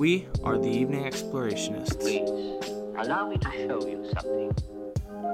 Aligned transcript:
We 0.00 0.26
are 0.44 0.56
the 0.56 0.66
Evening 0.66 1.04
Explorationists. 1.04 2.00
Please, 2.00 2.26
allow 2.96 3.28
me 3.28 3.36
to 3.36 3.50
show 3.50 3.86
you 3.86 4.10
something. 4.14 4.56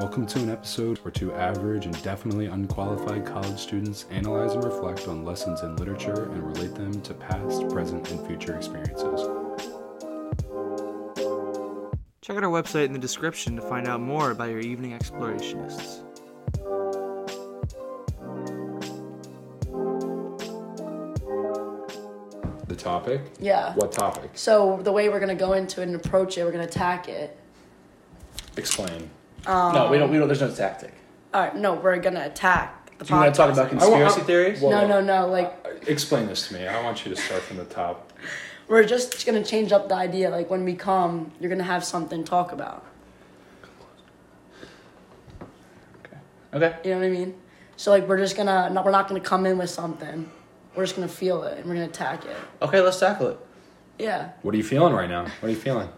Welcome 0.01 0.27
to 0.27 0.41
an 0.41 0.51
episode 0.51 0.99
where 1.05 1.13
two 1.13 1.33
average 1.33 1.85
and 1.87 2.03
definitely 2.03 2.47
unqualified 2.47 3.25
college 3.25 3.61
students 3.61 4.07
analyze 4.11 4.55
and 4.55 4.65
reflect 4.65 5.07
on 5.07 5.25
lessons 5.25 5.63
in 5.63 5.77
literature 5.77 6.25
and 6.33 6.43
relate 6.43 6.75
them 6.75 7.01
to 7.03 7.15
past, 7.15 7.69
present, 7.69 8.11
and 8.11 8.27
future 8.27 8.57
experiences. 8.57 9.21
Check 12.21 12.37
out 12.37 12.43
our 12.43 12.51
website 12.51 12.87
in 12.87 12.93
the 12.93 12.99
description 12.99 13.55
to 13.55 13.63
find 13.63 13.87
out 13.87 14.01
more 14.01 14.33
about 14.33 14.51
your 14.51 14.59
Evening 14.59 14.99
Explorationists. 14.99 16.03
Topic? 23.07 23.33
Yeah. 23.41 23.75
What 23.75 23.93
topic? 23.93 24.31
So 24.35 24.79
the 24.83 24.93
way 24.93 25.09
we're 25.09 25.21
gonna 25.21 25.35
go 25.35 25.53
into 25.53 25.81
it 25.81 25.85
and 25.89 25.97
approach 25.97 26.37
it, 26.39 26.45
we're 26.45 26.53
gonna 26.53 26.65
attack 26.65 27.09
it. 27.09 27.37
Explain. 28.57 29.11
Um, 29.47 29.75
no, 29.75 29.91
we 29.91 29.99
don't. 29.99 30.11
We 30.11 30.19
don't. 30.19 30.29
There's 30.29 30.41
no 30.41 30.51
tactic. 30.51 30.93
All 31.33 31.43
right, 31.43 31.57
no, 31.57 31.75
we're 31.75 31.99
gonna 31.99 32.25
attack 32.27 32.97
the 32.99 33.05
Do 33.05 33.15
you 33.15 33.21
want 33.21 33.35
to 33.35 33.39
talk 33.39 33.53
about 33.53 33.59
I 33.69 33.77
want- 33.77 33.81
conspiracy 33.81 34.21
I- 34.21 34.25
theories? 34.25 34.61
well- 34.61 34.71
No, 34.71 34.87
no, 34.87 35.01
no. 35.01 35.29
Like 35.29 35.55
uh, 35.65 35.71
Explain 35.87 36.27
this 36.27 36.49
to 36.49 36.55
me. 36.55 36.67
I 36.67 36.83
want 36.83 37.05
you 37.05 37.15
to 37.15 37.21
start 37.21 37.43
from 37.43 37.59
the 37.59 37.65
top. 37.65 38.13
we're 38.69 38.85
just 38.85 39.25
gonna 39.27 39.45
change 39.45 39.73
up 39.73 39.89
the 39.89 39.95
idea. 39.95 40.31
Like 40.31 40.51
when 40.51 40.65
we 40.65 40.75
come, 40.75 41.33
you're 41.41 41.51
gonna 41.51 41.63
have 41.65 41.85
something 41.85 42.25
to 42.25 42.29
talk 42.31 42.53
about. 42.53 42.85
okay. 46.55 46.75
You 46.85 46.91
know 46.93 46.99
what 47.01 47.07
I 47.07 47.11
mean? 47.11 47.35
So 47.77 47.91
like 47.91 48.09
we're 48.09 48.19
just 48.19 48.37
gonna 48.37 48.71
not, 48.71 48.85
we're 48.85 48.91
not 48.91 49.09
gonna 49.09 49.21
come 49.21 49.45
in 49.47 49.59
with 49.59 49.71
something. 49.71 50.31
We're 50.77 50.85
just 50.85 50.95
gonna 50.97 51.09
feel 51.09 51.43
it 51.45 51.59
and 51.59 51.67
we're 51.67 51.75
gonna 51.75 51.87
attack 51.87 52.25
it. 52.25 52.37
Okay. 52.63 52.81
Let's 52.81 52.99
tackle 53.01 53.29
it. 53.29 53.39
Yeah. 53.99 54.31
What 54.43 54.55
are 54.55 54.59
you 54.59 54.65
feeling 54.65 54.93
right 54.93 55.09
now? 55.09 55.23
What 55.25 55.45
are 55.45 55.51
you 55.51 55.57
feeling? 55.57 55.89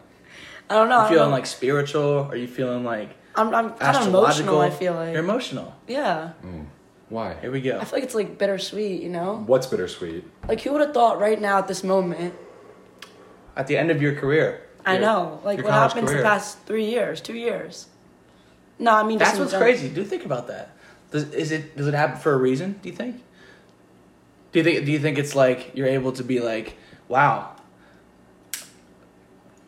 I 0.70 0.74
don't 0.74 0.88
know. 0.88 0.98
I 0.98 1.04
You 1.04 1.08
don't 1.08 1.18
feeling 1.18 1.30
like 1.32 1.46
spiritual? 1.46 2.28
Are 2.30 2.36
you 2.36 2.46
feeling 2.46 2.84
like 2.84 3.10
I'm 3.34 3.54
I'm 3.54 3.70
kind 3.74 3.96
of 3.96 4.06
emotional. 4.08 4.60
I 4.60 4.70
feel 4.70 4.94
like 4.94 5.12
you're 5.14 5.22
emotional. 5.24 5.74
yeah. 5.86 6.32
Mm. 6.44 6.66
Why? 7.08 7.34
Here 7.40 7.50
we 7.50 7.60
go. 7.62 7.78
I 7.78 7.84
feel 7.84 7.96
like 7.96 8.04
it's 8.04 8.14
like 8.14 8.36
bittersweet. 8.38 9.00
You 9.02 9.08
know, 9.08 9.42
What's 9.46 9.66
bittersweet? 9.66 10.24
like 10.46 10.60
who 10.60 10.72
would 10.72 10.80
have 10.82 10.92
thought 10.94 11.18
right 11.18 11.40
now 11.40 11.58
at 11.58 11.66
this 11.66 11.82
moment? 11.82 12.34
At 13.56 13.66
the 13.66 13.76
end 13.76 13.90
of 13.90 14.00
your 14.02 14.14
career. 14.14 14.62
I 14.86 14.92
your- 14.94 15.02
know. 15.02 15.40
Like 15.44 15.62
what 15.62 15.72
happened 15.72 16.06
career. 16.06 16.18
the 16.18 16.22
past 16.24 16.58
three 16.66 16.84
years, 16.86 17.20
two 17.20 17.34
years. 17.34 17.86
No, 18.78 18.92
I 18.94 19.02
mean 19.02 19.18
That's 19.18 19.34
in 19.34 19.40
what's 19.40 19.52
general. 19.52 19.70
crazy. 19.72 19.88
Do 19.88 20.04
think 20.04 20.24
about 20.24 20.46
that. 20.48 20.70
Does 21.10 21.32
is 21.32 21.50
it 21.50 21.76
does 21.76 21.86
it 21.88 21.94
happen 21.94 22.20
for 22.20 22.32
a 22.32 22.36
reason? 22.36 22.78
Do 22.82 22.88
you 22.90 22.94
think? 22.94 23.22
Do 24.52 24.58
you 24.60 24.64
think 24.64 24.84
do 24.86 24.92
you 24.92 24.98
think 24.98 25.18
it's 25.18 25.34
like 25.34 25.72
you're 25.74 25.86
able 25.88 26.12
to 26.12 26.24
be 26.24 26.40
like, 26.40 26.76
wow, 27.08 27.54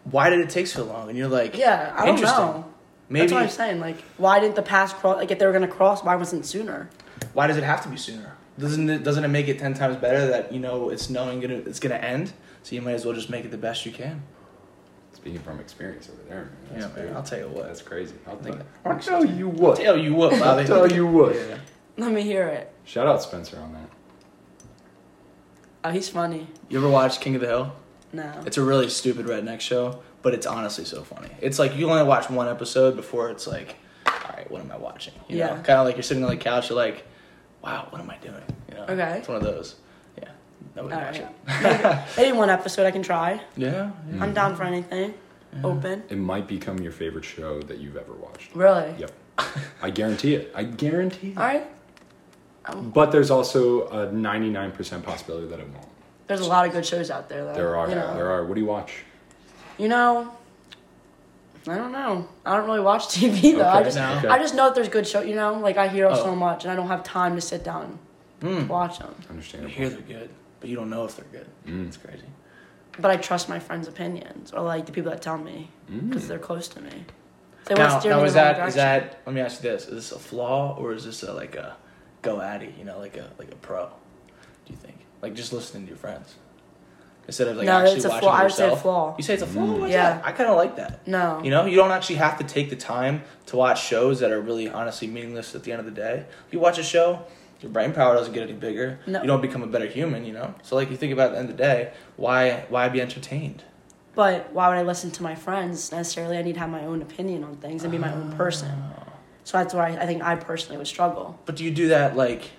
why 0.04 0.30
did 0.30 0.40
it 0.40 0.50
take 0.50 0.66
so 0.66 0.84
long? 0.84 1.08
And 1.08 1.16
you're 1.18 1.28
like, 1.28 1.56
Yeah, 1.56 1.92
I 1.96 2.06
don't 2.06 2.14
interesting. 2.16 2.38
know. 2.44 2.64
Maybe 3.08 3.22
That's 3.26 3.32
what 3.32 3.42
I'm 3.42 3.48
saying. 3.48 3.80
Like, 3.80 4.00
why 4.18 4.38
didn't 4.40 4.54
the 4.54 4.62
past 4.62 4.96
cross? 4.96 5.16
Like, 5.16 5.30
if 5.30 5.38
they 5.38 5.46
were 5.46 5.52
gonna 5.52 5.66
cross, 5.68 6.02
why 6.04 6.14
wasn't 6.16 6.44
it 6.44 6.48
sooner? 6.48 6.88
why 7.34 7.46
does 7.46 7.56
it 7.58 7.64
have 7.64 7.82
to 7.82 7.88
be 7.88 7.96
sooner? 7.96 8.36
Doesn't 8.58 8.88
it 8.88 9.04
doesn't 9.04 9.24
it 9.24 9.28
make 9.28 9.48
it 9.48 9.58
ten 9.58 9.74
times 9.74 9.96
better 9.96 10.26
that 10.28 10.52
you 10.52 10.60
know 10.60 10.88
it's 10.90 11.10
knowing 11.10 11.40
gonna, 11.40 11.54
it's 11.56 11.80
gonna 11.80 11.94
end? 11.96 12.32
So 12.62 12.74
you 12.74 12.82
might 12.82 12.92
as 12.92 13.04
well 13.04 13.14
just 13.14 13.30
make 13.30 13.44
it 13.44 13.50
the 13.50 13.58
best 13.58 13.84
you 13.84 13.92
can. 13.92 14.22
Speaking 15.12 15.40
from 15.40 15.60
experience 15.60 16.08
over 16.10 16.22
there, 16.28 16.50
man. 16.70 16.80
Yeah, 16.80 17.04
man. 17.04 17.16
I'll 17.16 17.22
tell 17.22 17.38
you 17.40 17.48
what. 17.48 17.66
That's 17.66 17.82
crazy. 17.82 18.14
I'll 18.26 18.36
Think- 18.36 18.56
think. 18.56 18.68
I'll 18.86 18.98
tell 18.98 19.24
you 19.24 19.48
what. 19.48 19.76
Tell 19.78 19.96
you 19.98 20.14
what, 20.14 20.38
Bobby. 20.38 20.64
tell 20.64 20.90
you 20.90 21.06
what. 21.06 21.34
Yeah. 21.34 21.58
Let 21.98 22.12
me 22.12 22.22
hear 22.22 22.46
it. 22.48 22.72
Shout 22.84 23.06
out 23.06 23.22
Spencer 23.22 23.58
on 23.58 23.72
that. 23.74 23.89
Oh, 25.84 25.90
he's 25.90 26.08
funny. 26.08 26.46
You 26.68 26.78
ever 26.78 26.88
watch 26.88 27.20
King 27.20 27.34
of 27.36 27.40
the 27.40 27.46
Hill? 27.46 27.72
No. 28.12 28.30
It's 28.44 28.58
a 28.58 28.62
really 28.62 28.88
stupid 28.88 29.26
redneck 29.26 29.60
show, 29.60 30.02
but 30.22 30.34
it's 30.34 30.46
honestly 30.46 30.84
so 30.84 31.02
funny. 31.02 31.28
It's 31.40 31.58
like 31.58 31.76
you 31.76 31.88
only 31.90 32.02
watch 32.02 32.28
one 32.28 32.48
episode 32.48 32.96
before 32.96 33.30
it's 33.30 33.46
like, 33.46 33.76
all 34.06 34.12
right, 34.36 34.50
what 34.50 34.60
am 34.60 34.70
I 34.72 34.76
watching? 34.76 35.14
You 35.28 35.38
know, 35.38 35.46
Yeah. 35.46 35.54
kind 35.62 35.78
of 35.78 35.86
like 35.86 35.96
you're 35.96 36.02
sitting 36.02 36.24
on 36.24 36.30
the 36.30 36.36
couch, 36.36 36.68
you're 36.70 36.76
like, 36.76 37.06
wow, 37.62 37.86
what 37.90 38.00
am 38.00 38.10
I 38.10 38.16
doing? 38.19 38.42
You 38.69 38.74
know, 38.74 38.82
Okay. 38.88 39.19
It's 39.19 39.28
one 39.28 39.36
of 39.36 39.42
those. 39.42 39.76
Yeah, 40.20 40.28
nobody 40.76 40.94
All 40.96 41.00
watch 41.00 41.20
right. 41.20 41.94
it. 41.94 42.06
Maybe 42.16 42.36
one 42.36 42.50
episode 42.50 42.84
I 42.86 42.90
can 42.90 43.02
try. 43.02 43.40
Yeah, 43.56 43.90
yeah. 44.12 44.22
I'm 44.22 44.34
down 44.34 44.56
for 44.56 44.64
anything. 44.64 45.14
Open. 45.64 46.02
It 46.08 46.16
might 46.19 46.46
become 46.46 46.78
your 46.78 46.92
favorite 46.92 47.24
show 47.24 47.60
that 47.62 47.78
you've 47.78 47.96
ever 47.96 48.12
watched. 48.12 48.54
Really? 48.54 48.94
Yep. 48.98 49.10
I 49.82 49.90
guarantee 49.90 50.34
it. 50.34 50.52
I 50.54 50.62
guarantee 50.64 51.30
it. 51.30 51.36
All 51.38 51.42
right. 51.44 51.66
But 52.75 53.10
there's 53.10 53.31
also 53.31 53.87
a 53.88 54.06
99% 54.09 55.03
possibility 55.03 55.47
that 55.48 55.59
it 55.60 55.69
won't. 55.69 55.87
There's 56.26 56.41
a 56.41 56.47
lot 56.48 56.66
of 56.66 56.72
good 56.72 56.87
shows 56.87 57.10
out 57.10 57.28
there, 57.28 57.44
though. 57.44 57.54
There 57.54 57.76
are. 57.76 57.88
You 57.88 57.94
know. 57.97 58.15
There 58.15 58.31
are. 58.31 58.44
What 58.44 58.54
do 58.54 58.60
you 58.60 58.66
watch? 58.66 59.03
You 59.78 59.88
know. 59.88 60.32
I 61.66 61.76
don't 61.76 61.93
know. 61.93 62.28
I 62.47 62.56
don't 62.56 62.66
really 62.66 62.81
watch 62.81 63.03
TV 63.09 63.54
though. 63.56 63.69
I 63.69 63.82
just 63.82 63.97
no. 63.97 64.15
okay. 64.19 64.28
I 64.28 64.38
just 64.38 64.54
know 64.54 64.66
that 64.66 64.75
there's 64.75 64.88
good 64.88 65.06
show. 65.06 65.20
You 65.20 65.34
know, 65.34 65.54
like 65.54 65.76
I 65.76 65.88
hear 65.88 66.06
Oh. 66.06 66.15
so 66.15 66.34
much, 66.34 66.65
and 66.65 66.72
I 66.72 66.76
don't 66.76 66.88
have 66.88 67.03
time 67.03 67.34
to 67.34 67.41
sit 67.41 67.65
down 67.65 67.99
and 68.41 68.69
watch 68.69 68.99
them. 68.99 69.15
You 69.25 69.28
Understandable. 69.31 69.75
hear 69.75 69.88
they're 69.91 70.00
good, 70.00 70.31
but 70.60 70.70
you 70.70 70.76
don't 70.76 70.88
know 70.88 71.04
if 71.04 71.16
they're 71.16 71.26
good. 71.32 71.47
Mm. 71.66 71.88
It's 71.88 71.97
crazy. 71.99 72.25
But 72.99 73.10
I 73.10 73.16
trust 73.16 73.49
my 73.49 73.59
friends' 73.59 73.88
opinions 73.88 74.53
or 74.53 74.62
like 74.62 74.87
the 74.87 74.93
people 74.93 75.10
that 75.10 75.20
tell 75.22 75.37
me 75.38 75.70
because 76.09 76.28
they're 76.28 76.38
close 76.38 76.66
to 76.69 76.81
me. 76.81 77.04
They 77.66 77.75
Now, 77.75 77.99
steer 77.99 78.12
now 78.12 78.20
me 78.20 78.26
is 78.26 78.32
in 78.32 78.37
the 78.38 78.43
wrong 78.44 78.54
that 78.59 78.69
is 78.69 78.75
that? 78.76 79.20
Let 79.26 79.34
me 79.34 79.41
ask 79.43 79.62
you 79.62 79.70
this: 79.70 79.84
Is 79.87 79.91
this 79.94 80.12
a 80.12 80.19
flaw 80.19 80.76
or 80.78 80.93
is 80.94 81.04
this 81.04 81.22
a, 81.22 81.32
like 81.34 81.56
a 81.56 81.76
go 82.22 82.41
at 82.41 82.62
it? 82.62 82.75
You 82.78 82.84
know, 82.84 82.98
like 82.98 83.16
a 83.16 83.31
like 83.38 83.50
a 83.53 83.56
pro? 83.56 83.86
Do 83.86 84.72
you 84.72 84.76
think? 84.76 84.97
Like 85.22 85.34
just 85.34 85.53
listening 85.53 85.84
to 85.84 85.88
your 85.91 85.98
friends 85.98 86.34
instead 87.26 87.47
of 87.48 87.56
like 87.56 87.66
No, 87.66 87.78
actually 87.78 87.97
it's 87.97 88.04
a 88.04 88.08
watching 88.08 88.20
flaw. 88.22 88.34
it 88.36 88.41
I 88.41 88.42
would 88.44 88.53
say 88.53 88.62
a 88.64 88.66
yourself? 88.66 88.82
flaw. 88.82 89.14
You 89.19 89.22
say 89.22 89.34
it's 89.34 89.42
a 89.42 89.47
flaw? 89.47 89.62
Mm. 89.62 89.81
Why's 89.81 89.92
Yeah. 89.92 90.14
that? 90.14 90.26
I 90.26 90.32
kind 90.32 90.50
of 90.50 90.56
like 90.56 90.76
that. 90.76 91.06
No. 91.06 91.41
You 91.44 91.50
know, 91.50 91.66
you 91.66 91.76
don't 91.76 91.91
actually 91.92 92.16
have 92.16 92.38
to 92.38 92.44
take 92.44 92.70
the 92.70 92.76
time 92.76 93.22
to 93.47 93.56
watch 93.56 93.84
shows 93.84 94.20
that 94.20 94.31
are 94.32 94.41
really 94.41 94.69
honestly 94.69 95.06
meaningless 95.08 95.54
at 95.54 95.62
the 95.62 95.72
end 95.72 95.81
of 95.81 95.86
the 95.86 95.92
day. 95.92 96.25
If 96.47 96.53
you 96.53 96.58
watch 96.60 96.78
a 96.78 96.82
show, 96.82 97.22
your 97.60 97.70
brain 97.70 97.92
power 97.92 98.14
doesn't 98.14 98.32
get 98.32 98.42
any 98.42 98.54
bigger. 98.54 98.98
No. 99.06 99.20
You 99.20 99.26
don't 99.26 99.42
become 99.42 99.62
a 99.62 99.66
better 99.66 99.87
human, 99.87 100.25
you 100.25 100.32
know? 100.32 100.54
So 100.62 100.75
like 100.76 100.91
you 100.91 100.97
think 100.97 101.12
about 101.12 101.26
at 101.28 101.32
the 101.32 101.38
end 101.41 101.50
of 101.50 101.56
the 101.56 101.62
day, 101.62 101.92
why 102.16 102.64
why 102.70 102.88
be 102.88 103.00
entertained? 103.00 103.62
But 104.14 104.52
why 104.52 104.69
would 104.69 104.78
I 104.78 104.82
listen 104.82 105.10
to 105.12 105.22
my 105.22 105.34
friends 105.37 105.92
necessarily? 105.92 106.37
I 106.38 106.42
need 106.42 106.54
to 106.54 106.60
have 106.60 106.70
my 106.70 106.84
own 106.84 107.00
opinion 107.02 107.44
on 107.44 107.56
things 107.56 107.84
and 107.84 107.92
be 107.92 107.98
my 107.98 108.12
own 108.12 108.32
person. 108.32 108.70
Ah. 108.98 109.09
So 109.44 109.58
that's 109.58 109.74
why 109.74 109.88
I 109.88 110.06
think 110.06 110.22
I 110.22 110.36
personally 110.36 110.76
would 110.78 110.86
struggle. 110.86 111.38
But 111.46 111.56
do 111.56 111.64
you 111.64 111.70
do 111.70 111.88
that 111.88 112.16
like 112.16 112.50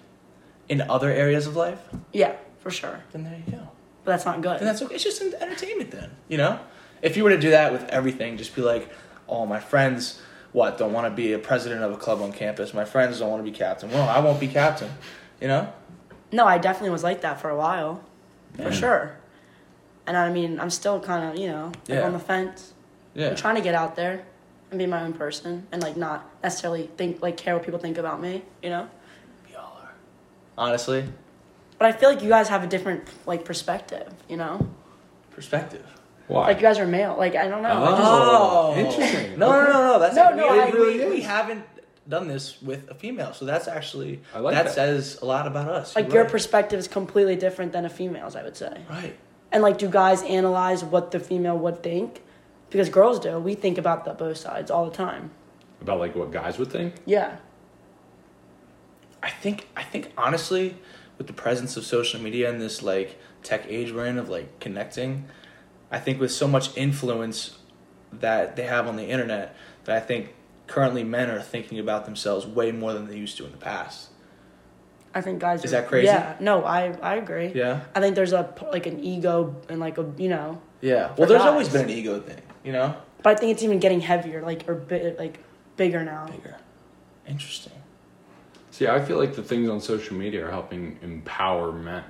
in 0.67 0.81
other 0.81 1.09
areas 1.09 1.47
of 1.47 1.55
life? 1.55 1.79
Yeah, 2.11 2.35
for 2.59 2.71
sure. 2.71 3.01
Then 3.11 3.23
there 3.23 3.41
you 3.45 3.51
go. 3.51 3.69
But 4.03 4.11
that's 4.11 4.25
not 4.25 4.41
good. 4.41 4.57
And 4.57 4.67
that's 4.67 4.81
okay. 4.81 4.95
It's 4.95 5.03
just 5.03 5.21
entertainment 5.21 5.91
then, 5.91 6.11
you 6.27 6.37
know? 6.37 6.59
If 7.01 7.15
you 7.17 7.23
were 7.23 7.29
to 7.29 7.39
do 7.39 7.51
that 7.51 7.71
with 7.71 7.83
everything, 7.89 8.37
just 8.37 8.55
be 8.55 8.61
like, 8.61 8.89
oh, 9.29 9.45
my 9.45 9.59
friends, 9.59 10.19
what, 10.53 10.77
don't 10.77 10.91
want 10.91 11.05
to 11.05 11.11
be 11.11 11.33
a 11.33 11.39
president 11.39 11.83
of 11.83 11.91
a 11.91 11.97
club 11.97 12.21
on 12.21 12.31
campus. 12.33 12.73
My 12.73 12.85
friends 12.85 13.19
don't 13.19 13.29
want 13.29 13.45
to 13.45 13.49
be 13.51 13.55
captain. 13.55 13.91
Well, 13.91 14.09
I 14.09 14.19
won't 14.19 14.39
be 14.39 14.47
captain, 14.47 14.89
you 15.39 15.47
know? 15.47 15.71
no, 16.31 16.45
I 16.45 16.57
definitely 16.57 16.89
was 16.91 17.03
like 17.03 17.21
that 17.21 17.39
for 17.41 17.49
a 17.49 17.55
while, 17.57 18.03
for 18.55 18.71
sure. 18.71 19.17
And 20.07 20.15
I 20.17 20.31
mean, 20.31 20.59
I'm 20.59 20.69
still 20.69 20.99
kind 20.99 21.29
of 21.29 21.37
you 21.37 21.47
know 21.47 21.65
like 21.87 21.99
Yeah. 21.99 22.01
on 22.05 22.13
the 22.13 22.19
fence. 22.19 22.73
Yeah. 23.13 23.29
I'm 23.29 23.35
trying 23.35 23.55
to 23.55 23.61
get 23.61 23.75
out 23.75 23.95
there 23.95 24.23
and 24.71 24.79
be 24.79 24.85
my 24.87 25.03
own 25.03 25.13
person 25.13 25.67
and 25.71 25.83
like 25.83 25.95
not 25.97 26.27
necessarily 26.41 26.89
think 26.97 27.21
like 27.21 27.37
care 27.37 27.53
what 27.53 27.63
people 27.63 27.79
think 27.79 27.97
about 27.97 28.21
me. 28.21 28.41
You 28.63 28.69
know. 28.71 28.89
We 29.47 29.55
all 29.55 29.77
are. 29.81 29.93
Honestly, 30.57 31.05
But 31.77 31.89
I 31.89 31.91
feel 31.91 32.09
like 32.09 32.23
you 32.23 32.29
guys 32.29 32.47
have 32.49 32.63
a 32.63 32.67
different 32.67 33.07
like 33.27 33.45
perspective. 33.45 34.11
You 34.29 34.37
know, 34.37 34.67
perspective. 35.31 35.85
Why? 36.27 36.47
like 36.47 36.57
you 36.57 36.61
guys 36.63 36.79
are 36.79 36.87
male. 36.87 37.15
Like 37.17 37.35
I 37.35 37.47
don't 37.47 37.61
know. 37.61 37.69
I 37.69 37.89
just- 37.91 38.01
Oh, 38.01 38.73
oh. 38.75 38.79
interesting. 38.79 39.37
No, 39.39 39.51
no, 39.51 39.63
no, 39.65 39.73
no. 39.93 39.99
That's 39.99 40.15
No, 40.15 40.33
no, 40.33 40.51
we, 40.53 40.59
I- 40.59 40.69
we, 40.69 41.09
we 41.09 41.21
haven't 41.21 41.65
done 42.07 42.27
this 42.27 42.61
with 42.61 42.89
a 42.89 42.95
female, 42.95 43.33
so 43.33 43.45
that's 43.45 43.67
actually 43.67 44.21
I 44.33 44.39
like 44.39 44.55
that, 44.55 44.65
that. 44.65 44.73
says 44.73 45.19
a 45.21 45.25
lot 45.25 45.45
about 45.47 45.67
us. 45.67 45.95
like 45.95 46.05
You're 46.05 46.13
your 46.15 46.23
right. 46.23 46.31
perspective 46.31 46.79
is 46.79 46.87
completely 46.87 47.35
different 47.35 47.73
than 47.73 47.85
a 47.85 47.89
female's. 47.89 48.35
I 48.37 48.43
would 48.43 48.55
say. 48.55 48.81
right. 48.89 49.15
And 49.53 49.61
like, 49.61 49.77
do 49.77 49.89
guys 49.89 50.23
analyze 50.23 50.81
what 50.81 51.11
the 51.11 51.19
female 51.19 51.57
would 51.57 51.83
think? 51.83 52.23
Because 52.71 52.89
girls 52.89 53.19
do. 53.19 53.37
We 53.37 53.53
think 53.53 53.77
about 53.77 54.05
the 54.05 54.13
both 54.13 54.37
sides 54.37 54.71
all 54.71 54.85
the 54.89 54.95
time. 54.95 55.29
About 55.81 55.99
like 55.99 56.15
what 56.15 56.31
guys 56.31 56.57
would 56.57 56.71
think? 56.71 56.95
Yeah. 57.05 57.37
I 59.23 59.29
think 59.29 59.67
I 59.75 59.83
think 59.83 60.11
honestly, 60.17 60.75
with 61.17 61.27
the 61.27 61.33
presence 61.33 61.77
of 61.77 61.85
social 61.85 62.19
media 62.19 62.49
and 62.49 62.59
this 62.61 62.81
like 62.81 63.19
tech 63.43 63.65
age 63.67 63.91
we're 63.91 64.05
in 64.05 64.17
of 64.17 64.29
like 64.29 64.59
connecting, 64.59 65.25
I 65.91 65.99
think 65.99 66.19
with 66.19 66.31
so 66.31 66.47
much 66.47 66.75
influence 66.77 67.57
that 68.13 68.55
they 68.55 68.63
have 68.63 68.87
on 68.87 68.95
the 68.95 69.05
internet, 69.05 69.55
that 69.85 69.95
I 69.95 69.99
think 69.99 70.33
currently 70.67 71.03
men 71.03 71.29
are 71.29 71.41
thinking 71.41 71.77
about 71.79 72.05
themselves 72.05 72.45
way 72.45 72.71
more 72.71 72.93
than 72.93 73.07
they 73.07 73.17
used 73.17 73.37
to 73.37 73.45
in 73.45 73.51
the 73.51 73.57
past. 73.57 74.09
I 75.13 75.21
think 75.21 75.39
guys. 75.39 75.63
Is 75.63 75.73
are- 75.73 75.81
that 75.81 75.89
crazy? 75.89 76.07
Yeah. 76.07 76.35
No, 76.39 76.63
I 76.63 76.93
I 77.01 77.15
agree. 77.15 77.51
Yeah. 77.53 77.81
I 77.93 77.99
think 77.99 78.15
there's 78.15 78.33
a 78.33 78.53
like 78.71 78.85
an 78.87 79.03
ego 79.03 79.55
and 79.69 79.79
like 79.79 79.97
a 79.97 80.09
you 80.17 80.29
know, 80.29 80.61
Yeah. 80.81 81.13
Well, 81.17 81.27
there's 81.27 81.41
guys. 81.41 81.49
always 81.51 81.69
been 81.69 81.81
an 81.83 81.89
ego 81.89 82.19
thing, 82.21 82.41
you 82.63 82.71
know. 82.71 82.95
but 83.23 83.37
I 83.37 83.39
think 83.39 83.51
it's 83.51 83.63
even 83.63 83.79
getting 83.79 84.01
heavier, 84.01 84.41
like 84.41 84.67
or 84.67 84.75
bi- 84.75 85.15
like 85.17 85.39
bigger 85.77 86.03
now. 86.03 86.27
Bigger. 86.27 86.57
Interesting. 87.27 87.73
See, 88.71 88.87
I 88.87 88.99
feel 89.03 89.17
like 89.17 89.35
the 89.35 89.43
things 89.43 89.69
on 89.69 89.81
social 89.81 90.15
media 90.15 90.47
are 90.47 90.51
helping 90.51 90.97
empower 91.01 91.71
men. 91.71 92.03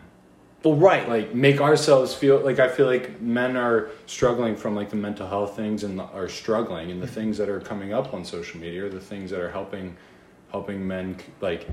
well, 0.64 0.76
right. 0.76 1.10
like 1.10 1.34
make 1.34 1.60
ourselves 1.60 2.14
feel 2.14 2.40
like 2.40 2.60
I 2.60 2.68
feel 2.70 2.86
like 2.86 3.20
men 3.20 3.58
are 3.58 3.90
struggling 4.06 4.56
from 4.56 4.76
like 4.76 4.90
the 4.90 4.96
mental 4.96 5.28
health 5.28 5.56
things 5.56 5.84
and 5.84 6.00
are 6.00 6.30
struggling 6.30 6.92
and 6.92 7.02
the 7.02 7.08
mm-hmm. 7.08 7.16
things 7.16 7.38
that 7.40 7.50
are 7.50 7.60
coming 7.60 7.94
up 7.94 8.14
on 8.14 8.24
social 8.24 8.60
media 8.60 8.86
are 8.86 8.90
the 8.90 9.00
things 9.00 9.32
that 9.32 9.40
are 9.42 9.50
helping 9.52 9.98
helping 10.52 10.86
men 10.88 11.18
like 11.42 11.68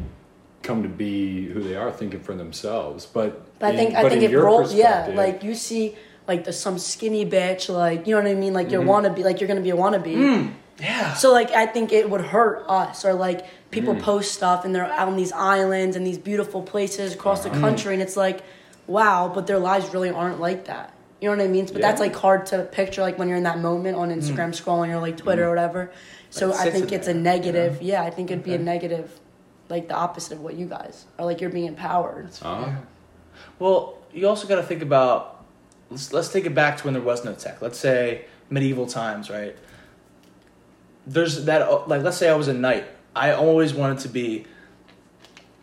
come 0.62 0.82
to 0.82 0.88
be 0.88 1.46
who 1.46 1.62
they 1.62 1.76
are 1.76 1.92
thinking 1.92 2.20
for 2.20 2.34
themselves 2.34 3.04
but 3.06 3.58
But 3.58 3.66
I 3.66 3.70
in- 3.70 3.76
think 3.76 3.94
I 3.94 4.02
but 4.02 4.12
think 4.12 4.24
in 4.24 4.32
it 4.32 4.36
rolls. 4.36 4.72
Yeah, 4.74 5.12
like 5.14 5.42
you 5.44 5.54
see 5.54 5.94
like 6.28 6.44
the 6.44 6.52
some 6.52 6.78
skinny 6.78 7.24
bitch, 7.26 7.68
like 7.72 8.06
you 8.06 8.14
know 8.14 8.22
what 8.22 8.30
I 8.30 8.34
mean. 8.34 8.52
Like 8.52 8.70
you're 8.70 8.82
Mm-hmm. 8.82 9.06
wannabe, 9.06 9.24
like 9.24 9.40
you're 9.40 9.48
gonna 9.48 9.60
be 9.62 9.70
a 9.70 9.76
wannabe. 9.76 10.14
Mm. 10.14 10.52
yeah. 10.78 11.14
So 11.14 11.32
like 11.32 11.50
I 11.50 11.66
think 11.66 11.92
it 11.92 12.08
would 12.08 12.20
hurt 12.20 12.64
us 12.68 13.04
or 13.04 13.14
like 13.14 13.46
people 13.70 13.94
Mm. 13.94 14.02
post 14.02 14.32
stuff 14.32 14.64
and 14.64 14.74
they're 14.74 14.84
out 14.84 15.08
on 15.08 15.16
these 15.16 15.32
islands 15.32 15.96
and 15.96 16.06
these 16.06 16.18
beautiful 16.18 16.62
places 16.62 17.14
across 17.14 17.44
Uh-huh. 17.44 17.54
the 17.54 17.60
country 17.60 17.94
and 17.94 18.02
it's 18.02 18.16
like 18.16 18.42
wow, 18.86 19.30
but 19.34 19.46
their 19.46 19.58
lives 19.58 19.92
really 19.92 20.10
aren't 20.10 20.40
like 20.40 20.66
that. 20.66 20.92
You 21.20 21.28
know 21.28 21.36
what 21.36 21.44
I 21.44 21.48
mean? 21.48 21.66
But 21.66 21.82
that's 21.82 22.00
like 22.00 22.14
hard 22.14 22.46
to 22.46 22.62
picture 22.62 23.02
like 23.02 23.18
when 23.18 23.28
you're 23.28 23.36
in 23.36 23.42
that 23.44 23.58
moment 23.58 23.96
on 23.96 24.10
Instagram 24.10 24.50
scrolling 24.50 24.90
or 24.90 25.00
like 25.00 25.16
Twitter 25.16 25.44
or 25.46 25.50
whatever. 25.50 25.90
So 26.30 26.52
I 26.54 26.70
think 26.70 26.92
in 26.92 26.98
it's 26.98 27.08
a 27.08 27.12
there, 27.12 27.20
negative. 27.22 27.82
Yeah, 27.82 28.02
I 28.02 28.10
think 28.10 28.30
it'd 28.30 28.44
be 28.44 28.54
a 28.54 28.58
negative 28.58 29.18
like 29.68 29.88
the 29.88 29.94
opposite 29.94 30.34
of 30.34 30.40
what 30.42 30.54
you 30.54 30.66
guys 30.66 31.04
are 31.18 31.24
like 31.26 31.40
you're 31.40 31.50
being 31.50 31.66
empowered. 31.66 32.30
Oh. 32.42 32.74
Well, 33.58 33.98
you 34.14 34.28
also 34.28 34.46
got 34.46 34.56
to 34.56 34.62
think 34.62 34.82
about. 34.82 35.37
Let's 35.90 36.12
let's 36.12 36.28
take 36.28 36.44
it 36.44 36.54
back 36.54 36.76
to 36.78 36.84
when 36.84 36.94
there 36.94 37.02
was 37.02 37.24
no 37.24 37.34
tech. 37.34 37.62
Let's 37.62 37.78
say 37.78 38.26
medieval 38.50 38.86
times, 38.86 39.30
right? 39.30 39.56
There's 41.06 41.44
that 41.46 41.62
uh, 41.62 41.84
like 41.86 42.02
let's 42.02 42.16
say 42.18 42.28
I 42.28 42.34
was 42.34 42.48
a 42.48 42.54
knight. 42.54 42.86
I 43.16 43.32
always 43.32 43.72
wanted 43.74 43.98
to 44.00 44.08
be. 44.08 44.46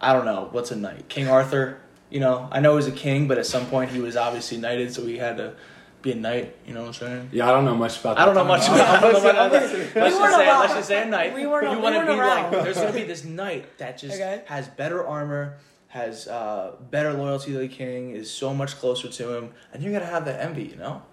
I 0.01 0.13
don't 0.13 0.25
know 0.25 0.49
what's 0.51 0.71
a 0.71 0.75
knight. 0.75 1.07
King 1.09 1.27
Arthur. 1.27 1.79
You 2.09 2.19
know, 2.19 2.47
I 2.51 2.59
know 2.59 2.71
he 2.71 2.75
was 2.77 2.87
a 2.87 2.91
king, 2.91 3.27
but 3.27 3.37
at 3.37 3.45
some 3.45 3.65
point 3.67 3.91
he 3.91 3.99
was 3.99 4.15
obviously 4.15 4.57
knighted, 4.57 4.93
so 4.93 5.05
he 5.05 5.17
had 5.17 5.37
to 5.37 5.55
be 6.01 6.11
a 6.11 6.15
knight. 6.15 6.55
You 6.67 6.73
know 6.73 6.81
what 6.81 6.87
I'm 6.87 6.93
saying? 6.93 7.29
yeah 7.31 7.47
I 7.47 7.51
don't 7.51 7.65
know 7.65 7.75
much 7.75 7.99
about 7.99 8.17
I 8.19 8.25
don't 8.25 8.35
know 8.35 8.43
that 8.43 8.47
much 8.47 8.67
about. 8.67 8.79
I 8.79 9.01
don't 9.01 9.13
know 9.13 9.21
much 9.21 9.31
about 9.33 9.51
let's 9.51 9.73
We 9.73 10.01
just 10.01 10.21
weren't 10.21 10.35
say 10.35 10.59
let's 10.59 10.73
just 10.73 10.87
say 10.87 11.01
a 11.03 11.05
knight. 11.05 11.33
We 11.33 11.45
weren't- 11.47 11.69
You 11.71 11.77
we 11.77 11.83
want 11.83 11.95
to 11.95 11.99
weren't 12.05 12.09
be 12.19 12.25
like 12.25 12.63
there's 12.63 12.77
gonna 12.77 12.93
be 12.93 13.03
this 13.13 13.23
knight 13.25 13.77
that 13.79 13.97
just 13.97 14.15
Okay. 14.15 14.43
has 14.45 14.67
better 14.67 15.05
armor, 15.05 15.57
has 15.87 16.27
uh, 16.27 16.75
better 16.91 17.13
loyalty 17.13 17.53
to 17.53 17.57
the 17.59 17.67
king, 17.67 18.11
is 18.11 18.29
so 18.29 18.53
much 18.53 18.75
closer 18.75 19.07
to 19.07 19.33
him, 19.37 19.51
and 19.73 19.81
you're 19.83 19.93
gonna 19.93 20.05
have 20.05 20.25
that 20.25 20.41
envy, 20.41 20.63
you 20.63 20.75
know. 20.75 21.03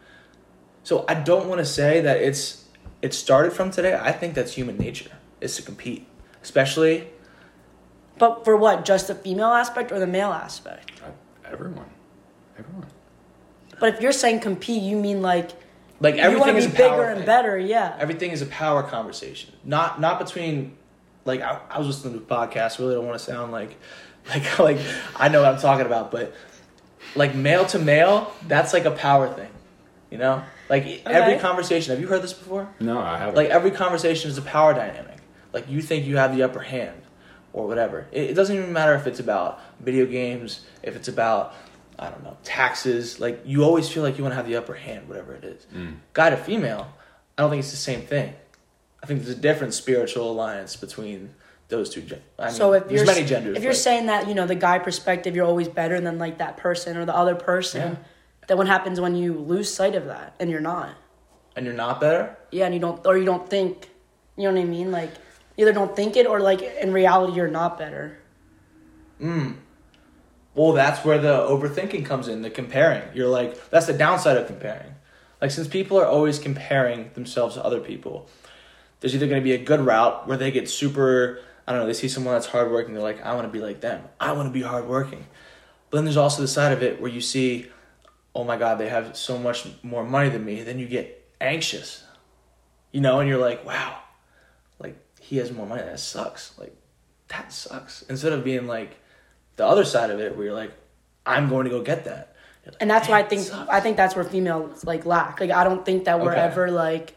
So 0.82 1.04
I 1.08 1.14
don't 1.14 1.48
want 1.48 1.60
to 1.60 1.64
say 1.64 2.00
that 2.00 2.16
it's 2.20 2.64
it 3.00 3.14
started 3.14 3.52
from 3.52 3.70
today. 3.70 3.98
I 4.00 4.12
think 4.12 4.34
that's 4.34 4.52
human 4.54 4.76
nature 4.78 5.10
is 5.40 5.56
to 5.56 5.62
compete, 5.62 6.06
especially 6.42 7.08
But 8.18 8.44
for 8.44 8.56
what? 8.56 8.84
Just 8.84 9.08
the 9.08 9.14
female 9.14 9.48
aspect 9.52 9.92
or 9.92 9.98
the 9.98 10.06
male 10.06 10.32
aspect? 10.32 10.90
everyone 11.44 11.90
everyone 12.58 12.86
But 13.78 13.94
if 13.94 14.00
you're 14.00 14.12
saying 14.12 14.40
compete, 14.40 14.82
you 14.82 14.96
mean 14.98 15.22
like 15.22 15.50
like 16.00 16.16
you 16.16 16.22
want 16.22 16.50
everything 16.50 16.54
to 16.54 16.58
is 16.58 16.66
be 16.66 16.72
a 16.72 16.76
power 16.76 16.90
bigger 16.96 17.08
and 17.10 17.18
thing. 17.18 17.26
better, 17.26 17.58
yeah. 17.58 17.96
Everything 18.00 18.30
is 18.32 18.42
a 18.42 18.46
power 18.46 18.82
conversation, 18.82 19.52
not 19.64 20.00
not 20.00 20.18
between. 20.18 20.76
Like 21.24 21.40
I, 21.40 21.60
I 21.70 21.78
was 21.78 21.86
listening 21.86 22.14
to 22.14 22.18
a 22.18 22.26
podcast. 22.26 22.80
Really 22.80 22.94
don't 22.96 23.06
want 23.06 23.16
to 23.16 23.24
sound 23.24 23.52
like, 23.52 23.76
like 24.28 24.58
like 24.58 24.78
I 25.16 25.28
know 25.28 25.42
what 25.42 25.54
I'm 25.54 25.60
talking 25.60 25.86
about, 25.86 26.10
but 26.10 26.34
like 27.14 27.34
male 27.34 27.66
to 27.66 27.78
male, 27.78 28.32
that's 28.46 28.72
like 28.72 28.84
a 28.84 28.90
power 28.90 29.32
thing, 29.32 29.50
you 30.10 30.18
know. 30.18 30.42
Like 30.68 31.02
every 31.06 31.38
conversation. 31.38 31.90
Have 31.90 32.00
you 32.00 32.06
heard 32.06 32.22
this 32.22 32.32
before? 32.32 32.68
no 32.80 32.98
I 32.98 33.18
haven't 33.18 33.34
Like 33.34 33.50
every 33.50 33.70
conversation 33.70 34.30
is 34.30 34.38
a 34.38 34.42
power 34.42 34.72
dynamic. 34.72 35.18
Like 35.52 35.68
you 35.68 35.82
think 35.82 36.06
you 36.06 36.16
have 36.16 36.34
the 36.34 36.42
upper 36.44 36.60
hand, 36.60 37.02
or 37.52 37.66
whatever. 37.66 38.06
It, 38.12 38.30
it 38.30 38.34
doesn't 38.34 38.56
even 38.56 38.72
matter 38.72 38.94
if 38.94 39.06
it's 39.06 39.20
about 39.20 39.60
video 39.80 40.06
games, 40.06 40.64
if 40.82 40.96
it's 40.96 41.08
about 41.08 41.54
I 41.98 42.10
don't 42.10 42.24
know 42.24 42.36
taxes. 42.42 43.20
Like 43.20 43.42
you 43.44 43.64
always 43.64 43.88
feel 43.88 44.02
like 44.02 44.18
you 44.18 44.24
want 44.24 44.32
to 44.32 44.36
have 44.36 44.46
the 44.46 44.56
upper 44.56 44.74
hand, 44.74 45.08
whatever 45.08 45.34
it 45.34 45.44
is. 45.44 45.66
Mm. 45.74 45.96
Guy 46.12 46.30
to 46.30 46.36
female, 46.36 46.92
I 47.36 47.42
don't 47.42 47.50
think 47.50 47.60
it's 47.60 47.70
the 47.70 47.76
same 47.76 48.02
thing. 48.02 48.34
I 49.02 49.06
think 49.06 49.22
there's 49.22 49.36
a 49.36 49.40
different 49.40 49.74
spiritual 49.74 50.30
alliance 50.30 50.76
between 50.76 51.34
those 51.72 51.90
two. 51.90 52.02
Gen- 52.02 52.22
I 52.38 52.46
mean, 52.46 52.54
so 52.54 52.72
if 52.74 52.88
you're 52.90 53.04
many 53.04 53.24
genders. 53.24 53.56
if 53.56 53.62
you're 53.64 53.72
but- 53.72 53.76
saying 53.78 54.06
that 54.06 54.28
you 54.28 54.34
know 54.34 54.46
the 54.46 54.54
guy 54.54 54.78
perspective, 54.78 55.34
you're 55.34 55.46
always 55.46 55.66
better 55.68 56.00
than 56.00 56.18
like 56.18 56.38
that 56.38 56.56
person 56.56 56.96
or 56.96 57.04
the 57.04 57.16
other 57.16 57.34
person. 57.34 57.92
Yeah. 57.92 57.96
Then 58.46 58.58
what 58.58 58.66
happens 58.68 59.00
when 59.00 59.14
you 59.16 59.34
lose 59.34 59.72
sight 59.72 59.94
of 59.94 60.06
that 60.06 60.34
and 60.38 60.48
you're 60.50 60.60
not? 60.60 60.90
and 61.54 61.66
you're 61.66 61.74
not 61.74 62.00
better, 62.00 62.34
Yeah, 62.50 62.64
and 62.64 62.72
you 62.74 62.80
don't 62.80 63.04
or 63.06 63.18
you 63.18 63.26
don't 63.26 63.46
think. 63.50 63.90
You 64.36 64.44
know 64.48 64.54
what 64.54 64.62
I 64.62 64.64
mean? 64.64 64.90
Like 64.90 65.10
either 65.58 65.72
don't 65.72 65.94
think 65.94 66.16
it 66.16 66.26
or 66.26 66.40
like 66.40 66.62
in 66.62 66.92
reality 66.92 67.34
you're 67.34 67.48
not 67.48 67.76
better. 67.78 68.16
Mmm. 69.20 69.56
Well, 70.54 70.72
that's 70.72 71.04
where 71.04 71.18
the 71.18 71.34
overthinking 71.38 72.04
comes 72.04 72.28
in, 72.28 72.42
the 72.42 72.50
comparing. 72.50 73.02
You're 73.14 73.28
like, 73.28 73.70
that's 73.70 73.86
the 73.86 73.92
downside 73.94 74.36
of 74.36 74.46
comparing. 74.46 74.94
Like, 75.40 75.50
since 75.50 75.66
people 75.66 75.98
are 75.98 76.06
always 76.06 76.38
comparing 76.38 77.10
themselves 77.14 77.54
to 77.54 77.64
other 77.64 77.80
people, 77.80 78.28
there's 79.00 79.14
either 79.14 79.26
going 79.26 79.40
to 79.40 79.44
be 79.44 79.52
a 79.54 79.58
good 79.58 79.80
route 79.80 80.28
where 80.28 80.36
they 80.36 80.50
get 80.50 80.68
super, 80.68 81.40
I 81.66 81.72
don't 81.72 81.80
know, 81.82 81.86
they 81.86 81.92
see 81.92 82.08
someone 82.08 82.34
that's 82.34 82.46
hardworking, 82.46 82.94
they're 82.94 83.02
like, 83.02 83.22
I 83.24 83.34
want 83.34 83.46
to 83.46 83.52
be 83.52 83.60
like 83.64 83.80
them. 83.80 84.02
I 84.20 84.32
want 84.32 84.48
to 84.48 84.52
be 84.52 84.62
hardworking. 84.62 85.26
But 85.90 85.98
then 85.98 86.04
there's 86.04 86.16
also 86.16 86.42
the 86.42 86.48
side 86.48 86.72
of 86.72 86.82
it 86.82 87.00
where 87.00 87.10
you 87.10 87.20
see, 87.20 87.68
oh 88.34 88.44
my 88.44 88.56
God, 88.56 88.78
they 88.78 88.88
have 88.88 89.16
so 89.16 89.38
much 89.38 89.66
more 89.82 90.04
money 90.04 90.28
than 90.28 90.44
me. 90.44 90.62
Then 90.62 90.78
you 90.78 90.86
get 90.86 91.24
anxious, 91.40 92.02
you 92.90 93.00
know, 93.00 93.20
and 93.20 93.28
you're 93.28 93.38
like, 93.38 93.64
wow, 93.64 93.98
like, 94.78 94.96
he 95.20 95.36
has 95.36 95.52
more 95.52 95.66
money. 95.66 95.82
That 95.82 96.00
sucks. 96.00 96.58
Like, 96.58 96.74
that 97.28 97.52
sucks. 97.52 98.02
Instead 98.02 98.32
of 98.32 98.42
being 98.42 98.66
like, 98.66 98.96
the 99.56 99.66
other 99.66 99.84
side 99.84 100.10
of 100.10 100.18
it 100.18 100.34
where 100.36 100.46
you're 100.46 100.54
like, 100.54 100.72
I'm 101.26 101.48
going 101.48 101.64
to 101.64 101.70
go 101.70 101.82
get 101.82 102.04
that. 102.06 102.34
Like, 102.66 102.76
And 102.80 102.90
that's 102.90 103.08
why 103.08 103.18
I 103.20 103.22
think 103.22 103.42
sucks." 103.42 103.68
I 103.68 103.80
think 103.80 103.96
that's 103.96 104.14
where 104.16 104.24
females 104.24 104.84
like 104.84 105.04
lack. 105.04 105.40
Like 105.40 105.50
I 105.50 105.62
don't 105.64 105.84
think 105.84 106.04
that 106.04 106.20
we're 106.20 106.32
Okay. 106.32 106.40
ever 106.40 106.70
like 106.70 107.14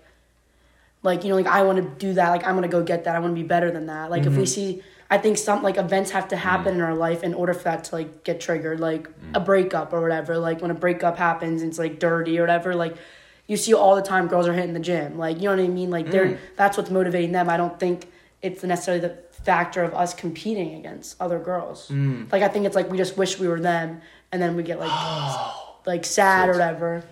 like 1.05 1.23
you 1.23 1.29
know 1.29 1.35
like 1.35 1.47
I 1.47 1.61
want 1.63 1.77
to 1.77 2.05
do 2.05 2.13
that. 2.15 2.29
Like 2.29 2.45
I'm 2.45 2.55
gonna 2.55 2.67
go 2.67 2.83
get 2.83 3.05
that. 3.05 3.15
I 3.15 3.19
want 3.19 3.35
to 3.35 3.41
be 3.41 3.47
better 3.47 3.71
than 3.71 3.85
that. 3.85 4.09
Like 4.11 4.23
Mm-hmm. 4.23 4.31
if 4.33 4.37
we 4.37 4.45
see, 4.45 4.83
I 5.09 5.17
think 5.17 5.37
some 5.37 5.63
like 5.63 5.77
events 5.77 6.11
have 6.11 6.27
to 6.29 6.35
happen 6.35 6.73
Mm. 6.73 6.77
in 6.77 6.81
our 6.81 6.95
life 6.95 7.23
in 7.23 7.33
order 7.33 7.53
for 7.53 7.63
that 7.65 7.85
to 7.85 7.95
like 7.95 8.23
get 8.23 8.41
triggered. 8.41 8.79
Like 8.79 9.07
a 9.33 9.39
breakup 9.39 9.93
or 9.93 10.01
whatever. 10.01 10.37
Like 10.37 10.61
when 10.61 10.71
a 10.71 10.75
breakup 10.85 11.17
happens, 11.17 11.61
and 11.61 11.69
it's 11.69 11.79
like 11.79 11.99
dirty 11.99 12.37
or 12.37 12.41
whatever. 12.41 12.75
Like 12.75 12.97
you 13.47 13.55
see 13.57 13.73
all 13.73 13.95
the 13.95 14.01
time, 14.01 14.27
girls 14.27 14.47
are 14.47 14.53
hitting 14.53 14.73
the 14.73 14.79
gym. 14.91 15.17
Like 15.17 15.37
you 15.37 15.43
know 15.43 15.55
what 15.55 15.63
I 15.63 15.67
mean. 15.67 15.89
Like 15.91 16.07
Mm. 16.07 16.11
they're 16.11 16.39
that's 16.57 16.75
what's 16.77 16.89
motivating 16.89 17.31
them. 17.31 17.47
I 17.49 17.57
don't 17.57 17.79
think 17.79 18.11
it's 18.41 18.63
necessarily 18.63 19.01
the 19.07 19.15
factor 19.31 19.83
of 19.83 19.93
us 19.93 20.13
competing 20.13 20.73
against 20.75 21.15
other 21.21 21.37
girls. 21.39 21.87
Mm. 21.89 22.31
Like 22.31 22.41
I 22.41 22.47
think 22.47 22.65
it's 22.65 22.75
like 22.75 22.89
we 22.91 22.97
just 22.97 23.15
wish 23.17 23.37
we 23.39 23.47
were 23.47 23.59
them, 23.59 24.01
and 24.31 24.41
then 24.41 24.55
we 24.55 24.63
get 24.63 24.79
like 24.79 24.91
like 25.85 26.03
sad 26.05 26.49
or 26.49 26.53
whatever. 26.53 27.03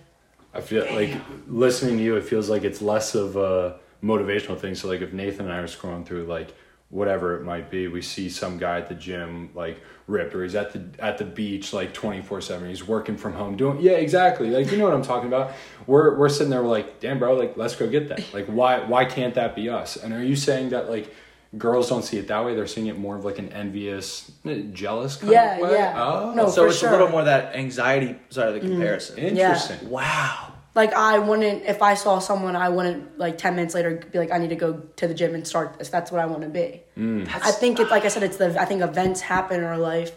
I 0.55 0.61
feel 0.61 0.85
like 0.93 1.15
listening 1.47 1.97
to 1.97 2.03
you, 2.03 2.15
it 2.15 2.23
feels 2.25 2.47
like 2.49 2.63
it's 2.63 2.81
less 2.81 3.15
of 3.15 3.35
a 3.35 3.75
motivational 4.03 4.59
thing. 4.59 4.75
So, 4.75 4.87
like, 4.87 5.01
if 5.01 5.13
Nathan 5.13 5.45
and 5.45 5.53
I 5.53 5.57
are 5.59 5.67
scrolling 5.67 6.05
through, 6.05 6.25
like, 6.25 6.53
whatever 6.89 7.35
it 7.39 7.43
might 7.43 7.71
be, 7.71 7.87
we 7.87 8.01
see 8.01 8.29
some 8.29 8.57
guy 8.59 8.77
at 8.77 8.87
the 8.87 8.93
gym, 8.95 9.49
like, 9.55 9.81
ripped, 10.07 10.35
or 10.35 10.43
he's 10.43 10.53
at 10.55 10.73
the 10.73 10.83
at 11.03 11.17
the 11.17 11.23
beach, 11.25 11.73
like, 11.73 11.93
twenty 11.93 12.21
four 12.21 12.41
seven. 12.41 12.67
He's 12.69 12.85
working 12.87 13.17
from 13.17 13.33
home, 13.33 13.55
doing 13.55 13.79
yeah, 13.81 13.93
exactly. 13.93 14.49
Like, 14.49 14.71
you 14.71 14.77
know 14.77 14.83
what 14.85 14.93
I'm 14.93 15.01
talking 15.01 15.27
about. 15.27 15.53
We're 15.87 16.15
we're 16.17 16.29
sitting 16.29 16.49
there, 16.51 16.61
we're 16.61 16.69
like, 16.69 16.99
damn, 16.99 17.17
bro, 17.19 17.35
like, 17.35 17.57
let's 17.57 17.75
go 17.75 17.87
get 17.89 18.09
that. 18.09 18.33
Like, 18.33 18.45
why 18.47 18.79
why 18.85 19.05
can't 19.05 19.33
that 19.35 19.55
be 19.55 19.69
us? 19.69 19.95
And 19.95 20.13
are 20.13 20.23
you 20.23 20.35
saying 20.35 20.69
that 20.69 20.89
like? 20.89 21.13
Girls 21.55 21.87
don't 21.87 22.01
see 22.01 22.17
it 22.17 22.27
that 22.29 22.43
way. 22.43 22.55
They're 22.55 22.65
seeing 22.65 22.87
it 22.87 22.97
more 22.97 23.15
of 23.15 23.25
like 23.25 23.37
an 23.37 23.49
envious, 23.53 24.31
eh, 24.43 24.63
jealous 24.71 25.17
kind 25.17 25.31
Yeah, 25.33 25.57
of 25.57 25.61
way. 25.61 25.73
yeah. 25.73 25.93
Oh, 26.03 26.33
No, 26.33 26.49
so 26.49 26.63
for 26.63 26.67
it's 26.69 26.79
sure. 26.79 26.89
a 26.89 26.91
little 26.93 27.09
more 27.09 27.23
that 27.25 27.55
anxiety 27.55 28.15
side 28.29 28.47
of 28.47 28.55
the 28.55 28.59
comparison. 28.59 29.19
interesting. 29.19 29.87
Wow. 29.87 30.52
Like 30.75 30.93
I 30.93 31.19
wouldn't 31.19 31.63
if 31.63 31.81
I 31.81 31.93
saw 31.93 32.19
someone 32.19 32.55
I 32.55 32.69
wouldn't 32.69 33.19
like 33.19 33.37
ten 33.37 33.55
minutes 33.55 33.75
later 33.75 34.03
be 34.11 34.17
like 34.17 34.31
I 34.31 34.39
need 34.39 34.49
to 34.49 34.55
go 34.55 34.81
to 34.95 35.07
the 35.07 35.13
gym 35.13 35.35
and 35.35 35.47
start 35.47 35.77
this. 35.77 35.89
That's 35.89 36.11
what 36.11 36.19
I 36.19 36.25
want 36.25 36.41
to 36.41 36.49
be. 36.49 36.81
Mm. 36.97 37.27
I 37.27 37.51
think 37.51 37.79
it's 37.79 37.91
like 37.91 38.05
I 38.05 38.07
said, 38.07 38.23
it's 38.23 38.37
the 38.37 38.59
I 38.59 38.65
think 38.65 38.81
events 38.81 39.21
happen 39.21 39.59
in 39.59 39.65
our 39.65 39.77
life 39.77 40.13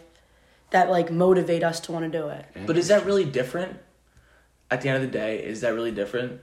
that 0.71 0.89
like 0.89 1.11
motivate 1.11 1.63
us 1.63 1.79
to 1.81 1.91
want 1.91 2.11
to 2.11 2.17
do 2.17 2.27
it. 2.29 2.45
But 2.65 2.77
is 2.77 2.87
that 2.87 3.05
really 3.05 3.25
different? 3.25 3.79
At 4.69 4.81
the 4.81 4.89
end 4.89 5.01
of 5.01 5.09
the 5.09 5.17
day, 5.17 5.41
is 5.41 5.61
that 5.61 5.73
really 5.73 5.91
different? 5.91 6.41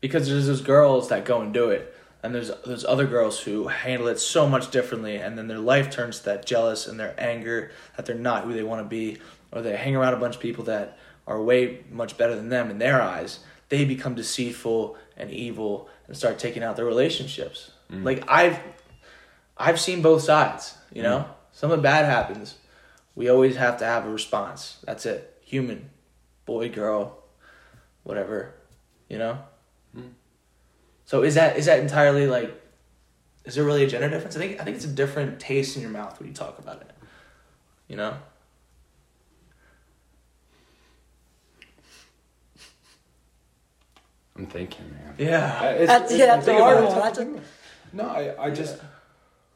Because 0.00 0.28
there's 0.28 0.46
those 0.46 0.60
girls 0.60 1.08
that 1.08 1.24
go 1.24 1.40
and 1.40 1.52
do 1.52 1.70
it, 1.70 1.92
and 2.22 2.32
there's 2.34 2.52
there's 2.66 2.84
other 2.84 3.06
girls 3.06 3.40
who 3.40 3.68
handle 3.68 4.08
it 4.08 4.20
so 4.20 4.48
much 4.48 4.70
differently, 4.70 5.16
and 5.16 5.36
then 5.38 5.48
their 5.48 5.58
life 5.58 5.90
turns 5.90 6.18
to 6.18 6.24
that 6.26 6.46
jealous 6.46 6.86
and 6.86 7.00
their 7.00 7.14
anger 7.18 7.72
that 7.96 8.06
they're 8.06 8.14
not 8.14 8.44
who 8.44 8.52
they 8.52 8.62
want 8.62 8.84
to 8.84 8.88
be, 8.88 9.18
or 9.50 9.62
they 9.62 9.76
hang 9.76 9.96
around 9.96 10.14
a 10.14 10.18
bunch 10.18 10.36
of 10.36 10.40
people 10.40 10.64
that 10.64 10.98
are 11.28 11.40
way 11.40 11.84
much 11.92 12.16
better 12.16 12.34
than 12.34 12.48
them 12.48 12.70
in 12.70 12.78
their 12.78 13.00
eyes. 13.00 13.40
They 13.68 13.84
become 13.84 14.14
deceitful 14.14 14.96
and 15.16 15.30
evil 15.30 15.88
and 16.06 16.16
start 16.16 16.38
taking 16.38 16.62
out 16.62 16.76
their 16.76 16.86
relationships. 16.86 17.70
Mm. 17.92 18.02
Like 18.02 18.24
I've 18.26 18.58
I've 19.56 19.78
seen 19.78 20.00
both 20.00 20.22
sides. 20.22 20.74
You 20.92 21.02
know, 21.02 21.18
mm. 21.18 21.28
something 21.52 21.82
bad 21.82 22.06
happens. 22.06 22.56
We 23.14 23.28
always 23.28 23.56
have 23.56 23.76
to 23.78 23.84
have 23.84 24.06
a 24.06 24.10
response. 24.10 24.78
That's 24.84 25.04
it. 25.04 25.38
Human, 25.44 25.90
boy, 26.46 26.70
girl, 26.70 27.22
whatever. 28.04 28.54
You 29.10 29.18
know. 29.18 29.38
Mm. 29.94 30.12
So 31.04 31.22
is 31.22 31.34
that 31.34 31.58
is 31.58 31.66
that 31.66 31.80
entirely 31.80 32.26
like? 32.26 32.58
Is 33.44 33.54
there 33.54 33.64
really 33.64 33.84
a 33.84 33.86
gender 33.86 34.08
difference? 34.08 34.34
I 34.34 34.40
think 34.40 34.60
I 34.60 34.64
think 34.64 34.76
it's 34.76 34.86
a 34.86 34.88
different 34.88 35.40
taste 35.40 35.76
in 35.76 35.82
your 35.82 35.90
mouth 35.90 36.18
when 36.18 36.28
you 36.28 36.34
talk 36.34 36.58
about 36.58 36.80
it. 36.80 36.90
You 37.86 37.96
know. 37.96 38.16
I'm 44.38 44.46
thinking, 44.46 44.84
man. 44.92 45.14
Yeah. 45.18 45.58
I- 45.60 45.68
it's- 45.70 45.88
That's- 45.88 46.10
it's- 46.12 46.18
yeah, 46.18 46.26
that's 46.36 46.48
a 46.48 46.58
hard 46.58 46.84
one. 46.84 46.94
That's 46.94 47.18
a- 47.18 47.40
No, 47.92 48.04
I, 48.04 48.44
I 48.46 48.50
just 48.50 48.78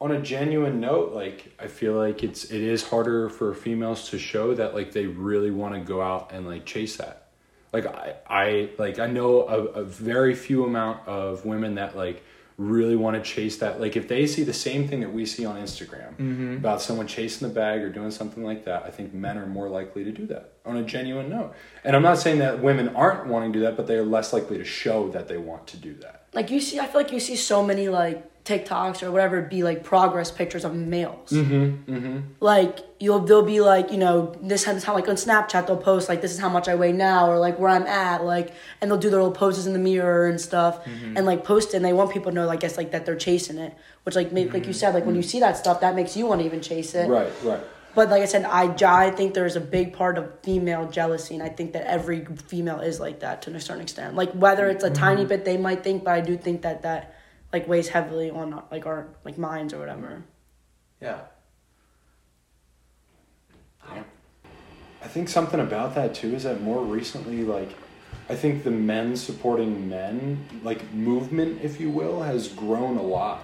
on 0.01 0.11
a 0.11 0.19
genuine 0.19 0.79
note, 0.81 1.13
like 1.13 1.53
I 1.59 1.67
feel 1.67 1.93
like 1.93 2.23
it's 2.23 2.45
it 2.45 2.61
is 2.61 2.83
harder 2.89 3.29
for 3.29 3.53
females 3.53 4.09
to 4.09 4.19
show 4.19 4.53
that 4.55 4.73
like 4.75 4.91
they 4.91 5.05
really 5.05 5.51
want 5.51 5.73
to 5.75 5.79
go 5.79 6.01
out 6.01 6.31
and 6.33 6.45
like 6.45 6.65
chase 6.65 6.97
that. 6.97 7.27
Like 7.71 7.85
I, 7.85 8.15
I 8.27 8.69
like 8.77 8.99
I 8.99 9.07
know 9.07 9.47
a, 9.47 9.57
a 9.81 9.83
very 9.83 10.35
few 10.35 10.65
amount 10.65 11.07
of 11.07 11.45
women 11.45 11.75
that 11.75 11.95
like 11.95 12.23
really 12.57 12.95
want 12.95 13.15
to 13.15 13.21
chase 13.21 13.57
that. 13.57 13.81
Like 13.81 13.95
if 13.95 14.07
they 14.07 14.27
see 14.27 14.43
the 14.43 14.53
same 14.53 14.87
thing 14.87 14.99
that 15.01 15.11
we 15.11 15.25
see 15.25 15.45
on 15.45 15.55
Instagram 15.57 16.15
mm-hmm. 16.15 16.53
about 16.57 16.81
someone 16.81 17.07
chasing 17.07 17.47
the 17.47 17.53
bag 17.53 17.81
or 17.81 17.89
doing 17.89 18.11
something 18.11 18.43
like 18.43 18.65
that, 18.65 18.83
I 18.83 18.89
think 18.89 19.13
men 19.13 19.37
are 19.37 19.47
more 19.47 19.69
likely 19.69 20.03
to 20.03 20.11
do 20.11 20.25
that 20.27 20.53
on 20.65 20.77
a 20.77 20.83
genuine 20.83 21.29
note. 21.29 21.53
And 21.83 21.95
I'm 21.95 22.03
not 22.03 22.17
saying 22.17 22.39
that 22.39 22.61
women 22.61 22.89
aren't 22.95 23.27
wanting 23.27 23.53
to 23.53 23.59
do 23.59 23.65
that, 23.65 23.75
but 23.75 23.87
they 23.87 23.95
are 23.95 24.05
less 24.05 24.33
likely 24.33 24.57
to 24.57 24.65
show 24.65 25.09
that 25.09 25.27
they 25.27 25.37
want 25.37 25.67
to 25.67 25.77
do 25.77 25.93
that. 25.95 26.27
Like 26.33 26.49
you 26.49 26.59
see, 26.59 26.79
I 26.79 26.87
feel 26.87 27.01
like 27.01 27.11
you 27.11 27.19
see 27.19 27.35
so 27.35 27.65
many 27.65 27.89
like 27.89 28.23
TikToks 28.45 29.01
or 29.01 29.09
whatever 29.09 29.41
be 29.41 29.63
like 29.63 29.85
progress 29.85 30.29
pictures 30.29 30.65
of 30.65 30.75
males. 30.75 31.29
Mm-hmm. 31.29 31.93
Mm-hmm. 31.93 32.19
Like 32.41 32.79
you'll 32.99 33.19
they'll 33.19 33.41
be 33.41 33.61
like 33.61 33.89
you 33.89 33.97
know 33.97 34.35
this 34.41 34.65
this 34.65 34.83
how 34.83 34.93
like 34.93 35.07
on 35.07 35.15
Snapchat 35.15 35.65
they'll 35.65 35.77
post 35.77 36.09
like 36.09 36.21
this 36.21 36.33
is 36.33 36.39
how 36.39 36.49
much 36.49 36.67
I 36.67 36.75
weigh 36.75 36.91
now 36.91 37.29
or 37.29 37.39
like 37.39 37.57
where 37.57 37.69
I'm 37.69 37.87
at 37.87 38.25
like 38.25 38.53
and 38.81 38.91
they'll 38.91 38.97
do 38.97 39.09
their 39.09 39.19
little 39.19 39.33
poses 39.33 39.65
in 39.65 39.71
the 39.71 39.79
mirror 39.79 40.27
and 40.27 40.41
stuff 40.41 40.85
and 40.85 41.25
like 41.25 41.45
post 41.45 41.73
it 41.73 41.77
and 41.77 41.85
they 41.85 41.93
want 41.93 42.11
people 42.11 42.31
to 42.31 42.35
know 42.35 42.49
I 42.49 42.57
guess 42.57 42.75
like 42.75 42.91
that 42.91 43.05
they're 43.05 43.15
chasing 43.15 43.57
it 43.57 43.73
which 44.03 44.15
like 44.15 44.33
make, 44.33 44.53
like 44.53 44.67
you 44.67 44.73
said 44.73 44.93
like 44.93 45.05
when 45.05 45.15
you 45.15 45.23
see 45.23 45.39
that 45.39 45.55
stuff 45.55 45.79
that 45.79 45.95
makes 45.95 46.17
you 46.17 46.25
want 46.25 46.41
to 46.41 46.45
even 46.45 46.61
chase 46.61 46.93
it. 46.95 47.07
Right, 47.07 47.31
right. 47.43 47.61
But 47.95 48.09
like 48.09 48.23
I 48.23 48.25
said, 48.25 48.45
I, 48.45 48.73
I 48.81 49.11
think 49.11 49.35
there's 49.35 49.55
a 49.55 49.61
big 49.61 49.93
part 49.93 50.17
of 50.17 50.39
female 50.41 50.89
jealousy, 50.89 51.35
and 51.35 51.43
I 51.43 51.49
think 51.49 51.73
that 51.73 51.85
every 51.85 52.25
female 52.25 52.79
is 52.79 52.99
like 52.99 53.19
that 53.19 53.43
to 53.43 53.55
a 53.55 53.61
certain 53.61 53.83
extent. 53.83 54.15
Like 54.15 54.31
whether 54.31 54.67
it's 54.67 54.83
a 54.83 54.89
tiny 54.89 55.25
bit 55.25 55.45
they 55.45 55.57
might 55.57 55.83
think, 55.83 56.03
but 56.03 56.13
I 56.13 56.21
do 56.21 56.35
think 56.35 56.63
that 56.63 56.81
that 56.81 57.15
like 57.53 57.67
weighs 57.67 57.87
heavily 57.87 58.29
on 58.31 58.63
like 58.71 58.85
our 58.85 59.07
like 59.23 59.37
minds 59.37 59.73
or 59.73 59.79
whatever. 59.79 60.23
Yeah. 60.99 61.19
I 65.03 65.07
think 65.07 65.27
something 65.27 65.59
about 65.59 65.95
that 65.95 66.15
too 66.15 66.33
is 66.33 66.43
that 66.43 66.61
more 66.61 66.81
recently, 66.81 67.43
like, 67.43 67.69
I 68.29 68.35
think 68.35 68.63
the 68.63 68.71
men 68.71 69.17
supporting 69.17 69.89
men, 69.89 70.47
like, 70.63 70.93
movement, 70.93 71.61
if 71.61 71.79
you 71.79 71.89
will, 71.89 72.21
has 72.21 72.47
grown 72.47 72.97
a 72.97 73.01
lot. 73.01 73.43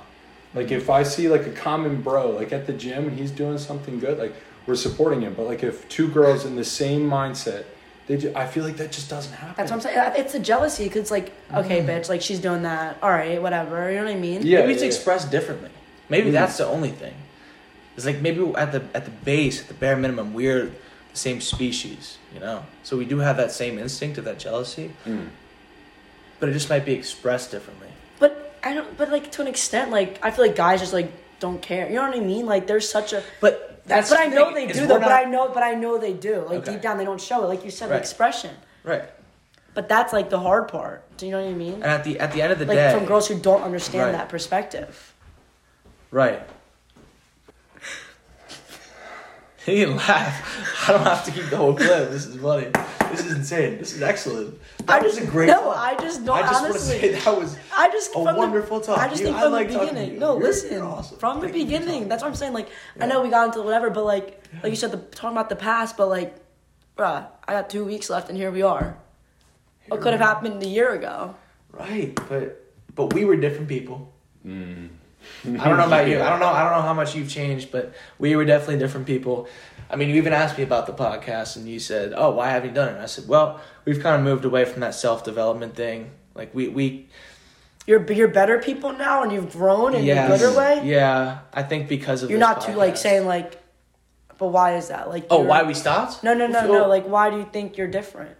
Like, 0.53 0.71
if 0.71 0.89
I 0.89 1.03
see, 1.03 1.27
like, 1.27 1.45
a 1.45 1.51
common 1.51 2.01
bro, 2.01 2.31
like, 2.31 2.53
at 2.53 2.65
the 2.65 2.71
gym 2.71 3.09
and 3.09 3.19
he's 3.19 3.29
doing 3.29 3.57
something 3.57 3.99
good, 3.99 4.17
like, 4.17 4.33
we're 4.65 4.75
supporting 4.75 5.21
him. 5.21 5.33
But, 5.33 5.47
like, 5.47 5.61
if 5.61 5.87
two 5.89 6.07
girls 6.07 6.45
in 6.45 6.55
the 6.55 6.63
same 6.63 7.09
mindset, 7.09 7.65
they 8.09 8.17
ju- 8.17 8.33
I 8.35 8.47
feel 8.47 8.63
like 8.65 8.77
that 8.77 8.91
just 8.91 9.07
doesn't 9.07 9.31
happen. 9.33 9.53
That's 9.55 9.69
what 9.69 9.77
I'm 9.77 9.81
saying. 9.81 10.13
It's 10.17 10.33
a 10.33 10.39
jealousy 10.39 10.85
because 10.85 11.01
it's 11.01 11.11
like, 11.11 11.31
okay, 11.53 11.81
bitch, 11.85 12.09
like 12.09 12.23
she's 12.23 12.39
doing 12.39 12.63
that. 12.63 12.97
All 13.03 13.11
right, 13.11 13.39
whatever. 13.39 13.91
You 13.91 13.99
know 13.99 14.05
what 14.05 14.15
I 14.15 14.19
mean? 14.19 14.41
Yeah, 14.41 14.61
maybe 14.61 14.73
it's 14.73 14.81
yeah, 14.81 14.87
yeah. 14.87 14.95
expressed 14.95 15.29
differently. 15.29 15.69
Maybe 16.09 16.31
that's 16.31 16.57
the 16.57 16.65
only 16.65 16.89
thing. 16.89 17.13
It's 17.95 18.07
like 18.07 18.19
maybe 18.19 18.43
at 18.55 18.71
the 18.71 18.81
at 18.95 19.05
the 19.05 19.11
base, 19.11 19.61
at 19.61 19.67
the 19.67 19.75
bare 19.75 19.95
minimum, 19.95 20.33
we're 20.33 20.65
the 21.11 21.17
same 21.17 21.39
species, 21.39 22.17
you 22.33 22.39
know. 22.39 22.65
So 22.81 22.97
we 22.97 23.05
do 23.05 23.19
have 23.19 23.37
that 23.37 23.51
same 23.51 23.77
instinct 23.77 24.17
of 24.17 24.25
that 24.25 24.39
jealousy, 24.39 24.91
Mm. 25.05 25.27
but 26.39 26.49
it 26.49 26.53
just 26.53 26.67
might 26.69 26.85
be 26.85 26.93
expressed 26.93 27.51
differently. 27.51 27.89
But 28.17 28.55
I 28.63 28.73
don't. 28.73 28.97
But 28.97 29.11
like 29.11 29.31
to 29.33 29.41
an 29.43 29.47
extent, 29.47 29.91
like 29.91 30.17
I 30.25 30.31
feel 30.31 30.45
like 30.47 30.55
guys 30.55 30.79
just 30.79 30.93
like 30.93 31.11
don't 31.39 31.61
care. 31.61 31.87
You 31.87 31.97
know 31.97 32.07
what 32.09 32.17
I 32.17 32.21
mean? 32.21 32.47
Like 32.47 32.65
there's 32.65 32.89
such 32.89 33.13
a. 33.13 33.21
But 33.39 33.68
that's 33.89 34.09
but 34.09 34.19
I 34.19 34.25
know 34.27 34.53
thing, 34.53 34.67
they 34.67 34.73
do 34.73 34.87
though. 34.87 34.99
But 34.99 35.11
I 35.11 35.23
know. 35.25 35.49
But 35.49 35.63
I 35.63 35.73
know 35.73 35.97
they 35.97 36.13
do. 36.13 36.41
Like 36.47 36.59
Okay. 36.61 36.71
deep 36.73 36.81
down, 36.81 36.97
they 36.97 37.05
don't 37.05 37.19
show 37.21 37.43
it. 37.43 37.47
Like 37.47 37.65
you 37.65 37.71
said, 37.71 37.89
Right. 37.89 37.95
the 37.97 38.01
expression. 38.01 38.55
right. 38.83 39.03
But 39.75 39.87
that's 39.87 40.11
like 40.13 40.29
the 40.29 40.39
hard 40.39 40.67
part. 40.67 41.03
Do 41.17 41.25
you 41.25 41.31
know 41.31 41.41
what 41.41 41.49
I 41.49 41.53
mean? 41.53 41.73
And 41.75 41.85
at 41.85 42.03
the 42.03 42.19
at 42.19 42.31
the 42.33 42.41
end 42.41 42.51
of 42.51 42.59
the 42.59 42.65
like 42.65 42.75
day, 42.75 42.91
from 42.93 43.05
girls 43.05 43.27
who 43.27 43.37
don't 43.39 43.61
understand 43.63 44.05
Right. 44.05 44.11
that 44.13 44.29
perspective. 44.29 45.13
right. 46.11 46.41
You 49.65 49.85
can 49.85 49.97
laugh. 49.97 50.87
I 50.89 50.93
don't 50.93 51.03
have 51.03 51.23
to 51.25 51.31
keep 51.31 51.49
the 51.49 51.57
whole 51.57 51.75
clip. 51.75 52.09
This 52.09 52.25
is 52.25 52.37
funny. 52.41 52.71
This 53.11 53.25
is 53.25 53.31
insane. 53.33 53.77
This 53.77 53.93
is 53.93 54.01
excellent. 54.01 54.59
That 54.79 54.89
I 54.89 55.03
was 55.03 55.15
just 55.15 55.27
a 55.27 55.31
great. 55.31 55.47
no. 55.47 55.61
talk. 55.63 55.77
I 55.77 55.95
just 55.95 56.25
don't 56.25 56.37
I 56.37 56.41
just 56.41 56.63
honestly. 56.63 56.95
want 56.99 57.01
to 57.01 57.19
say 57.21 57.31
that 57.31 57.37
was 57.39 57.57
I 57.75 57.89
just 57.89 58.09
a 58.11 58.13
from 58.13 58.25
the- 58.25 58.33
wonderful 58.35 58.81
talk. 58.81 58.97
I 58.99 59.07
just 59.09 59.21
You- 59.21 59.27
think 59.27 59.37
I 59.37 59.43
from 59.43 59.51
like 59.53 59.71
the 59.71 59.79
beginning. 59.79 60.19
No, 60.19 60.33
You're- 60.35 60.47
listen. 60.47 60.73
you're 60.73 60.85
awesome. 60.85 61.17
From 61.17 61.39
the 61.41 61.47
Thank 61.47 61.55
you 61.57 61.63
for 61.63 61.79
beginning. 61.79 62.07
That's 62.09 62.21
what 62.23 62.29
I'm 62.29 62.35
saying. 62.35 62.53
Like 62.53 62.69
I 62.99 63.05
know 63.05 63.21
we 63.21 63.29
got 63.29 63.47
into 63.47 63.61
whatever, 63.61 63.89
but 63.89 64.05
like 64.05 64.43
like 64.63 64.69
you 64.71 64.75
said, 64.75 64.91
the 64.91 64.97
talking 64.97 65.35
about 65.37 65.49
the 65.49 65.55
past, 65.55 65.97
but 65.97 66.07
like, 66.09 66.35
bruh, 66.97 67.25
I 67.47 67.51
got 67.53 67.69
two 67.69 67.85
weeks 67.85 68.09
left, 68.09 68.29
and 68.29 68.37
here 68.37 68.51
we 68.51 68.61
are. 68.61 68.97
What 69.87 70.01
could 70.01 70.11
have 70.13 70.21
happened 70.21 70.61
a 70.61 70.67
year 70.67 70.93
ago? 70.93 71.35
Right, 71.71 72.13
but 72.29 72.63
but 72.95 73.13
we 73.13 73.25
were 73.25 73.35
different 73.35 73.67
people. 73.69 74.13
Mm. 74.45 74.89
I 75.45 75.49
don't 75.67 75.77
know 75.77 75.85
about 75.87 76.07
you. 76.07 76.21
I 76.21 76.29
don't 76.29 76.39
know. 76.39 76.47
I 76.47 76.63
don't 76.63 76.73
know 76.73 76.81
how 76.81 76.93
much 76.93 77.15
you've 77.15 77.29
changed, 77.29 77.71
but 77.71 77.93
we 78.17 78.35
were 78.35 78.45
definitely 78.45 78.77
different 78.79 79.07
people. 79.07 79.47
I 79.89 79.95
mean, 79.95 80.09
you 80.09 80.15
even 80.15 80.33
asked 80.33 80.57
me 80.57 80.63
about 80.63 80.85
the 80.85 80.93
podcast, 80.93 81.55
and 81.55 81.67
you 81.67 81.79
said, 81.79 82.13
"Oh, 82.15 82.31
why 82.31 82.49
haven't 82.51 82.69
you 82.69 82.75
done 82.75 82.89
it?" 82.89 82.93
And 82.93 83.01
I 83.01 83.05
said, 83.07 83.27
"Well, 83.27 83.59
we've 83.85 84.01
kind 84.01 84.15
of 84.15 84.21
moved 84.23 84.45
away 84.45 84.65
from 84.65 84.81
that 84.81 84.95
self 84.95 85.23
development 85.23 85.75
thing. 85.75 86.11
Like 86.35 86.53
we 86.53 86.67
we 86.69 87.07
You're 87.87 88.09
you're 88.11 88.27
better 88.27 88.59
people 88.59 88.93
now, 88.93 89.23
and 89.23 89.31
you've 89.31 89.51
grown 89.51 89.95
in 89.95 90.03
yeah 90.05 90.25
a 90.25 90.29
better 90.29 90.51
way. 90.55 90.81
yeah. 90.85 91.39
I 91.53 91.63
think 91.63 91.89
because 91.89 92.23
of 92.23 92.29
You're 92.29 92.39
not 92.39 92.61
too 92.61 92.73
like 92.73 92.97
saying 92.97 93.25
like, 93.25 93.61
but 94.37 94.47
why 94.49 94.75
is 94.75 94.87
that? 94.89 95.09
Like, 95.09 95.25
Oh, 95.29 95.41
why 95.41 95.63
we 95.63 95.73
stopped? 95.73 96.23
No, 96.23 96.33
no, 96.33 96.47
no, 96.47 96.65
no. 96.67 96.87
Like, 96.87 97.05
why 97.05 97.29
do 97.29 97.37
you 97.37 97.47
think 97.51 97.77
you're 97.77 97.87
different? 97.87 98.35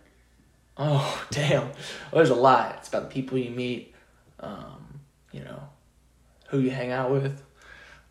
Oh, 0.78 1.26
damn. 1.32 1.64
Well, 1.64 1.74
there's 2.14 2.30
a 2.30 2.36
lot. 2.36 2.76
It's 2.78 2.88
about 2.88 3.10
the 3.10 3.14
people 3.14 3.38
you 3.38 3.50
meet, 3.50 3.94
um, 4.40 5.02
you 5.34 5.42
know, 5.44 5.62
who 6.50 6.60
you 6.60 6.72
hang 6.72 6.91
out 6.91 7.12
with. 7.12 7.41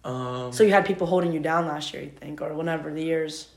Um, 0.05 0.53
So 0.53 0.65
you 0.65 0.73
had 0.73 0.87
people 0.87 1.07
holding 1.07 1.33
you 1.33 1.41
down 1.41 1.67
last 1.67 1.93
year, 1.93 2.03
you 2.03 2.11
think, 2.11 2.41
or 2.41 2.55
whenever 2.55 2.93
the 2.93 3.03
years. 3.03 3.49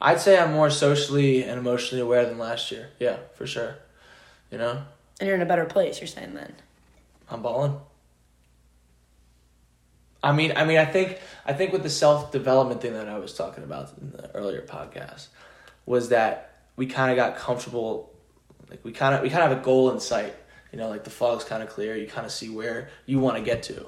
I'd 0.00 0.20
say 0.20 0.38
I'm 0.38 0.52
more 0.52 0.70
socially 0.70 1.44
and 1.44 1.58
emotionally 1.58 2.02
aware 2.02 2.24
than 2.24 2.38
last 2.38 2.72
year. 2.72 2.90
Yeah, 2.98 3.18
for 3.34 3.46
sure. 3.46 3.76
You 4.50 4.58
know, 4.58 4.82
And 5.20 5.26
you're 5.26 5.36
in 5.36 5.42
a 5.42 5.46
better 5.46 5.64
place. 5.64 6.00
You're 6.00 6.08
saying 6.08 6.34
then. 6.34 6.54
I'm 7.30 7.42
balling. 7.42 7.78
I 10.22 10.32
mean, 10.32 10.52
I 10.54 10.64
mean, 10.64 10.78
I 10.78 10.84
think, 10.84 11.18
I 11.46 11.52
think 11.52 11.72
with 11.72 11.82
the 11.82 11.90
self 11.90 12.30
development 12.30 12.80
thing 12.80 12.92
that 12.94 13.08
I 13.08 13.18
was 13.18 13.34
talking 13.34 13.64
about 13.64 13.92
in 14.00 14.12
the 14.12 14.30
earlier 14.34 14.62
podcast, 14.62 15.28
was 15.86 16.10
that 16.10 16.60
we 16.76 16.86
kind 16.86 17.10
of 17.10 17.16
got 17.16 17.36
comfortable, 17.36 18.12
like 18.70 18.84
we 18.84 18.92
kind 18.92 19.14
of 19.14 19.22
we 19.22 19.30
kind 19.30 19.42
of 19.42 19.50
have 19.50 19.58
a 19.60 19.64
goal 19.64 19.90
in 19.90 20.00
sight. 20.00 20.34
You 20.72 20.78
know, 20.78 20.88
like 20.88 21.04
the 21.04 21.10
fog's 21.10 21.44
kind 21.44 21.62
of 21.62 21.68
clear. 21.68 21.94
You 21.96 22.06
kind 22.06 22.24
of 22.26 22.32
see 22.32 22.48
where 22.48 22.88
you 23.06 23.18
want 23.18 23.36
to 23.36 23.42
get 23.42 23.62
to. 23.64 23.86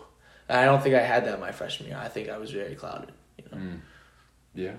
And 0.49 0.61
I 0.61 0.65
don't 0.67 0.83
think 0.83 0.95
I 0.95 1.01
had 1.01 1.25
that 1.27 1.41
my 1.41 1.51
freshman 1.53 1.89
year. 1.89 1.99
I 1.99 2.09
think 2.09 2.29
I 2.29 2.37
was 2.39 2.51
very 2.51 2.75
clouded. 2.75 3.11
You 3.39 3.45
know. 3.51 3.67
Yeah, 4.55 4.73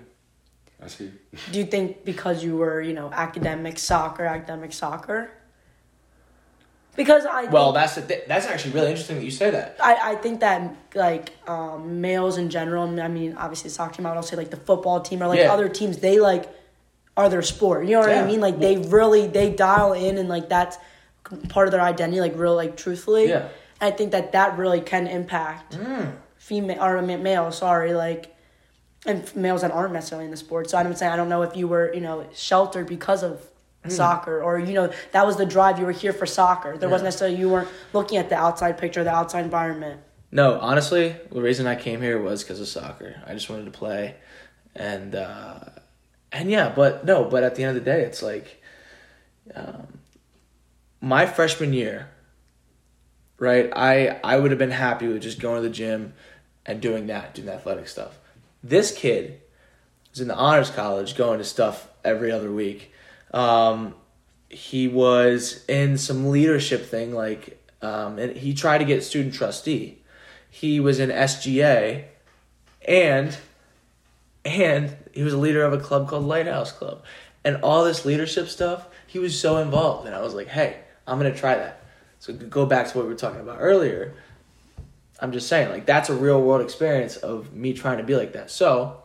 I 0.82 0.86
see. 0.86 1.10
Do 1.52 1.58
you 1.58 1.66
think 1.66 2.04
because 2.04 2.42
you 2.44 2.56
were, 2.56 2.80
you 2.80 2.92
know, 2.94 3.10
academic 3.12 3.78
soccer, 3.78 4.24
academic 4.24 4.72
soccer? 4.72 5.30
Because 6.94 7.26
I 7.26 7.44
Well, 7.44 7.72
that's 7.72 7.96
the 7.96 8.02
th- 8.02 8.24
that's 8.26 8.46
actually 8.46 8.72
really 8.72 8.88
interesting 8.90 9.16
that 9.16 9.24
you 9.24 9.30
say 9.30 9.50
that. 9.50 9.76
I, 9.82 10.12
I 10.12 10.14
think 10.14 10.40
that 10.40 10.74
like 10.94 11.32
um, 11.46 12.00
males 12.00 12.38
in 12.38 12.48
general. 12.48 12.88
I 13.00 13.08
mean, 13.08 13.34
obviously 13.36 13.68
the 13.68 13.74
soccer 13.74 13.96
team. 13.96 14.06
I 14.06 14.10
would 14.10 14.16
also 14.16 14.30
say 14.30 14.36
like 14.36 14.50
the 14.50 14.56
football 14.56 15.00
team 15.00 15.22
or 15.22 15.26
like 15.26 15.40
Yeah. 15.40 15.52
other 15.52 15.68
teams. 15.68 15.98
They 15.98 16.20
like 16.20 16.48
are 17.16 17.28
their 17.28 17.42
sport. 17.42 17.84
You 17.84 17.92
know 17.92 18.00
what 18.00 18.10
Yeah. 18.10 18.22
I 18.22 18.26
mean? 18.26 18.40
Like 18.40 18.58
they 18.60 18.78
really 18.78 19.26
they 19.26 19.50
dial 19.50 19.92
in 19.92 20.16
and 20.16 20.28
like 20.28 20.48
that's 20.48 20.78
part 21.48 21.68
of 21.68 21.72
their 21.72 21.80
identity. 21.80 22.20
Like 22.20 22.36
real 22.36 22.54
like 22.54 22.76
truthfully. 22.76 23.28
Yeah. 23.28 23.48
I 23.80 23.90
think 23.90 24.12
that 24.12 24.32
that 24.32 24.56
really 24.56 24.80
can 24.80 25.06
impact 25.06 25.78
female 26.36 26.82
or 26.82 27.02
male. 27.02 27.52
Sorry, 27.52 27.92
like 27.94 28.34
and 29.04 29.34
males 29.36 29.62
that 29.62 29.70
aren't 29.70 29.92
necessarily 29.92 30.24
in 30.24 30.30
the 30.30 30.36
sport. 30.36 30.70
So 30.70 30.78
I'm 30.78 30.94
saying 30.94 31.12
I 31.12 31.16
don't 31.16 31.28
know 31.28 31.42
if 31.42 31.56
you 31.56 31.68
were 31.68 31.92
you 31.92 32.00
know 32.00 32.26
sheltered 32.34 32.86
because 32.86 33.22
of 33.22 33.46
soccer 33.88 34.42
or 34.42 34.58
you 34.58 34.74
know 34.74 34.92
that 35.12 35.24
was 35.24 35.36
the 35.36 35.46
drive 35.46 35.78
you 35.78 35.86
were 35.86 35.92
here 35.92 36.12
for 36.12 36.26
soccer. 36.26 36.76
There 36.76 36.88
wasn't 36.88 37.06
necessarily 37.06 37.36
you 37.36 37.48
weren't 37.48 37.68
looking 37.92 38.18
at 38.18 38.28
the 38.28 38.36
outside 38.36 38.78
picture, 38.78 39.04
the 39.04 39.14
outside 39.14 39.44
environment. 39.44 40.00
No, 40.32 40.58
honestly, 40.58 41.14
the 41.30 41.40
reason 41.40 41.66
I 41.66 41.76
came 41.76 42.02
here 42.02 42.20
was 42.20 42.42
because 42.42 42.60
of 42.60 42.68
soccer. 42.68 43.22
I 43.26 43.32
just 43.32 43.48
wanted 43.48 43.66
to 43.66 43.70
play, 43.70 44.16
and 44.74 45.14
uh, 45.14 45.60
and 46.32 46.50
yeah, 46.50 46.72
but 46.74 47.04
no, 47.04 47.24
but 47.24 47.44
at 47.44 47.54
the 47.54 47.62
end 47.62 47.76
of 47.76 47.84
the 47.84 47.90
day, 47.90 48.02
it's 48.02 48.22
like, 48.22 48.60
um, 49.54 49.95
my 51.00 51.26
freshman 51.26 51.72
year, 51.72 52.08
right? 53.38 53.70
I 53.74 54.20
I 54.24 54.38
would 54.38 54.50
have 54.50 54.58
been 54.58 54.70
happy 54.70 55.08
with 55.08 55.22
just 55.22 55.40
going 55.40 55.56
to 55.56 55.68
the 55.68 55.74
gym 55.74 56.14
and 56.64 56.80
doing 56.80 57.06
that, 57.06 57.34
doing 57.34 57.46
the 57.46 57.54
athletic 57.54 57.88
stuff. 57.88 58.18
This 58.62 58.92
kid 58.92 59.40
was 60.10 60.20
in 60.20 60.28
the 60.28 60.34
honors 60.34 60.70
college, 60.70 61.16
going 61.16 61.38
to 61.38 61.44
stuff 61.44 61.88
every 62.04 62.32
other 62.32 62.50
week. 62.50 62.92
Um, 63.32 63.94
he 64.48 64.88
was 64.88 65.64
in 65.68 65.98
some 65.98 66.30
leadership 66.30 66.86
thing, 66.86 67.14
like, 67.14 67.62
um, 67.82 68.18
and 68.18 68.36
he 68.36 68.54
tried 68.54 68.78
to 68.78 68.84
get 68.84 69.04
student 69.04 69.34
trustee. 69.34 70.02
He 70.48 70.80
was 70.80 70.98
in 70.98 71.10
SGA, 71.10 72.04
and 72.86 73.36
and 74.44 74.96
he 75.12 75.22
was 75.22 75.34
a 75.34 75.38
leader 75.38 75.64
of 75.64 75.72
a 75.72 75.78
club 75.78 76.08
called 76.08 76.24
Lighthouse 76.24 76.72
Club, 76.72 77.04
and 77.44 77.56
all 77.62 77.84
this 77.84 78.04
leadership 78.04 78.48
stuff. 78.48 78.86
He 79.06 79.18
was 79.18 79.38
so 79.38 79.58
involved, 79.58 80.06
and 80.06 80.14
I 80.14 80.22
was 80.22 80.34
like, 80.34 80.48
hey, 80.48 80.78
I'm 81.06 81.18
gonna 81.18 81.34
try 81.34 81.54
that. 81.56 81.82
So 82.18 82.32
go 82.32 82.66
back 82.66 82.88
to 82.88 82.96
what 82.96 83.06
we 83.06 83.12
were 83.12 83.18
talking 83.18 83.40
about 83.40 83.58
earlier. 83.60 84.14
I'm 85.20 85.32
just 85.32 85.48
saying, 85.48 85.70
like 85.70 85.86
that's 85.86 86.10
a 86.10 86.14
real 86.14 86.40
world 86.42 86.60
experience 86.62 87.16
of 87.16 87.52
me 87.52 87.72
trying 87.72 87.98
to 87.98 88.04
be 88.04 88.16
like 88.16 88.32
that. 88.32 88.50
So 88.50 89.02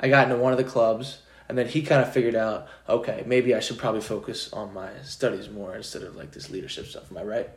I 0.00 0.08
got 0.08 0.28
into 0.28 0.42
one 0.42 0.52
of 0.52 0.58
the 0.58 0.64
clubs, 0.64 1.18
and 1.48 1.56
then 1.56 1.66
he 1.66 1.82
kind 1.82 2.02
of 2.02 2.12
figured 2.12 2.34
out, 2.34 2.68
okay, 2.88 3.22
maybe 3.26 3.54
I 3.54 3.60
should 3.60 3.78
probably 3.78 4.00
focus 4.00 4.52
on 4.52 4.72
my 4.74 4.90
studies 5.02 5.48
more 5.48 5.74
instead 5.76 6.02
of 6.02 6.16
like 6.16 6.32
this 6.32 6.50
leadership 6.50 6.86
stuff. 6.86 7.10
Am 7.10 7.18
I 7.18 7.22
right? 7.22 7.50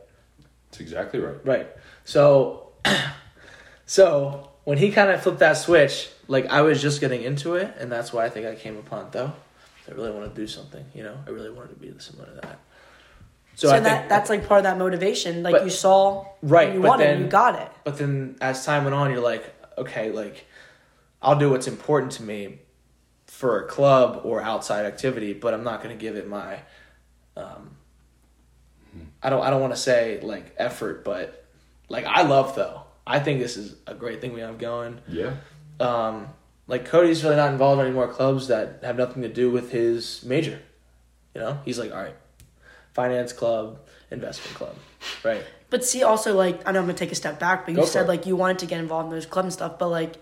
That's 0.70 0.80
exactly 0.80 1.20
right. 1.20 1.44
Right. 1.44 1.68
So, 2.04 2.72
so 3.86 4.50
when 4.64 4.78
he 4.78 4.90
kind 4.90 5.10
of 5.10 5.22
flipped 5.22 5.40
that 5.40 5.54
switch, 5.54 6.10
like 6.28 6.46
I 6.46 6.62
was 6.62 6.80
just 6.80 7.00
getting 7.00 7.22
into 7.22 7.54
it, 7.54 7.74
and 7.78 7.90
that's 7.90 8.12
why 8.12 8.24
I 8.24 8.30
think 8.30 8.46
I 8.46 8.54
came 8.54 8.76
upon 8.76 9.08
though. 9.10 9.32
I 9.88 9.92
really 9.92 10.10
want 10.10 10.32
to 10.32 10.40
do 10.40 10.46
something, 10.46 10.84
you 10.94 11.02
know. 11.02 11.16
I 11.26 11.30
really 11.30 11.50
wanted 11.50 11.70
to 11.70 11.76
be 11.76 11.92
similar 11.98 12.26
to 12.26 12.40
that. 12.42 12.60
So, 13.68 13.70
I 13.74 13.80
that 13.80 13.96
think 13.98 14.08
that's 14.08 14.30
like 14.30 14.46
part 14.48 14.58
of 14.58 14.64
that 14.64 14.78
motivation. 14.78 15.42
Like 15.42 15.52
But- 15.52 15.64
you 15.64 15.70
saw, 15.70 16.26
Right, 16.42 16.72
you 16.72 16.80
but 16.80 16.88
wanted, 16.88 17.04
then- 17.04 17.20
you 17.22 17.26
got 17.28 17.54
it. 17.60 17.70
But 17.84 17.98
then 17.98 18.36
as 18.40 18.64
time 18.64 18.84
went 18.84 18.94
on, 18.94 19.10
you're 19.10 19.20
like, 19.20 19.54
okay, 19.76 20.10
like 20.10 20.46
I'll 21.20 21.38
do 21.38 21.50
what's 21.50 21.66
important 21.66 22.12
to 22.12 22.22
me 22.22 22.60
for 23.26 23.62
a 23.64 23.68
club 23.68 24.22
or 24.24 24.40
outside 24.42 24.86
activity, 24.86 25.32
but 25.34 25.52
I'm 25.54 25.62
not 25.64 25.82
going 25.82 25.96
to 25.96 26.00
give 26.00 26.16
it 26.16 26.26
my. 26.28 26.60
Um, 27.36 27.76
I 29.22 29.30
don't. 29.30 29.42
I 29.42 29.50
don't 29.50 29.60
want 29.60 29.74
to 29.74 29.80
say 29.80 30.20
like 30.22 30.54
effort, 30.56 31.04
but 31.04 31.44
like 31.88 32.06
I 32.06 32.22
love 32.22 32.56
though. 32.56 32.82
I 33.06 33.18
think 33.20 33.40
this 33.40 33.56
is 33.56 33.76
a 33.86 33.94
great 33.94 34.20
thing 34.20 34.32
we 34.32 34.40
have 34.40 34.58
going. 34.58 35.00
Yeah. 35.08 35.34
Um, 35.78 36.28
like 36.66 36.84
Cody's 36.86 37.22
really 37.24 37.36
not 37.36 37.52
involved 37.52 37.80
in 37.80 37.86
any 37.86 37.94
more 37.94 38.08
clubs 38.08 38.48
that 38.48 38.80
have 38.82 38.96
nothing 38.96 39.22
to 39.22 39.28
do 39.28 39.50
with 39.50 39.70
his 39.70 40.22
major. 40.24 40.60
You 41.34 41.40
know, 41.40 41.58
he's 41.64 41.78
like, 41.78 41.92
all 41.92 41.98
right, 42.02 42.16
finance 42.92 43.32
club, 43.32 43.78
investment 44.10 44.56
club, 44.56 44.74
right? 45.24 45.44
But 45.70 45.84
see, 45.84 46.02
also 46.02 46.34
like 46.36 46.66
I 46.66 46.72
know 46.72 46.80
I'm 46.80 46.86
gonna 46.86 46.98
take 46.98 47.12
a 47.12 47.14
step 47.16 47.38
back, 47.38 47.64
but 47.66 47.72
you 47.72 47.80
Go 47.80 47.84
said 47.86 48.08
like 48.08 48.26
you 48.26 48.36
wanted 48.36 48.58
to 48.60 48.66
get 48.66 48.80
involved 48.80 49.06
in 49.06 49.10
those 49.14 49.26
clubs 49.26 49.46
and 49.46 49.52
stuff, 49.52 49.78
but 49.78 49.88
like, 49.88 50.16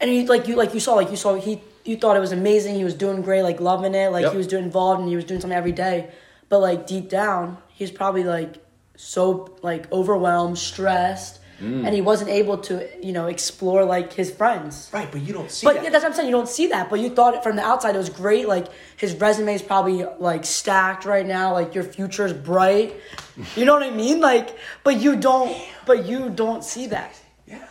and 0.00 0.10
you 0.10 0.26
like 0.26 0.48
you 0.48 0.56
like 0.56 0.74
you 0.74 0.80
saw 0.80 0.94
like 0.94 1.10
you 1.10 1.16
saw 1.16 1.34
he 1.34 1.60
you 1.84 1.96
thought 1.96 2.16
it 2.16 2.20
was 2.20 2.32
amazing. 2.32 2.74
He 2.74 2.84
was 2.84 2.94
doing 2.94 3.22
great, 3.22 3.42
like 3.42 3.60
loving 3.60 3.94
it, 3.94 4.10
like 4.10 4.22
Yep. 4.22 4.32
he 4.32 4.38
was 4.38 4.46
doing 4.46 4.64
involved 4.64 5.00
and 5.00 5.08
he 5.08 5.16
was 5.16 5.24
doing 5.24 5.40
something 5.40 5.56
every 5.56 5.72
day. 5.72 6.10
But 6.48 6.60
like 6.60 6.86
deep 6.86 7.08
down, 7.08 7.58
he's 7.68 7.90
probably 7.90 8.24
like 8.24 8.56
so 8.96 9.56
like 9.62 9.90
overwhelmed, 9.92 10.58
stressed, 10.58 11.40
Mm. 11.60 11.86
and 11.86 11.94
he 11.94 12.00
wasn't 12.00 12.30
able 12.30 12.58
to 12.58 12.88
you 13.00 13.12
know 13.12 13.26
explore 13.26 13.84
like 13.84 14.12
his 14.12 14.30
friends. 14.30 14.90
Right, 14.92 15.10
but 15.10 15.20
you 15.20 15.32
don't 15.32 15.50
see 15.50 15.66
But 15.66 15.74
that. 15.76 15.84
yeah, 15.84 15.90
that's 15.90 16.02
what 16.02 16.10
I'm 16.10 16.16
saying. 16.16 16.28
You 16.28 16.34
don't 16.34 16.48
see 16.48 16.66
that, 16.68 16.90
but 16.90 16.98
you 16.98 17.10
thought 17.10 17.34
it 17.34 17.42
from 17.44 17.54
the 17.56 17.62
outside. 17.62 17.94
It 17.94 17.98
was 17.98 18.10
great. 18.10 18.48
Like 18.48 18.66
his 18.96 19.14
resume 19.14 19.54
is 19.54 19.62
probably 19.62 20.04
like 20.18 20.44
stacked 20.44 21.04
right 21.04 21.24
now. 21.24 21.52
Like 21.52 21.74
your 21.74 21.84
future 21.84 22.26
is 22.26 22.32
bright. 22.32 22.94
You 23.56 23.64
know 23.64 23.74
what 23.74 23.82
I 23.82 23.90
mean? 23.90 24.20
Like, 24.20 24.56
but 24.84 25.00
you 25.00 25.16
don't. 25.16 25.56
But 25.86 26.06
you 26.06 26.30
don't 26.30 26.62
see 26.64 26.86
that. 26.88 27.20
yeah. 27.46 27.66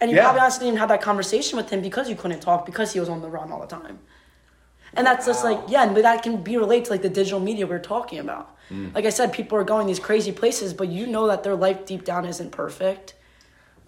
And 0.00 0.10
you 0.10 0.16
Yeah. 0.16 0.22
probably 0.24 0.40
honestly 0.40 0.60
didn't 0.60 0.74
even 0.74 0.78
have 0.80 0.88
that 0.90 1.02
conversation 1.02 1.56
with 1.56 1.70
him 1.70 1.80
because 1.82 2.08
you 2.08 2.14
couldn't 2.16 2.40
talk 2.40 2.66
because 2.66 2.92
he 2.92 3.00
was 3.00 3.08
on 3.08 3.20
the 3.20 3.28
run 3.28 3.50
all 3.52 3.60
the 3.60 3.66
time. 3.66 3.98
And 4.94 5.06
that's 5.06 5.26
just 5.26 5.42
like 5.44 5.58
yeah, 5.68 5.86
but 5.92 6.02
that 6.02 6.22
can 6.22 6.42
be 6.42 6.56
related 6.56 6.84
to 6.86 6.90
like 6.92 7.02
the 7.02 7.08
digital 7.08 7.40
media 7.40 7.66
we 7.66 7.74
are 7.74 7.78
talking 7.80 8.18
about. 8.18 8.56
Mm. 8.72 8.94
Like 8.94 9.04
I 9.04 9.10
said, 9.10 9.32
people 9.32 9.58
are 9.58 9.64
going 9.64 9.86
these 9.86 10.00
crazy 10.00 10.32
places, 10.32 10.72
but 10.72 10.88
you 10.88 11.06
know 11.06 11.26
that 11.26 11.42
their 11.42 11.54
life 11.54 11.84
deep 11.84 12.04
down 12.04 12.24
isn't 12.24 12.50
perfect. 12.50 13.14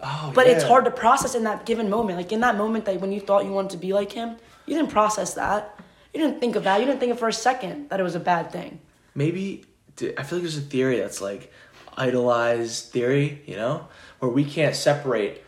Oh, 0.01 0.31
But 0.35 0.47
it's 0.47 0.63
hard 0.63 0.85
to 0.85 0.91
process 0.91 1.35
in 1.35 1.45
that 1.45 1.65
given 1.65 1.89
moment. 1.89 2.17
Like 2.17 2.31
in 2.31 2.41
that 2.41 2.55
moment 2.55 2.85
that 2.85 2.99
when 2.99 3.11
you 3.11 3.19
thought 3.19 3.45
you 3.45 3.51
wanted 3.51 3.71
to 3.71 3.77
be 3.77 3.93
like 3.93 4.11
him, 4.11 4.35
you 4.65 4.75
didn't 4.75 4.91
process 4.91 5.33
that. 5.33 5.79
You 6.13 6.19
didn't 6.21 6.39
think 6.39 6.55
of 6.55 6.63
that. 6.65 6.79
You 6.79 6.85
didn't 6.85 6.99
think 6.99 7.11
of 7.11 7.19
for 7.19 7.27
a 7.27 7.33
second 7.33 7.89
that 7.89 7.99
it 7.99 8.03
was 8.03 8.15
a 8.15 8.19
bad 8.19 8.51
thing. 8.51 8.79
maybe 9.15 9.65
I 10.17 10.23
feel 10.23 10.39
like 10.39 10.43
there's 10.43 10.57
a 10.57 10.61
theory 10.61 10.99
that's 10.99 11.21
like 11.21 11.51
idolized 11.97 12.91
theory, 12.91 13.41
you 13.45 13.55
know, 13.55 13.87
where 14.19 14.29
we 14.29 14.43
can't 14.43 14.75
separate 14.75 15.43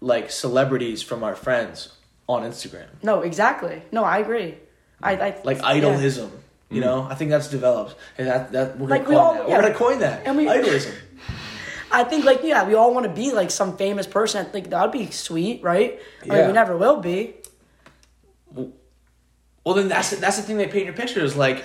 like 0.00 0.30
celebrities 0.30 1.02
from 1.02 1.22
our 1.22 1.36
friends 1.36 1.94
on 2.28 2.42
Instagram, 2.42 2.88
No, 3.02 3.20
exactly. 3.22 3.82
No, 3.90 4.04
I 4.04 4.18
agree. 4.18 4.56
I, 5.02 5.12
I 5.12 5.40
like 5.44 5.58
yeah. 6.18 6.38
Idolism. 6.70 6.74
You 6.74 6.80
hmm. 6.80 6.86
know, 6.86 7.08
I 7.10 7.14
think 7.14 7.30
that's 7.30 7.48
developed, 7.48 7.96
and 8.16 8.26
that 8.26 8.52
that 8.52 8.78
we're 8.78 8.88
gonna 8.88 9.00
we 9.00 9.06
coin 9.06 9.16
all- 9.16 9.34
that. 9.34 9.48
yeah. 9.48 9.56
We're 9.56 9.62
gonna 9.62 9.74
coin 9.74 9.98
that. 10.00 10.26
And 10.26 10.36
we- 10.36 10.46
idolism. 10.48 10.94
I 11.90 12.04
think 12.04 12.24
like 12.24 12.42
yeah, 12.42 12.66
we 12.66 12.74
all 12.74 12.92
want 12.92 13.06
to 13.06 13.12
be 13.12 13.32
like 13.32 13.50
some 13.50 13.76
famous 13.76 14.06
person. 14.06 14.44
I 14.44 14.48
think 14.48 14.70
that'd 14.70 14.92
be 14.92 15.10
sweet, 15.10 15.62
right? 15.62 15.98
I 16.22 16.28
mean, 16.28 16.38
Yeah. 16.38 16.46
we 16.46 16.52
never 16.52 16.76
will 16.76 17.00
be. 17.00 17.34
Well, 19.64 19.74
then 19.74 19.88
that's 19.88 20.10
that's 20.10 20.36
the 20.36 20.42
thing 20.42 20.56
they 20.58 20.66
paint 20.66 20.84
your 20.86 20.94
picture 20.94 21.20
is 21.20 21.36
like 21.36 21.64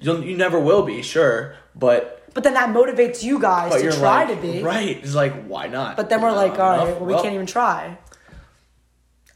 you 0.00 0.22
you 0.22 0.36
never 0.36 0.58
will 0.58 0.82
be 0.82 1.02
sure, 1.02 1.54
but 1.74 2.22
But 2.34 2.44
then 2.44 2.54
that 2.54 2.70
motivates 2.74 3.22
you 3.22 3.38
guys 3.38 3.72
to 3.80 3.90
try 3.92 4.24
like, 4.24 4.28
to 4.28 4.36
be. 4.40 4.62
right. 4.62 4.96
It's 5.02 5.14
like 5.14 5.46
why 5.46 5.66
not? 5.66 5.96
But 5.96 6.08
then 6.08 6.22
we're 6.22 6.30
You 6.30 6.36
like, 6.36 6.56
know, 6.56 6.64
all 6.64 6.76
right, 6.76 6.88
enough? 6.88 7.00
well, 7.00 7.16
we 7.16 7.22
can't 7.22 7.34
even 7.34 7.46
try. 7.46 7.98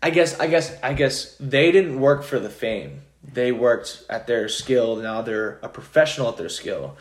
I 0.03 0.11
guess 0.11 0.39
I 0.41 0.47
guess 0.47 0.75
I 0.83 0.95
guess 0.95 1.37
they 1.39 1.73
didn't 1.73 2.01
work 2.01 2.23
for 2.25 2.39
the 2.39 2.51
fame. 2.51 3.02
They 3.33 3.51
worked 3.53 4.05
at 4.11 4.27
their 4.27 4.49
skill. 4.49 4.97
Now 4.97 5.23
they're 5.23 5.59
a 5.63 5.69
professional 5.69 6.29
at 6.29 6.37
their 6.37 6.49
skill. 6.49 6.97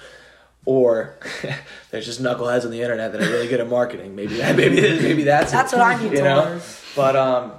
Or 0.66 1.18
there's 1.92 2.06
just 2.06 2.22
knuckleheads 2.22 2.66
on 2.66 2.72
the 2.72 2.82
internet 2.82 3.12
that 3.12 3.22
are 3.22 3.30
really 3.32 3.48
good 3.48 3.60
at 3.60 3.68
marketing. 3.68 4.16
Maybe 4.16 4.38
that 4.38 4.56
maybe 4.56 4.80
maybe 4.80 5.24
that's 5.24 5.52
it, 5.52 5.56
That's 5.56 5.74
what 5.74 5.82
I 5.82 5.96
need 6.02 6.12
you 6.12 6.18
to 6.20 6.24
know? 6.24 6.36
learn. 6.44 6.62
But 6.96 7.16
um 7.16 7.52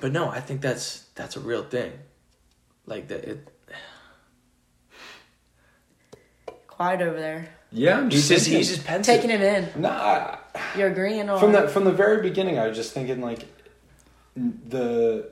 but 0.00 0.10
no, 0.12 0.28
I 0.28 0.40
think 0.40 0.60
that's 0.60 1.04
that's 1.14 1.36
a 1.36 1.40
real 1.40 1.62
thing. 1.62 1.92
Like 2.86 3.08
that 3.08 3.24
it 3.24 3.48
Quiet 6.66 7.02
over 7.02 7.18
there, 7.18 7.48
Yeah, 7.70 7.98
I'm 7.98 8.10
he's 8.10 8.28
just, 8.28 8.44
just 8.44 8.46
he's 8.48 8.68
just 8.68 8.84
pensive. 8.84 9.14
taking 9.14 9.30
it 9.30 9.40
in. 9.40 9.80
Nah, 9.82 10.36
You're 10.76 10.88
agreeing 10.88 11.28
on 11.30 11.38
from 11.38 11.52
the 11.52 11.68
from 11.68 11.84
the 11.84 11.92
very 11.92 12.20
beginning, 12.22 12.58
I 12.58 12.66
was 12.66 12.76
just 12.76 12.92
thinking 12.92 13.20
like 13.20 13.46
the 14.34 15.30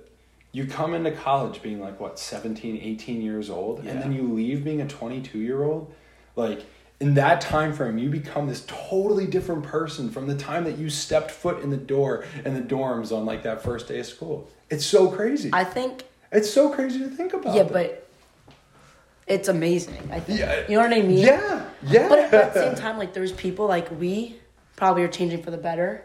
you 0.52 0.66
come 0.66 0.94
into 0.94 1.12
college 1.12 1.62
being 1.62 1.80
like 1.80 2.00
what 2.00 2.18
17 2.18 2.76
18 2.82 3.22
years 3.22 3.50
old 3.50 3.84
Yeah. 3.84 3.92
and 3.92 4.02
then 4.02 4.12
you 4.12 4.22
leave 4.32 4.64
being 4.64 4.80
a 4.80 4.86
22 4.88 5.38
year 5.38 5.62
old 5.62 5.92
like 6.36 6.64
in 7.00 7.14
that 7.14 7.40
time 7.40 7.72
frame 7.72 7.98
you 7.98 8.10
become 8.10 8.46
this 8.48 8.64
totally 8.66 9.26
different 9.26 9.62
person 9.62 10.10
from 10.10 10.26
the 10.26 10.34
time 10.36 10.64
that 10.64 10.76
you 10.78 10.90
stepped 10.90 11.30
foot 11.30 11.62
in 11.62 11.70
the 11.70 11.76
door 11.76 12.24
in 12.44 12.54
the 12.54 12.60
dorms 12.60 13.16
on 13.16 13.24
like 13.24 13.42
that 13.44 13.62
first 13.62 13.88
day 13.88 14.00
of 14.00 14.06
school 14.06 14.48
it's 14.70 14.84
so 14.84 15.08
crazy 15.08 15.50
I 15.52 15.64
think 15.64 16.04
it's 16.32 16.50
so 16.52 16.70
crazy 16.70 16.98
to 17.00 17.08
think 17.08 17.32
about 17.32 17.54
yeah, 17.54 17.64
that. 17.64 17.72
but 17.72 18.06
it's 19.26 19.48
amazing. 19.48 20.08
I 20.12 20.18
think 20.20 20.40
Yeah. 20.40 20.62
you 20.68 20.76
know 20.76 20.82
what 20.82 20.92
I 20.92 21.02
mean. 21.02 21.18
yeah 21.18 21.64
yeah 21.84 22.08
But 22.08 22.18
at, 22.18 22.30
but 22.32 22.40
at 22.40 22.54
the 22.54 22.60
same 22.66 22.74
time, 22.76 22.98
like 22.98 23.12
there's 23.14 23.32
people 23.32 23.66
like 23.66 23.88
we 24.00 24.36
probably 24.76 25.02
are 25.04 25.08
changing 25.08 25.42
for 25.42 25.50
the 25.52 25.56
better, 25.58 26.04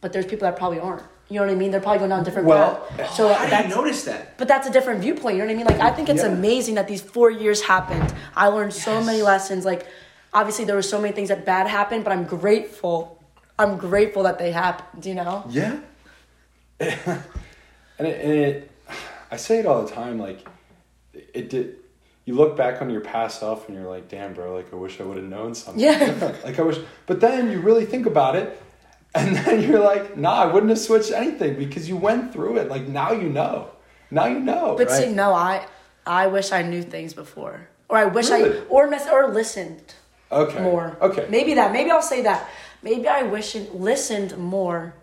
but 0.00 0.12
there's 0.12 0.24
people 0.26 0.46
that 0.48 0.56
probably 0.56 0.78
aren't. 0.78 1.02
You 1.32 1.40
know 1.40 1.46
what 1.46 1.52
I 1.52 1.56
mean? 1.56 1.70
They're 1.70 1.80
probably 1.80 2.00
going 2.00 2.10
down 2.10 2.20
a 2.20 2.24
different 2.24 2.46
Well, 2.46 2.86
path. 2.96 3.14
So 3.14 3.32
How 3.32 3.46
that's 3.46 3.62
did 3.62 3.70
you 3.70 3.76
notice 3.76 4.04
that? 4.04 4.36
But 4.36 4.48
that's 4.48 4.66
a 4.66 4.70
different 4.70 5.00
viewpoint. 5.00 5.36
You 5.36 5.42
know 5.42 5.46
what 5.46 5.54
I 5.54 5.56
mean? 5.56 5.66
Like 5.66 5.80
I 5.80 5.90
think 5.90 6.10
it's 6.10 6.22
Yeah. 6.22 6.28
amazing 6.28 6.74
that 6.74 6.88
these 6.88 7.00
four 7.00 7.30
years 7.30 7.62
happened. 7.62 8.12
I 8.36 8.48
learned 8.48 8.74
so 8.74 9.02
many 9.02 9.22
lessons. 9.22 9.64
Like 9.64 9.86
obviously 10.34 10.66
there 10.66 10.76
were 10.76 10.82
so 10.82 11.00
many 11.00 11.14
things 11.14 11.30
that 11.30 11.46
bad 11.46 11.66
happened, 11.68 12.04
but 12.04 12.12
I'm 12.12 12.24
grateful. 12.24 13.18
I'm 13.58 13.78
grateful 13.78 14.24
that 14.24 14.38
they 14.38 14.52
happened. 14.52 15.06
You 15.06 15.14
know? 15.14 15.44
Yeah. 15.48 15.78
and, 16.80 16.88
it, 17.98 18.20
and 18.24 18.32
it, 18.32 18.70
I 19.30 19.36
say 19.36 19.58
it 19.60 19.66
all 19.66 19.82
the 19.84 19.90
time. 19.90 20.18
Like, 20.18 20.46
it 21.14 21.48
did. 21.48 21.76
You 22.24 22.34
look 22.34 22.56
back 22.56 22.82
on 22.82 22.90
your 22.90 23.00
past 23.00 23.40
self 23.40 23.68
and 23.68 23.76
you're 23.76 23.88
like, 23.88 24.08
"Damn, 24.08 24.32
bro! 24.32 24.54
Like, 24.54 24.72
I 24.72 24.76
wish 24.76 25.00
I 25.00 25.04
would 25.04 25.16
have 25.16 25.26
known 25.26 25.54
something 25.54 25.82
Yeah. 25.82 26.34
Like, 26.44 26.58
I 26.58 26.62
wish. 26.62 26.78
But 27.06 27.20
then 27.20 27.50
you 27.50 27.60
really 27.60 27.84
think 27.84 28.06
about 28.06 28.36
it, 28.36 28.60
and 29.14 29.36
then 29.44 29.62
you're 29.62 29.80
like, 29.80 30.16
"Nah, 30.16 30.42
I 30.42 30.46
wouldn't 30.46 30.70
have 30.70 30.78
switched 30.78 31.12
anything 31.12 31.56
because 31.56 31.88
you 31.88 31.96
went 31.96 32.32
through 32.32 32.58
it. 32.58 32.68
Like, 32.68 32.86
now 32.88 33.12
you 33.12 33.28
know. 33.28 33.70
Now 34.10 34.26
you 34.26 34.40
know." 34.40 34.74
But 34.76 34.88
right? 34.88 35.04
see, 35.04 35.12
no, 35.12 35.34
I 35.34 35.66
I 36.06 36.26
wish 36.26 36.52
I 36.52 36.62
knew 36.62 36.82
things 36.82 37.14
before, 37.14 37.68
or 37.88 37.98
I 37.98 38.06
wish 38.06 38.30
I 38.30 38.60
or 38.68 38.88
mess 38.88 39.08
or 39.08 39.28
listened 39.28 39.94
okay. 40.30 40.60
more. 40.60 40.96
Okay. 41.00 41.26
Maybe 41.28 41.54
that. 41.54 41.72
Maybe 41.72 41.90
I'll 41.90 42.02
say 42.02 42.22
that. 42.22 42.48
Maybe 42.82 43.06
I 43.06 43.22
wish 43.22 43.54
it 43.54 43.74
listened 43.74 44.36
more 44.36 44.94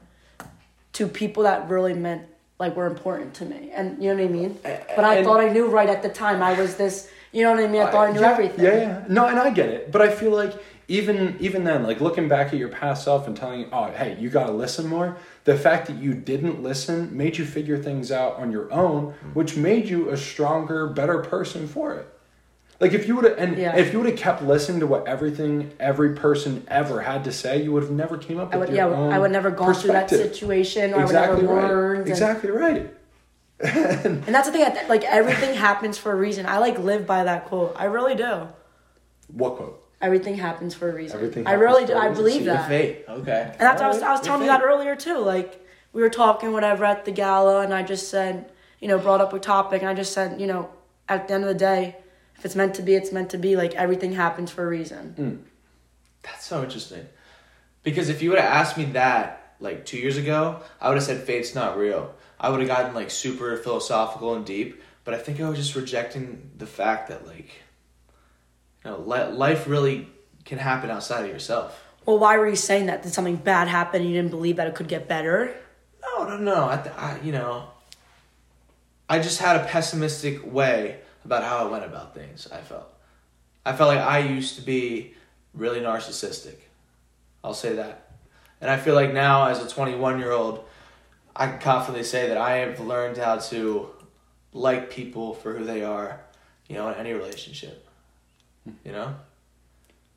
to 0.93 1.07
people 1.07 1.43
that 1.43 1.69
really 1.69 1.93
meant 1.93 2.23
like 2.59 2.75
were 2.75 2.87
important 2.87 3.33
to 3.35 3.45
me, 3.45 3.71
and 3.73 4.01
you 4.03 4.09
know 4.09 4.21
what 4.21 4.29
I 4.29 4.33
mean. 4.33 4.59
But 4.63 5.05
I 5.05 5.15
and- 5.15 5.25
thought 5.25 5.39
I 5.39 5.49
knew 5.49 5.67
right 5.67 5.89
at 5.89 6.01
the 6.01 6.09
time. 6.09 6.41
I 6.43 6.59
was 6.59 6.75
this. 6.75 7.09
You 7.31 7.43
know 7.43 7.51
what 7.51 7.63
I 7.63 7.67
mean? 7.67 7.83
I 7.83 7.91
thought 7.91 8.09
I 8.09 8.11
knew 8.11 8.21
yeah, 8.21 8.31
everything. 8.31 8.65
Yeah, 8.65 8.75
yeah. 8.75 9.05
No, 9.07 9.27
and 9.27 9.37
I 9.37 9.51
get 9.51 9.69
it, 9.69 9.91
but 9.91 10.01
I 10.01 10.09
feel 10.09 10.31
like 10.31 10.53
even 10.89 11.37
even 11.39 11.63
then, 11.63 11.83
like 11.83 12.01
looking 12.01 12.27
back 12.27 12.47
at 12.47 12.55
your 12.59 12.67
past 12.69 13.03
self 13.03 13.27
and 13.27 13.37
telling 13.37 13.61
you, 13.61 13.69
oh, 13.71 13.91
hey, 13.91 14.17
you 14.19 14.29
got 14.29 14.47
to 14.47 14.51
listen 14.51 14.87
more. 14.87 15.17
The 15.45 15.55
fact 15.55 15.87
that 15.87 15.97
you 15.97 16.13
didn't 16.13 16.61
listen 16.61 17.15
made 17.15 17.37
you 17.37 17.45
figure 17.45 17.77
things 17.77 18.11
out 18.11 18.35
on 18.37 18.51
your 18.51 18.71
own, 18.73 19.13
mm. 19.13 19.33
which 19.35 19.55
made 19.55 19.87
you 19.87 20.09
a 20.09 20.17
stronger, 20.17 20.87
better 20.87 21.19
person 21.19 21.67
for 21.67 21.93
it. 21.93 22.07
Like 22.79 22.93
if 22.93 23.07
you 23.07 23.15
would 23.17 23.25
have, 23.25 23.37
and 23.37 23.57
Yeah. 23.57 23.75
if 23.77 23.93
you 23.93 23.99
would 23.99 24.09
have 24.09 24.17
kept 24.17 24.41
listening 24.41 24.79
to 24.79 24.87
what 24.87 25.07
everything 25.07 25.71
every 25.79 26.15
person 26.15 26.65
ever 26.67 27.01
had 27.01 27.23
to 27.25 27.31
say, 27.31 27.61
you 27.61 27.71
would 27.71 27.83
have 27.83 27.91
never 27.91 28.17
came 28.17 28.39
up 28.39 28.53
I 28.53 28.57
with 28.57 28.69
would. 28.69 28.77
your 28.77 28.89
Yeah. 28.89 28.95
own 28.95 29.13
I 29.13 29.19
would 29.19 29.31
never 29.31 29.51
gone 29.51 29.73
through 29.75 29.91
that 29.91 30.09
situation. 30.09 30.93
Or 30.93 31.01
Exactly 31.03 31.27
I 31.27 31.35
would 31.35 31.41
never 31.43 31.55
right. 31.55 31.67
learned. 31.71 31.99
and- 32.01 32.09
Exactly 32.09 32.51
right. 32.51 32.93
And 33.61 34.23
that's 34.23 34.47
the 34.47 34.53
thing. 34.53 34.63
I- 34.63 34.87
Like 34.87 35.03
everything 35.03 35.53
happens 35.55 35.97
for 35.99 36.11
a 36.11 36.15
reason. 36.15 36.45
I 36.47 36.57
like 36.57 36.79
live 36.79 37.05
by 37.05 37.25
that 37.25 37.45
quote. 37.45 37.75
I 37.77 37.85
really 37.85 38.15
do. 38.15 38.47
What 39.27 39.57
quote? 39.57 39.78
Everything 40.01 40.35
happens 40.35 40.73
for 40.73 40.89
a 40.89 40.93
reason. 40.93 41.17
Everything 41.17 41.45
I 41.45 41.53
really 41.53 41.85
do. 41.85 41.93
I 41.93 42.09
believe 42.09 42.45
that. 42.45 42.69
fate. 42.69 43.03
Okay. 43.07 43.49
And 43.51 43.59
that's 43.59 43.81
what 43.81 43.85
I 43.85 43.93
was, 43.93 44.01
I 44.01 44.11
was 44.11 44.21
telling 44.21 44.43
you 44.43 44.47
fate. 44.49 44.59
that 44.59 44.63
earlier 44.63 44.95
too. 44.95 45.17
Like 45.17 45.65
we 45.91 46.01
were 46.01 46.09
talking 46.09 46.53
whatever 46.53 46.85
at 46.85 47.05
the 47.05 47.11
gala, 47.11 47.61
and 47.61 47.73
I 47.73 47.83
just 47.83 48.09
said, 48.09 48.51
you 48.79 48.87
know, 48.87 48.97
brought 48.97 49.19
up 49.19 49.33
a 49.33 49.39
topic, 49.39 49.81
and 49.81 49.89
I 49.89 49.93
just 49.93 50.13
said, 50.13 50.39
you 50.39 50.47
know, 50.47 50.69
at 51.09 51.27
the 51.27 51.33
end 51.33 51.43
of 51.43 51.49
the 51.49 51.55
day, 51.55 51.97
if 52.37 52.45
it's 52.45 52.55
meant 52.55 52.75
to 52.75 52.81
be, 52.81 52.95
it's 52.95 53.11
meant 53.11 53.31
to 53.31 53.37
be. 53.37 53.55
Like 53.57 53.75
everything 53.75 54.13
happens 54.13 54.51
for 54.51 54.63
a 54.63 54.67
reason. 54.67 55.13
Hmm. 55.13 55.35
That's 56.23 56.45
so 56.45 56.63
interesting. 56.63 57.05
Because 57.83 58.09
if 58.09 58.21
you 58.21 58.29
would 58.29 58.39
have 58.39 58.51
asked 58.51 58.77
me 58.77 58.85
that 58.85 59.55
like 59.59 59.85
two 59.85 59.97
years 59.97 60.17
ago, 60.17 60.61
I 60.79 60.89
would 60.89 60.95
have 60.95 61.03
said 61.03 61.23
fate's 61.23 61.55
not 61.55 61.77
real. 61.77 62.13
I 62.39 62.49
would 62.49 62.59
have 62.61 62.69
gotten 62.69 62.93
like 62.93 63.09
super 63.09 63.57
philosophical 63.57 64.35
and 64.35 64.45
deep. 64.45 64.81
But 65.03 65.13
I 65.13 65.17
think 65.17 65.41
I 65.41 65.49
was 65.49 65.57
just 65.57 65.75
rejecting 65.75 66.51
the 66.57 66.67
fact 66.67 67.09
that 67.09 67.25
like, 67.25 67.49
you 68.83 68.91
know, 68.91 68.99
li- 68.99 69.31
life 69.31 69.67
really 69.67 70.07
can 70.45 70.57
happen 70.57 70.89
outside 70.89 71.25
of 71.25 71.31
yourself. 71.31 71.83
Well, 72.05 72.19
why 72.19 72.37
were 72.37 72.47
you 72.47 72.55
saying 72.55 72.87
that? 72.87 73.03
Did 73.03 73.13
something 73.13 73.35
bad 73.35 73.67
happen? 73.67 74.01
and 74.01 74.09
You 74.09 74.15
didn't 74.15 74.31
believe 74.31 74.55
that 74.55 74.67
it 74.67 74.75
could 74.75 74.87
get 74.87 75.07
better? 75.07 75.53
No, 76.01 76.27
no, 76.27 76.37
no. 76.37 76.69
I, 76.69 76.77
th- 76.77 76.95
I, 76.95 77.19
you 77.23 77.31
know, 77.31 77.69
I 79.07 79.19
just 79.19 79.39
had 79.39 79.57
a 79.57 79.65
pessimistic 79.65 80.51
way 80.51 80.99
about 81.25 81.43
how 81.43 81.67
I 81.67 81.69
went 81.69 81.85
about 81.85 82.15
things. 82.15 82.47
I 82.51 82.61
felt, 82.61 82.87
I 83.65 83.73
felt 83.73 83.89
like 83.89 83.99
I 83.99 84.19
used 84.19 84.55
to 84.55 84.61
be 84.61 85.13
really 85.53 85.81
narcissistic. 85.81 86.55
I'll 87.43 87.53
say 87.53 87.75
that, 87.75 88.11
and 88.61 88.69
I 88.69 88.77
feel 88.77 88.95
like 88.95 89.13
now, 89.13 89.47
as 89.47 89.63
a 89.63 89.67
21 89.69 90.19
year 90.19 90.31
old, 90.31 90.65
I 91.35 91.47
can 91.47 91.59
confidently 91.59 92.03
say 92.03 92.27
that 92.27 92.37
I 92.37 92.57
have 92.57 92.79
learned 92.79 93.17
how 93.17 93.37
to 93.37 93.89
like 94.51 94.89
people 94.89 95.33
for 95.33 95.53
who 95.53 95.63
they 95.63 95.83
are. 95.83 96.21
You 96.67 96.75
know, 96.75 96.87
in 96.89 96.95
any 96.95 97.13
relationship. 97.13 97.88
You 98.83 98.91
know, 98.91 99.15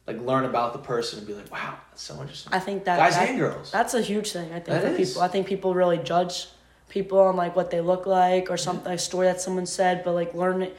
like 0.07 0.21
learn 0.21 0.45
about 0.45 0.73
the 0.73 0.79
person 0.79 1.19
and 1.19 1.27
be 1.27 1.35
like, 1.35 1.51
wow, 1.53 1.75
that's 1.91 2.03
so 2.03 2.21
interesting. 2.21 2.53
I 2.53 2.59
think 2.59 2.85
that 2.85 2.99
Guys 2.99 3.15
that- 3.15 3.29
and 3.31 3.39
girls. 3.39 3.71
That's 3.71 3.95
a 3.95 4.03
huge 4.03 4.33
thing. 4.33 4.49
I 4.51 4.55
think 4.61 4.67
That 4.67 4.83
for 4.83 4.89
is. 4.89 5.09
people. 5.11 5.23
I 5.23 5.29
think 5.29 5.47
people 5.47 5.75
really 5.75 5.99
judge 5.99 6.49
people 6.89 7.19
on 7.21 7.37
like 7.37 7.57
what 7.57 7.71
they 7.71 7.81
look 7.81 8.07
like 8.07 8.51
or 8.51 8.57
something, 8.57 8.93
a 8.93 8.99
story 8.99 9.27
that 9.27 9.41
someone 9.41 9.67
said. 9.67 10.03
But 10.05 10.13
like 10.13 10.35
learning, 10.35 10.73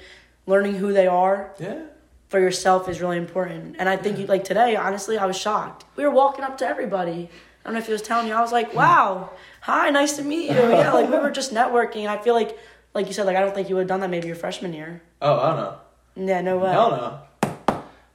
learning 0.45 0.75
who 0.75 0.93
they 0.93 1.07
are 1.07 1.51
yeah. 1.59 1.83
for 2.29 2.39
yourself 2.39 2.87
is 2.89 3.01
really 3.01 3.17
important. 3.17 3.77
And 3.79 3.87
I 3.89 3.97
think 3.97 4.19
you 4.19 4.25
like 4.27 4.43
today. 4.43 4.75
Honestly, 4.75 5.17
I 5.17 5.25
was 5.25 5.37
shocked. 5.37 5.85
We 5.95 6.03
were 6.03 6.11
walking 6.11 6.43
up 6.43 6.57
to 6.59 6.67
everybody. 6.67 7.29
I 7.63 7.69
don't 7.69 7.75
know 7.75 7.79
if 7.79 7.85
he 7.85 7.93
was 7.93 8.01
telling 8.01 8.27
you. 8.27 8.33
I 8.33 8.41
was 8.41 8.51
like, 8.51 8.73
"Wow, 8.73 9.29
hi, 9.61 9.89
nice 9.89 10.17
to 10.17 10.23
meet 10.23 10.51
you." 10.51 10.57
Yeah, 10.69 10.91
like 10.91 11.09
we 11.09 11.17
were 11.17 11.31
just 11.31 11.53
networking. 11.53 12.07
I 12.07 12.17
feel 12.21 12.33
like, 12.33 12.59
like 12.93 13.07
you 13.07 13.13
said, 13.13 13.25
like 13.25 13.37
I 13.37 13.39
don't 13.39 13.55
think 13.55 13.69
you 13.69 13.75
would 13.75 13.83
have 13.83 13.87
done 13.87 14.01
that 14.01 14.09
maybe 14.09 14.27
your 14.27 14.35
freshman 14.35 14.73
year. 14.73 15.01
Oh, 15.21 15.39
I 15.39 15.47
don't 15.47 15.57
know. 15.57 16.27
Yeah, 16.33 16.41
no 16.41 16.57
way. 16.57 16.71
Hell 16.71 16.91
no. 16.91 17.19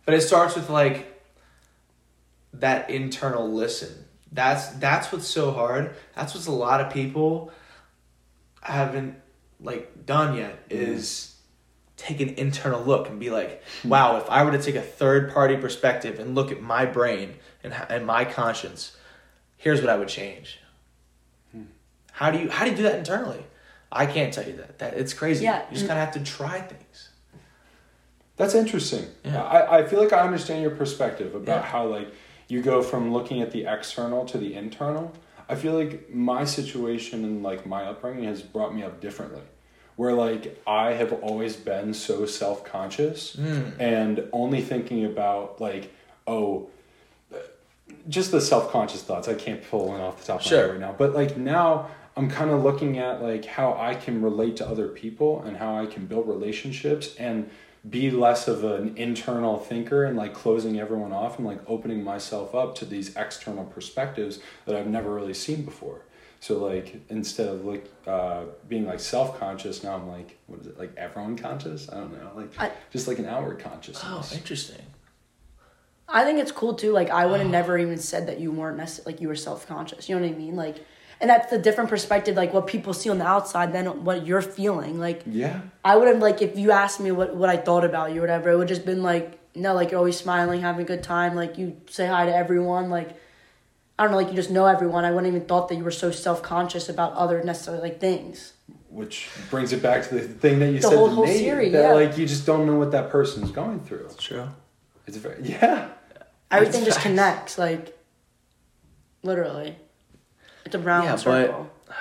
But 0.09 0.15
it 0.15 0.23
starts 0.23 0.55
with 0.55 0.71
like 0.71 1.21
that 2.55 2.89
internal 2.89 3.47
listen. 3.53 4.07
That's 4.33 4.69
that's 4.69 5.13
what's 5.13 5.27
so 5.27 5.51
hard. 5.51 5.95
That's 6.15 6.35
what's 6.35 6.47
a 6.47 6.51
lot 6.51 6.81
of 6.81 6.91
people 6.91 7.53
haven't 8.63 9.17
like 9.61 10.07
done 10.07 10.35
yet 10.35 10.65
is 10.71 11.37
take 11.99 12.23
an 12.23 12.31
internal 12.37 12.83
look 12.83 13.11
and 13.11 13.21
be 13.21 13.29
like, 13.29 13.63
hmm. 13.83 13.91
wow, 13.91 14.17
if 14.17 14.31
I 14.31 14.45
were 14.45 14.53
to 14.53 14.63
take 14.63 14.77
a 14.77 14.81
third 14.81 15.31
party 15.31 15.59
perspective 15.59 16.19
and 16.19 16.35
look 16.35 16.51
at 16.51 16.63
my 16.63 16.87
brain 16.87 17.35
and 17.63 17.75
and 17.91 18.07
my 18.07 18.25
conscience, 18.25 18.97
here's 19.59 19.83
what 19.83 19.91
I 19.91 19.97
would 19.97 20.09
change. 20.09 20.59
Hmm. 21.53 21.65
How 22.13 22.31
do 22.31 22.39
you 22.39 22.49
how 22.49 22.65
do 22.65 22.71
you 22.71 22.77
do 22.79 22.85
that 22.85 22.97
internally? 22.97 23.45
I 23.93 24.07
can't 24.07 24.33
tell 24.33 24.47
you 24.47 24.57
that. 24.57 24.79
That 24.79 24.95
it's 24.95 25.13
crazy. 25.13 25.45
Yeah. 25.45 25.67
You 25.69 25.75
just 25.75 25.85
mm. 25.85 25.89
kind 25.89 26.01
of 26.01 26.07
have 26.07 26.15
to 26.15 26.33
try 26.33 26.63
things. 26.63 27.08
That's 28.39 28.55
interesting. 28.55 29.07
Yeah. 29.25 29.43
I, 29.43 29.79
I 29.79 29.85
feel 29.87 30.01
like 30.01 30.13
I 30.13 30.21
understand 30.21 30.63
your 30.63 30.71
perspective 30.71 31.35
about 31.35 31.63
Yeah. 31.65 31.71
how 31.71 31.87
like 31.87 32.09
you 32.49 32.63
go 32.63 32.83
from 32.83 33.13
looking 33.13 33.43
at 33.43 33.51
the 33.51 33.67
external 33.67 34.25
to 34.27 34.39
the 34.39 34.55
internal. 34.55 35.13
I 35.49 35.55
feel 35.55 35.75
like 35.75 36.13
my 36.15 36.45
situation 36.45 37.25
and 37.25 37.43
like 37.43 37.67
my 37.67 37.85
upbringing 37.85 38.25
has 38.25 38.41
brought 38.43 38.75
me 38.75 38.83
up 38.83 39.01
differently. 39.01 39.43
Where 39.97 40.13
like 40.13 40.63
I 40.67 40.93
have 40.93 41.13
always 41.13 41.57
been 41.57 41.93
so 41.93 42.25
self 42.25 42.65
conscious 42.65 43.35
hmm. 43.35 43.71
and 43.81 44.25
only 44.33 44.63
thinking 44.63 45.05
about 45.05 45.61
like, 45.61 45.93
oh 46.27 46.71
just 48.09 48.31
the 48.31 48.41
self 48.41 48.71
conscious 48.71 49.03
thoughts. 49.03 49.29
I 49.29 49.35
can't 49.35 49.63
pull 49.69 49.89
one 49.89 50.01
off 50.01 50.21
the 50.21 50.27
top 50.27 50.41
of 50.41 50.51
my 50.51 50.57
head 50.57 50.71
right 50.71 50.81
now. 50.81 50.95
But 50.97 51.15
like 51.15 51.37
now 51.37 51.89
I'm 52.17 52.29
kind 52.31 52.51
of 52.51 52.63
looking 52.63 52.99
at 52.99 53.23
like 53.23 53.45
how 53.45 53.77
I 53.79 53.95
can 53.95 54.23
relate 54.23 54.57
to 54.57 54.69
other 54.69 54.89
people 54.89 55.43
and 55.43 55.57
how 55.57 55.79
I 55.79 55.87
can 55.87 56.07
build 56.07 56.29
relationships 56.29 57.15
and 57.17 57.51
be 57.89 58.11
less 58.11 58.49
of 58.49 58.65
an 58.65 58.97
internal 58.97 59.59
thinker 59.59 60.05
and 60.05 60.17
like 60.17 60.35
closing 60.35 60.79
everyone 60.81 61.13
off 61.13 61.39
and 61.39 61.47
like 61.47 61.61
opening 61.67 62.03
myself 62.03 62.55
up 62.55 62.75
to 62.77 62.85
these 62.85 63.15
external 63.17 63.65
perspectives 63.65 64.41
that 64.67 64.75
I've 64.75 64.89
never 64.89 65.15
really 65.15 65.35
seen 65.35 65.63
before. 65.65 66.03
So 66.41 66.59
like 66.59 67.01
instead 67.09 67.49
of 67.49 67.65
like 67.65 67.87
uh, 68.07 68.45
being 68.69 68.87
like 68.87 69.01
self 69.01 69.39
conscious, 69.39 69.83
now 69.83 69.95
I'm 69.95 70.09
like 70.09 70.39
what 70.47 70.61
is 70.61 70.67
it 70.67 70.79
like 70.79 70.93
everyone 70.97 71.37
conscious? 71.37 71.89
I 71.89 71.95
don't 71.95 72.13
know 72.13 72.31
like 72.35 72.51
I- 72.61 72.73
just 72.93 73.09
like 73.09 73.19
an 73.19 73.27
outward 73.27 73.59
conscious. 73.59 74.01
Oh, 74.05 74.29
interesting. 74.35 74.83
I 76.09 76.25
think 76.25 76.39
it's 76.39 76.53
cool 76.53 76.75
too. 76.75 76.93
Like 76.93 77.11
I 77.11 77.27
would 77.27 77.41
have 77.41 77.51
never 77.51 77.77
even 77.79 77.99
said 77.99 78.27
that 78.29 78.41
you 78.41 78.51
weren't 78.51 78.79
necess- 78.79 79.05
like 79.05 79.21
you 79.21 79.29
were 79.29 79.37
self 79.37 79.67
conscious. 79.67 80.09
You 80.09 80.17
know 80.17 80.23
what 80.27 80.35
I 80.35 80.39
mean? 80.39 80.57
Like, 80.57 80.79
and 81.21 81.29
that's 81.31 81.51
the 81.51 81.59
different 81.59 81.91
perspective. 81.91 82.37
Like 82.37 82.53
what 82.53 82.67
people 82.67 82.93
see 82.95 83.11
on 83.11 83.19
the 83.19 83.27
outside 83.27 83.73
than 83.73 84.05
what 84.05 84.27
you're 84.27 84.43
feeling. 84.43 84.99
Like 84.99 85.23
yeah. 85.27 85.61
I 85.85 85.97
would 85.97 86.09
have 86.09 86.19
like 86.19 86.43
if 86.43 86.57
you 86.59 86.71
asked 86.71 87.01
me 87.01 87.11
what 87.11 87.35
what 87.35 87.49
I 87.49 87.57
thought 87.57 87.85
about 87.85 88.13
you 88.13 88.19
or 88.19 88.23
whatever, 88.23 88.51
it 88.51 88.57
would 88.57 88.69
just 88.69 88.85
been 88.87 89.03
like 89.03 89.39
no, 89.55 89.75
like 89.75 89.91
you're 89.91 89.99
always 89.99 90.17
smiling, 90.17 90.61
having 90.61 90.83
a 90.83 90.89
good 90.89 91.03
time. 91.03 91.35
Like 91.35 91.59
you 91.59 91.77
say 91.89 92.07
hi 92.07 92.27
to 92.27 92.35
everyone. 92.35 92.91
Like 92.91 93.11
I 93.99 94.05
don't 94.05 94.13
know, 94.13 94.19
like 94.19 94.29
you 94.29 94.35
just 94.35 94.51
know 94.51 94.67
everyone. 94.67 95.05
I 95.05 95.11
wouldn't 95.11 95.33
even 95.35 95.47
thought 95.49 95.69
that 95.69 95.75
you 95.75 95.83
were 95.85 95.91
so 95.91 96.11
self 96.13 96.43
conscious 96.43 96.89
about 96.89 97.15
other 97.15 97.43
necessarily 97.43 97.83
like 97.83 98.01
things. 98.01 98.53
Which 98.91 99.29
brings 99.51 99.73
it 99.73 99.83
back 99.83 100.09
to 100.09 100.15
the 100.15 100.21
thing 100.23 100.61
that 100.61 100.69
you 100.71 100.79
The 100.81 100.89
said 100.89 100.97
whole- 100.97 101.09
to 101.09 101.15
whole 101.15 101.27
Nate, 101.27 101.39
series, 101.39 101.73
that 101.73 101.83
yeah. 101.83 101.93
like 101.93 102.17
you 102.17 102.27
just 102.27 102.47
don't 102.47 102.65
know 102.67 102.77
what 102.77 102.93
that 102.93 103.11
person's 103.11 103.51
going 103.51 103.81
through. 103.81 104.09
True. 104.19 104.49
It's 105.07 105.17
very 105.17 105.43
yeah. 105.43 105.89
Everything 106.51 106.85
just 106.85 106.99
facts. 106.99 107.07
connects. 107.09 107.59
Like 107.59 107.99
literally, 109.23 109.77
it's 110.69 110.75
a 110.75 110.79
round 110.79 111.05
Yeah, 111.05 111.17
but- 111.25 111.71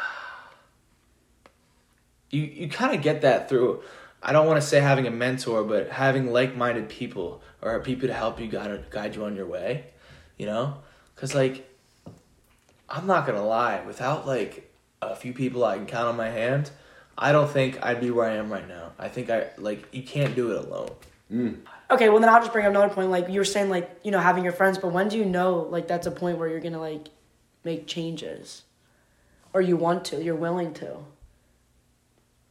You 2.29 2.41
you 2.41 2.69
kind 2.69 2.93
of 2.93 3.01
get 3.01 3.21
that 3.21 3.47
through. 3.47 3.81
I 4.21 4.33
don't 4.33 4.45
want 4.47 4.59
to 4.61 4.67
say 4.67 4.79
having 4.81 5.07
a 5.07 5.11
mentor, 5.11 5.63
but 5.63 5.89
having 5.89 6.33
like-minded 6.33 6.89
people 6.89 7.41
or 7.61 7.79
people 7.79 8.09
to 8.09 8.13
help 8.13 8.39
you 8.39 8.47
guide 8.47 8.89
guide 8.89 9.15
you 9.15 9.23
on 9.23 9.35
your 9.35 9.45
way. 9.45 9.85
You 10.37 10.45
know, 10.47 10.77
because 11.15 11.33
like, 11.33 11.65
I'm 12.89 13.07
not 13.07 13.25
gonna 13.25 13.45
lie. 13.45 13.81
Without 13.85 14.27
like 14.27 14.69
a 15.01 15.15
few 15.15 15.33
people 15.33 15.63
I 15.63 15.77
can 15.77 15.85
count 15.85 16.09
on 16.09 16.17
my 16.17 16.29
hand, 16.29 16.69
I 17.17 17.31
don't 17.31 17.49
think 17.49 17.83
I'd 17.83 18.01
be 18.01 18.11
where 18.11 18.29
I 18.29 18.35
am 18.35 18.51
right 18.51 18.67
now. 18.67 18.91
I 18.99 19.07
think 19.07 19.29
I 19.29 19.47
like 19.57 19.87
you 19.93 20.03
can't 20.03 20.35
do 20.35 20.51
it 20.51 20.65
alone. 20.65 20.89
Mm. 21.31 21.57
Okay, 21.91 22.09
well 22.09 22.19
then 22.19 22.27
I'll 22.29 22.41
just 22.41 22.51
bring 22.51 22.65
up 22.65 22.71
another 22.71 22.93
point. 22.93 23.09
Like 23.09 23.29
you 23.29 23.39
were 23.39 23.45
saying, 23.45 23.69
like 23.69 23.89
you 24.03 24.11
know, 24.11 24.19
having 24.19 24.43
your 24.43 24.53
friends, 24.53 24.77
but 24.77 24.91
when 24.91 25.07
do 25.07 25.17
you 25.17 25.23
know 25.25 25.67
like 25.69 25.87
that's 25.87 26.07
a 26.07 26.11
point 26.11 26.37
where 26.37 26.49
you're 26.49 26.59
gonna 26.59 26.81
like 26.81 27.07
make 27.63 27.87
changes, 27.87 28.63
or 29.53 29.61
you 29.61 29.77
want 29.77 30.05
to, 30.05 30.23
you're 30.23 30.35
willing 30.35 30.73
to? 30.75 30.97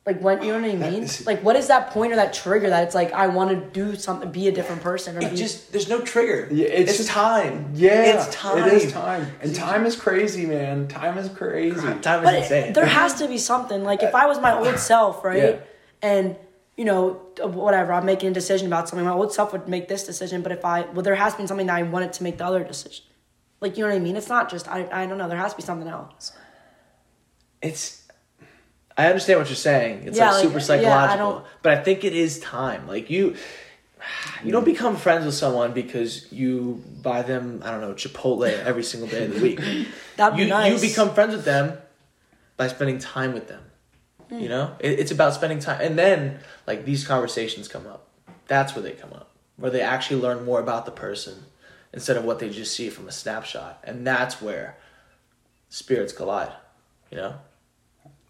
Like 0.04 0.20
when 0.20 0.40
you 0.44 0.52
know 0.52 0.60
what 0.60 0.70
I 0.70 0.90
mean? 0.90 1.02
is- 1.02 1.26
Like 1.26 1.42
what 1.42 1.56
is 1.56 1.66
that 1.66 1.90
point 1.90 2.12
or 2.12 2.16
that 2.16 2.32
trigger 2.32 2.70
that 2.70 2.84
it's 2.84 2.94
like 2.94 3.12
I 3.12 3.26
want 3.26 3.50
to 3.50 3.56
do 3.56 3.96
something, 3.96 4.30
be 4.30 4.46
a 4.46 4.52
different 4.52 4.80
person, 4.80 5.16
or 5.16 5.20
It 5.20 5.30
be 5.32 5.36
just 5.36 5.72
there's 5.72 5.88
no 5.88 6.00
trigger. 6.00 6.46
Yeah, 6.52 6.66
it's 6.68 6.90
it's 6.90 6.98
just- 6.98 7.10
time. 7.10 7.70
Yeah, 7.74 8.02
it's 8.22 8.32
time. 8.32 8.68
It 8.68 8.72
is 8.72 8.92
time, 8.92 9.26
and 9.42 9.52
time 9.52 9.84
is 9.84 9.96
crazy, 9.96 10.46
man. 10.46 10.86
Time 10.86 11.18
is 11.18 11.28
crazy. 11.28 11.80
Time 11.80 12.20
is 12.20 12.24
But 12.24 12.34
insane. 12.36 12.64
it, 12.68 12.74
there 12.74 12.86
has 12.86 13.14
to 13.14 13.26
be 13.26 13.36
something. 13.38 13.82
Like 13.82 14.02
if 14.04 14.14
I 14.14 14.26
was 14.26 14.38
my 14.40 14.56
old 14.56 14.78
self, 14.78 15.24
right? 15.24 15.38
Yeah. 15.42 15.56
And 16.02 16.36
you 16.76 16.84
know, 16.84 17.14
whatever, 17.42 17.92
I'm 17.92 18.04
making 18.06 18.30
a 18.30 18.34
decision 18.34 18.68
about 18.68 18.88
something. 18.88 19.04
My 19.04 19.12
old 19.12 19.32
self 19.32 19.50
would 19.52 19.66
make 19.66 19.88
this 19.88 20.04
decision, 20.06 20.40
but 20.42 20.52
if 20.52 20.64
I 20.64 20.82
well, 20.82 21.02
there 21.02 21.16
has 21.16 21.34
been 21.34 21.48
something 21.48 21.66
that 21.66 21.74
I 21.76 21.82
wanted 21.82 22.12
to 22.12 22.22
make 22.22 22.38
the 22.38 22.44
other 22.46 22.62
decision. 22.62 23.04
Like 23.60 23.76
you 23.76 23.84
know 23.84 23.90
what 23.90 23.96
I 23.96 24.00
mean? 24.00 24.16
It's 24.16 24.28
not 24.28 24.50
just 24.50 24.68
I. 24.68 24.88
I 24.92 25.06
don't 25.06 25.18
know. 25.18 25.28
There 25.28 25.38
has 25.38 25.52
to 25.52 25.56
be 25.56 25.62
something 25.62 25.88
else. 25.88 26.32
it's 27.62 28.06
I 28.98 29.08
understand 29.08 29.38
what 29.40 29.48
you're 29.48 29.56
saying. 29.56 30.04
It's 30.06 30.16
Yeah, 30.16 30.30
like 30.30 30.34
like, 30.34 30.42
super 30.42 30.52
yeah, 30.82 30.98
I 30.98 31.08
psychological. 31.08 31.44
but 31.62 31.78
I 31.78 31.82
think 31.82 32.04
it 32.04 32.14
is 32.14 32.38
time. 32.40 32.86
Like 32.86 33.10
you 33.10 33.36
you 34.44 34.52
don't 34.52 34.64
become 34.64 34.96
friends 34.96 35.24
with 35.24 35.34
someone 35.34 35.72
because 35.72 36.30
you 36.32 36.82
buy 37.02 37.22
them, 37.22 37.62
I 37.64 37.70
don't 37.72 37.80
know, 37.80 37.92
Chipotle 37.94 38.48
every 38.64 38.84
single 38.84 39.08
day 39.08 39.24
of 39.24 39.34
the 39.34 39.40
week. 39.40 39.60
That'd 40.16 40.36
be 40.36 40.44
you 40.44 40.48
nice. 40.48 40.82
you 40.82 40.88
become 40.88 41.12
friends 41.14 41.34
with 41.34 41.44
them 41.44 41.76
by 42.56 42.68
spending 42.68 42.98
time 42.98 43.32
with 43.34 43.48
them. 43.48 43.62
Hmm. 44.28 44.38
You 44.38 44.48
know? 44.48 44.76
It, 44.78 45.00
it's 45.00 45.10
about 45.10 45.34
spending 45.34 45.58
time 45.58 45.80
and 45.80 45.98
then 45.98 46.38
like 46.66 46.84
these 46.84 47.06
conversations 47.06 47.68
come 47.68 47.86
up. 47.86 48.08
That's 48.46 48.74
where 48.74 48.82
they 48.82 48.92
come 48.92 49.12
up. 49.12 49.30
Where 49.56 49.70
they 49.70 49.80
actually 49.80 50.20
learn 50.20 50.44
more 50.44 50.60
about 50.60 50.84
the 50.86 50.92
person 50.92 51.44
instead 51.92 52.16
of 52.16 52.24
what 52.24 52.38
they 52.38 52.50
just 52.50 52.74
see 52.74 52.90
from 52.90 53.08
a 53.08 53.12
snapshot. 53.12 53.80
And 53.84 54.06
that's 54.06 54.40
where 54.42 54.76
spirits 55.68 56.12
collide. 56.12 56.52
You 57.10 57.18
know? 57.18 57.34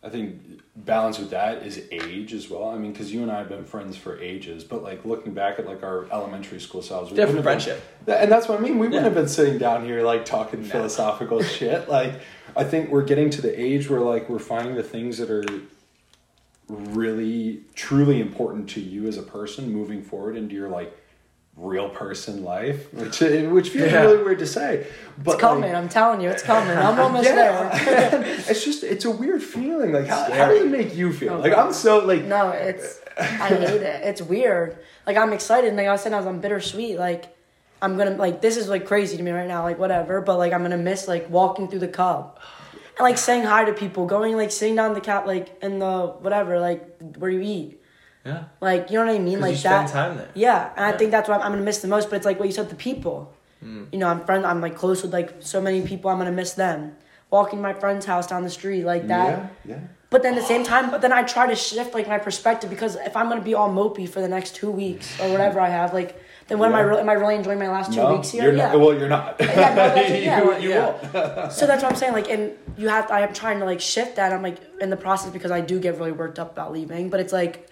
I 0.03 0.09
think 0.09 0.61
balance 0.77 1.19
with 1.19 1.31
that 1.31 1.67
is 1.67 1.83
age 1.91 2.33
as 2.33 2.49
well. 2.49 2.69
I 2.69 2.79
mean, 2.79 2.93
because 2.93 3.13
you 3.13 3.23
and 3.23 3.33
I 3.33 3.39
have 3.39 3.49
been 3.49 3.65
friends 3.65 3.97
for 3.97 4.21
ages, 4.21 4.63
but 4.63 4.83
like 4.85 5.05
looking 5.05 5.35
back 5.35 5.59
at 5.59 5.67
like 5.67 5.83
our 5.83 6.07
elementary 6.13 6.61
school 6.61 6.81
selves, 6.81 7.11
we 7.11 7.17
Different 7.17 7.43
friendship. 7.43 7.83
been- 8.05 8.17
and 8.19 8.31
that's 8.31 8.47
what 8.49 8.59
I 8.61 8.63
mean. 8.63 8.79
We 8.79 8.87
wouldn't 8.87 9.05
have 9.05 9.15
been 9.15 9.27
sitting 9.27 9.59
down 9.59 9.85
here 9.85 10.03
like 10.03 10.25
talking 10.25 10.63
philosophical 10.63 11.43
shit. 11.57 11.89
Like, 11.89 12.21
I 12.55 12.63
think 12.63 12.91
we're 12.91 13.05
getting 13.05 13.31
to 13.31 13.43
the 13.43 13.59
age 13.61 13.91
where 13.91 14.01
like 14.01 14.29
we're 14.29 14.39
finding 14.39 14.77
the 14.77 14.83
things 14.85 15.19
that 15.19 15.31
are 15.31 15.45
really 16.69 17.63
truly 17.75 18.21
important 18.21 18.69
to 18.71 18.81
you 18.81 19.07
as 19.09 19.17
a 19.17 19.23
person 19.23 19.73
moving 19.73 20.03
forward 20.03 20.37
into 20.37 20.55
your 20.55 20.69
like 20.69 20.97
real 21.57 21.89
person 21.89 22.45
life, 22.45 22.93
which 22.95 23.23
eh, 23.23 23.47
which 23.47 23.71
feels 23.71 23.91
Yeah. 23.91 24.03
really 24.03 24.23
weird 24.23 24.39
to 24.41 24.47
say. 24.47 24.87
But 25.19 25.33
It's 25.33 25.41
coming. 25.41 25.63
like, 25.71 25.75
I'm 25.75 25.89
telling 25.89 26.21
you, 26.21 26.29
it's 26.29 26.43
coming. 26.43 26.77
I'm 26.77 26.99
almost 27.05 27.25
there. 27.25 27.71
it's 28.49 28.65
just 28.65 28.85
it's 28.85 29.05
a 29.05 29.11
weird 29.11 29.43
feeling. 29.43 29.93
Like 29.93 30.07
how, 30.07 30.31
how 30.31 30.49
does 30.49 30.63
it 30.63 30.71
make 30.71 30.95
you 30.95 31.13
feel? 31.13 31.35
Oh, 31.35 31.39
like 31.41 31.55
I'm 31.57 31.73
so 31.73 32.05
like 32.05 32.25
No, 32.25 32.51
it's 32.51 33.01
I 33.19 33.23
hate 33.49 33.61
it. 33.63 33.83
It's 34.05 34.21
weird. 34.23 34.79
Like 35.07 35.17
I'm 35.17 35.33
excited. 35.33 35.69
and 35.69 35.77
Like 35.77 35.87
I 35.87 35.93
was 35.93 36.03
saying, 36.03 36.15
I 36.15 36.19
was 36.19 36.27
on 36.27 36.41
bittersweet. 36.41 36.99
Like 36.99 37.35
I'm 37.81 37.97
gonna 37.97 38.17
like 38.17 38.41
this 38.43 38.57
is 38.59 38.69
like 38.69 38.85
crazy 38.87 39.17
to 39.17 39.23
me 39.23 39.31
right 39.31 39.49
now. 39.49 39.63
Like 39.63 39.79
whatever, 39.79 40.21
but 40.21 40.37
like 40.37 40.53
I'm 40.53 40.63
gonna 40.63 40.77
miss 40.77 41.09
like 41.09 41.31
walking 41.31 41.69
through 41.69 41.81
the 41.81 41.89
cub. 41.89 42.39
And 42.99 43.05
like 43.05 43.19
saying 43.19 43.45
hi 43.45 43.65
to 43.67 43.73
people, 43.75 44.07
going 44.07 44.37
like 44.37 44.51
sitting 44.51 44.75
down 44.77 44.93
the 44.95 45.01
cat 45.03 45.27
like 45.27 45.59
in 45.63 45.79
the 45.79 46.07
whatever 46.21 46.59
like 46.61 46.99
where 47.19 47.31
you 47.31 47.41
eat, 47.41 47.81
Yeah. 48.27 48.45
like 48.61 48.91
you 48.91 48.99
know 48.99 49.07
what 49.07 49.15
I 49.15 49.19
mean? 49.21 49.41
like 49.41 49.53
you 49.53 49.57
spend 49.59 49.89
that. 49.89 49.93
time 49.93 50.17
there. 50.17 50.29
Yeah, 50.35 50.71
and 50.77 50.85
I 50.85 50.93
think 50.99 51.11
that's 51.13 51.29
what 51.29 51.37
I'm, 51.39 51.47
I'm 51.47 51.53
gonna 51.53 51.65
miss 51.65 51.79
the 51.79 51.89
most. 51.89 52.11
But 52.11 52.17
it's 52.17 52.27
like 52.27 52.39
what 52.39 52.49
you 52.49 52.53
said, 52.53 52.69
the 52.69 52.75
people. 52.75 53.33
Mm. 53.65 53.87
You 53.93 53.99
know, 54.01 54.09
I'm 54.09 54.25
friend. 54.25 54.45
I'm 54.45 54.61
like 54.61 54.77
close 54.77 55.03
with 55.03 55.13
like 55.13 55.37
so 55.41 55.61
many 55.61 55.81
people. 55.83 56.11
I'm 56.11 56.19
gonna 56.19 56.33
miss 56.33 56.53
them. 56.53 56.97
Walking 57.31 57.61
my 57.61 57.73
friend's 57.73 58.07
house 58.07 58.27
down 58.27 58.43
the 58.45 58.51
street 58.51 58.85
like 58.85 59.07
that. 59.09 59.53
yeah, 59.65 59.73
yeah. 59.77 59.81
But 60.11 60.23
then 60.23 60.35
at 60.35 60.41
the 60.41 60.47
same 60.47 60.63
time, 60.63 60.91
but 60.93 61.01
then 61.01 61.13
I 61.13 61.23
try 61.25 61.49
to 61.49 61.57
shift 61.57 61.93
like 61.93 62.07
my 62.07 62.19
perspective 62.19 62.71
because 62.71 62.95
if 62.97 63.17
I'm 63.17 63.29
gonna 63.29 63.41
be 63.41 63.55
all 63.55 63.69
mopey 63.71 64.09
for 64.09 64.21
the 64.21 64.29
next 64.29 64.55
two 64.55 64.71
weeks 64.71 65.19
or 65.21 65.29
whatever 65.31 65.59
I 65.61 65.69
have, 65.69 65.93
like, 65.93 66.21
then 66.47 66.61
what 66.61 66.69
am 66.69 66.77
I 66.77 66.81
really 66.83 67.01
am 67.01 67.09
I 67.09 67.15
really 67.15 67.35
enjoying 67.35 67.59
my 67.59 67.69
last 67.69 67.93
two 67.93 67.97
No, 68.01 68.13
weeks 68.15 68.31
here? 68.31 68.45
you're 68.45 68.55
yeah. 68.55 68.69
not. 68.69 68.79
Well, 68.81 68.95
you're 68.97 69.09
not. 69.09 69.37
yeah, 69.41 69.47
no, 69.47 69.75
that's 69.75 70.11
yeah, 70.23 70.59
you, 70.59 70.71
yeah. 70.71 70.87
won't. 70.87 71.53
So 71.53 71.67
that's 71.67 71.83
what 71.83 71.91
I'm 71.91 71.97
saying. 71.99 72.13
Like, 72.13 72.31
and 72.31 72.53
you 72.77 72.89
have, 72.89 73.11
I 73.11 73.23
am 73.23 73.35
trying 73.35 73.59
to 73.59 73.65
like 73.65 73.81
shift 73.81 74.15
that. 74.17 74.33
I'm 74.33 74.43
like 74.43 74.59
in 74.81 74.91
the 74.91 74.97
process 74.97 75.33
because 75.33 75.51
I 75.51 75.61
do 75.61 75.81
get 75.81 75.99
really 75.99 76.13
worked 76.13 76.39
up 76.39 76.53
about 76.53 76.73
leaving. 76.73 77.11
But 77.11 77.19
it's 77.19 77.33
like 77.33 77.69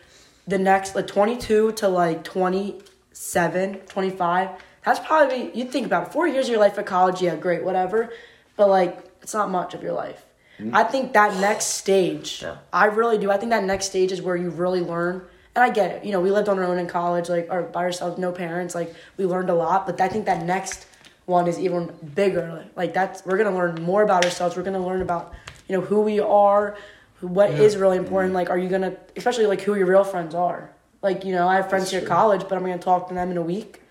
the 0.47 0.59
next, 0.59 0.95
like 0.95 1.07
22 1.07 1.73
to 1.73 1.89
like 1.89 2.25
27, 2.25 3.75
25. 3.75 4.49
That's 4.85 5.01
probably 5.01 5.51
you'd 5.57 5.71
think 5.71 5.87
about 5.87 6.09
it. 6.09 6.13
Four 6.13 6.29
years 6.29 6.47
of 6.47 6.51
your 6.53 6.61
life 6.61 6.79
at 6.79 6.87
college, 6.87 7.23
yeah, 7.23 7.37
great, 7.37 7.65
whatever. 7.65 8.13
But 8.57 8.69
like, 8.69 8.99
it's 9.23 9.35
not 9.35 9.51
much 9.51 9.75
of 9.75 9.83
your 9.83 9.93
life. 9.93 10.25
Mm-hmm. 10.59 10.77
I 10.77 10.85
think 10.85 11.15
that 11.15 11.41
next 11.41 11.67
stage, 11.67 12.41
Yeah. 12.43 12.59
I 12.73 12.87
really 12.87 13.19
do. 13.19 13.31
I 13.31 13.37
think 13.39 13.51
that 13.51 13.65
next 13.65 13.87
stage 13.87 14.13
is 14.13 14.23
where 14.23 14.37
you 14.37 14.51
really 14.51 14.81
learn. 14.81 15.23
And 15.57 15.65
I 15.65 15.71
get 15.71 15.91
it. 15.91 16.05
You 16.05 16.13
know, 16.13 16.21
we 16.21 16.31
lived 16.31 16.49
on 16.49 16.59
our 16.59 16.65
own 16.65 16.79
in 16.79 16.87
college, 16.87 17.29
like, 17.29 17.49
or 17.51 17.63
by 17.63 17.83
ourselves, 17.85 18.19
no 18.19 18.33
parents. 18.33 18.75
Like, 18.75 18.95
we 19.17 19.25
learned 19.25 19.51
a 19.51 19.55
lot. 19.55 19.87
But 19.87 20.01
I 20.01 20.09
think 20.09 20.27
that 20.27 20.45
next 20.45 20.87
one 21.27 21.49
is 21.49 21.59
even 21.59 21.93
bigger. 22.15 22.65
Like, 22.77 22.93
that's 22.93 23.25
we're 23.25 23.39
gonna 23.39 23.57
learn 23.57 23.83
more 23.83 24.03
about 24.03 24.25
ourselves. 24.25 24.57
We're 24.57 24.63
gonna 24.65 24.85
learn 24.85 25.01
about, 25.01 25.33
you 25.69 25.77
know, 25.77 25.83
who 25.85 26.01
we 26.03 26.21
are, 26.21 26.77
who, 27.25 27.33
what 27.33 27.51
is 27.51 27.77
really 27.77 27.97
important. 27.97 28.35
Like, 28.35 28.51
are 28.51 28.59
you 28.59 28.69
gonna, 28.69 28.97
especially 29.17 29.47
like 29.47 29.63
who 29.63 29.75
your 29.75 29.87
real 29.87 30.05
friends 30.05 30.35
are. 30.35 30.71
Like, 31.03 31.25
you 31.25 31.33
know, 31.33 31.49
I 31.49 31.57
have 31.57 31.69
friends 31.69 31.85
That's 31.85 31.93
here 31.93 32.01
at 32.03 32.07
college, 32.07 32.43
but 32.43 32.53
I'm 32.53 32.61
gonna 32.61 32.79
talk 32.79 33.09
to 33.09 33.15
them 33.15 33.31
in 33.31 33.37
a 33.37 33.43
week. 33.43 33.83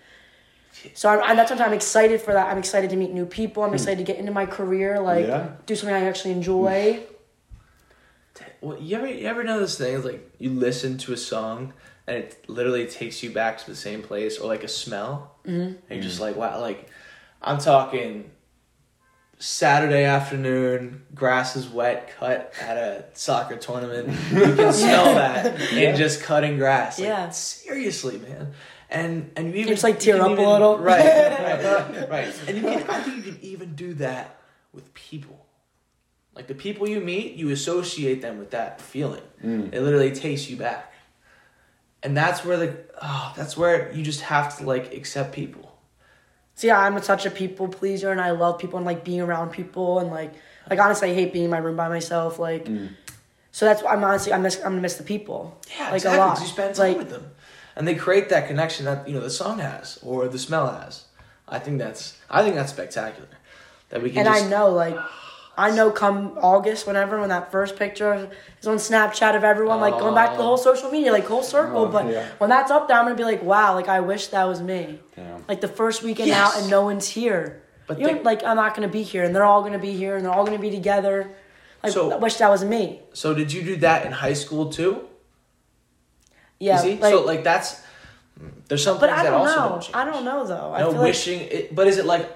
So 0.94 1.08
I'm, 1.08 1.30
and 1.30 1.38
that's 1.38 1.50
what 1.50 1.60
I'm 1.60 1.72
excited 1.72 2.20
for. 2.20 2.32
That 2.32 2.48
I'm 2.50 2.58
excited 2.58 2.90
to 2.90 2.96
meet 2.96 3.12
new 3.12 3.26
people. 3.26 3.62
I'm 3.62 3.72
excited 3.74 3.98
to 3.98 4.04
get 4.04 4.18
into 4.18 4.32
my 4.32 4.46
career. 4.46 5.00
Like, 5.00 5.26
Yeah. 5.26 5.50
do 5.66 5.74
something 5.76 5.94
I 5.94 6.04
actually 6.04 6.32
enjoy. 6.32 7.00
Well, 8.60 8.78
you 8.78 8.96
ever 8.96 9.06
you 9.06 9.26
ever 9.26 9.44
know 9.44 9.60
this 9.60 9.78
thing 9.78 9.94
is 9.94 10.04
like 10.04 10.28
you 10.38 10.50
listen 10.50 10.98
to 10.98 11.12
a 11.12 11.16
song 11.16 11.74
and 12.06 12.16
it 12.16 12.44
literally 12.48 12.86
takes 12.86 13.22
you 13.22 13.30
back 13.30 13.58
to 13.58 13.66
the 13.66 13.76
same 13.76 14.02
place 14.02 14.38
or 14.38 14.48
like 14.48 14.64
a 14.64 14.68
smell, 14.68 15.36
mm-hmm. 15.46 15.60
and 15.60 15.78
you're 15.90 16.02
just 16.02 16.20
like 16.20 16.34
wow, 16.34 16.60
like 16.60 16.88
I'm 17.42 17.58
talking 17.58 18.30
Saturday 19.44 20.04
afternoon, 20.04 21.02
grass 21.14 21.54
is 21.54 21.68
wet, 21.68 22.14
cut 22.18 22.54
at 22.62 22.78
a 22.78 23.04
soccer 23.12 23.56
tournament. 23.56 24.08
You 24.32 24.54
can 24.54 24.72
smell 24.72 25.04
that 25.16 25.60
in 25.70 25.96
just 25.96 26.22
cutting 26.22 26.56
grass. 26.56 26.98
Like, 26.98 27.08
Yeah. 27.08 27.28
seriously, 27.28 28.16
man. 28.16 28.54
And 28.88 29.30
and 29.36 29.48
you 29.48 29.56
even 29.56 29.74
just, 29.74 29.84
like, 29.84 30.00
tear 30.00 30.16
can 30.16 30.32
up 30.32 30.38
a 30.38 30.40
little. 30.40 30.78
right, 30.90 31.04
right, 31.04 32.08
right. 32.10 32.34
And 32.48 32.56
you 32.56 32.62
can, 32.62 32.88
I 32.88 33.02
think 33.02 33.16
you 33.26 33.32
can 33.32 33.38
even 33.42 33.74
do 33.74 33.92
that 33.94 34.38
with 34.72 34.94
people. 34.94 35.44
Like 36.34 36.46
the 36.46 36.54
people 36.54 36.88
you 36.88 37.00
meet, 37.00 37.34
you 37.34 37.50
associate 37.50 38.22
them 38.22 38.38
with 38.38 38.52
that 38.52 38.80
feeling. 38.80 39.22
Mm. 39.44 39.74
It 39.74 39.82
literally 39.82 40.12
takes 40.12 40.48
you 40.48 40.56
back. 40.56 40.90
And 42.02 42.16
that's 42.16 42.46
where 42.46 42.56
the 42.56 42.76
oh, 43.02 43.34
that's 43.36 43.58
where 43.58 43.92
you 43.92 44.02
just 44.02 44.22
have 44.22 44.56
to 44.56 44.64
like 44.64 44.94
accept 44.94 45.34
people. 45.34 45.73
Yeah, 46.60 46.78
I'm 46.78 47.00
such 47.02 47.26
a 47.26 47.30
people 47.30 47.68
pleaser, 47.68 48.10
and 48.10 48.20
I 48.20 48.30
love 48.30 48.58
people 48.58 48.78
and 48.78 48.86
like 48.86 49.04
being 49.04 49.20
around 49.20 49.50
people, 49.50 49.98
and 49.98 50.10
like 50.10 50.32
like 50.70 50.78
honestly, 50.78 51.10
I 51.10 51.14
hate 51.14 51.32
being 51.32 51.46
in 51.46 51.50
my 51.50 51.58
room 51.58 51.76
by 51.76 51.88
myself. 51.88 52.38
Like, 52.38 52.66
mm. 52.66 52.90
so 53.52 53.66
that's 53.66 53.82
why 53.82 53.92
I'm 53.92 54.04
honestly 54.04 54.32
I 54.32 54.38
miss 54.38 54.56
I'm 54.58 54.72
gonna 54.72 54.80
miss 54.80 54.96
the 54.96 55.04
people. 55.04 55.60
Yeah, 55.76 55.86
like 55.86 55.94
exactly. 55.94 56.18
a 56.18 56.26
lot. 56.26 56.40
You 56.40 56.46
spend 56.46 56.74
time 56.74 56.88
like, 56.88 56.98
with 56.98 57.10
them, 57.10 57.30
and 57.76 57.86
they 57.86 57.94
create 57.94 58.28
that 58.30 58.46
connection 58.46 58.84
that 58.86 59.08
you 59.08 59.14
know 59.14 59.20
the 59.20 59.30
song 59.30 59.58
has 59.58 59.98
or 60.02 60.28
the 60.28 60.38
smell 60.38 60.70
has. 60.70 61.04
I 61.48 61.58
think 61.58 61.78
that's 61.78 62.18
I 62.30 62.42
think 62.42 62.54
that's 62.54 62.72
spectacular. 62.72 63.28
That 63.90 64.02
we 64.02 64.10
can 64.10 64.26
and 64.26 64.28
just 64.28 64.46
I 64.46 64.48
know 64.48 64.70
like. 64.70 64.96
I 65.56 65.70
know 65.70 65.90
come 65.90 66.36
August, 66.40 66.86
whenever, 66.86 67.20
when 67.20 67.28
that 67.28 67.52
first 67.52 67.76
picture 67.76 68.30
is 68.60 68.66
on 68.66 68.76
Snapchat 68.76 69.36
of 69.36 69.44
everyone, 69.44 69.80
like 69.80 69.98
going 69.98 70.14
back 70.14 70.32
to 70.32 70.36
the 70.36 70.42
oh. 70.42 70.46
whole 70.46 70.56
social 70.56 70.90
media, 70.90 71.12
like 71.12 71.26
whole 71.26 71.42
circle. 71.42 71.82
Oh, 71.82 71.88
but 71.88 72.06
yeah. 72.10 72.28
when 72.38 72.50
that's 72.50 72.70
up 72.70 72.88
there, 72.88 72.96
I'm 72.96 73.04
gonna 73.04 73.14
be 73.14 73.24
like, 73.24 73.42
wow, 73.42 73.74
like 73.74 73.88
I 73.88 74.00
wish 74.00 74.28
that 74.28 74.44
was 74.44 74.60
me. 74.60 74.98
Yeah. 75.16 75.38
Like 75.48 75.60
the 75.60 75.68
first 75.68 76.02
weekend 76.02 76.28
Yes. 76.28 76.38
out 76.38 76.60
and 76.60 76.70
no 76.70 76.82
one's 76.82 77.08
here. 77.08 77.62
But 77.86 78.00
you 78.00 78.06
know, 78.06 78.20
like 78.22 78.42
I'm 78.44 78.56
not 78.56 78.74
gonna 78.74 78.88
be 78.88 79.02
here, 79.02 79.22
and 79.22 79.34
they're 79.34 79.44
all 79.44 79.62
gonna 79.62 79.78
be 79.78 79.92
here, 79.92 80.16
and 80.16 80.24
they're 80.24 80.32
all 80.32 80.44
gonna 80.44 80.58
be 80.58 80.70
together. 80.70 81.30
Like 81.82 81.92
So- 81.92 82.10
I 82.10 82.16
wish 82.16 82.36
that 82.36 82.50
was 82.50 82.64
me. 82.64 83.02
So 83.12 83.34
did 83.34 83.52
you 83.52 83.62
do 83.62 83.76
that 83.76 84.06
in 84.06 84.12
high 84.12 84.32
school 84.32 84.70
too? 84.70 85.06
Yeah, 86.58 86.80
like, 86.80 87.00
so 87.00 87.24
like 87.24 87.44
that's 87.44 87.82
there's 88.68 88.82
some 88.82 88.98
but 88.98 89.10
I 89.10 89.22
don't 89.22 89.34
also 89.34 89.68
know. 89.68 89.82
I 89.92 90.04
don't 90.04 90.24
know 90.24 90.46
though. 90.46 90.72
I 90.72 90.80
No 90.80 90.90
feel 90.90 91.00
like 91.00 91.08
wishing, 91.08 91.40
it, 91.40 91.74
but 91.74 91.86
is 91.86 91.98
it 91.98 92.06
like? 92.06 92.28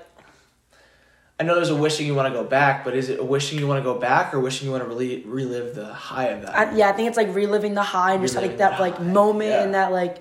I 1.41 1.45
know 1.45 1.55
there's 1.55 1.71
a 1.71 1.77
wishing 1.77 2.07
you 2.07 2.15
want 2.17 2.33
to 2.33 2.37
go 2.37 2.45
back, 2.45 2.85
but 2.85 2.95
is 2.97 3.09
it 3.11 3.21
a 3.21 3.25
wishing 3.25 3.59
you 3.61 3.67
want 3.69 3.79
to 3.79 3.85
go 3.85 3.97
back 3.99 4.35
or 4.35 4.41
wishing 4.41 4.67
you 4.67 4.73
want 4.73 4.83
to 4.83 4.89
really 4.89 5.23
relive 5.25 5.75
the 5.77 5.87
high 5.93 6.27
of 6.29 6.43
that? 6.43 6.55
I, 6.57 6.75
yeah, 6.75 6.89
I 6.89 6.93
think 6.93 7.09
it's 7.09 7.17
like 7.17 7.33
reliving 7.35 7.75
the 7.75 7.83
high 7.83 8.15
and 8.15 8.23
just 8.23 8.35
like 8.35 8.59
that 8.59 8.81
like 8.81 8.97
high, 8.97 9.05
moment 9.05 9.51
yeah. 9.51 9.63
and 9.63 9.75
that 9.75 9.93
like 9.93 10.19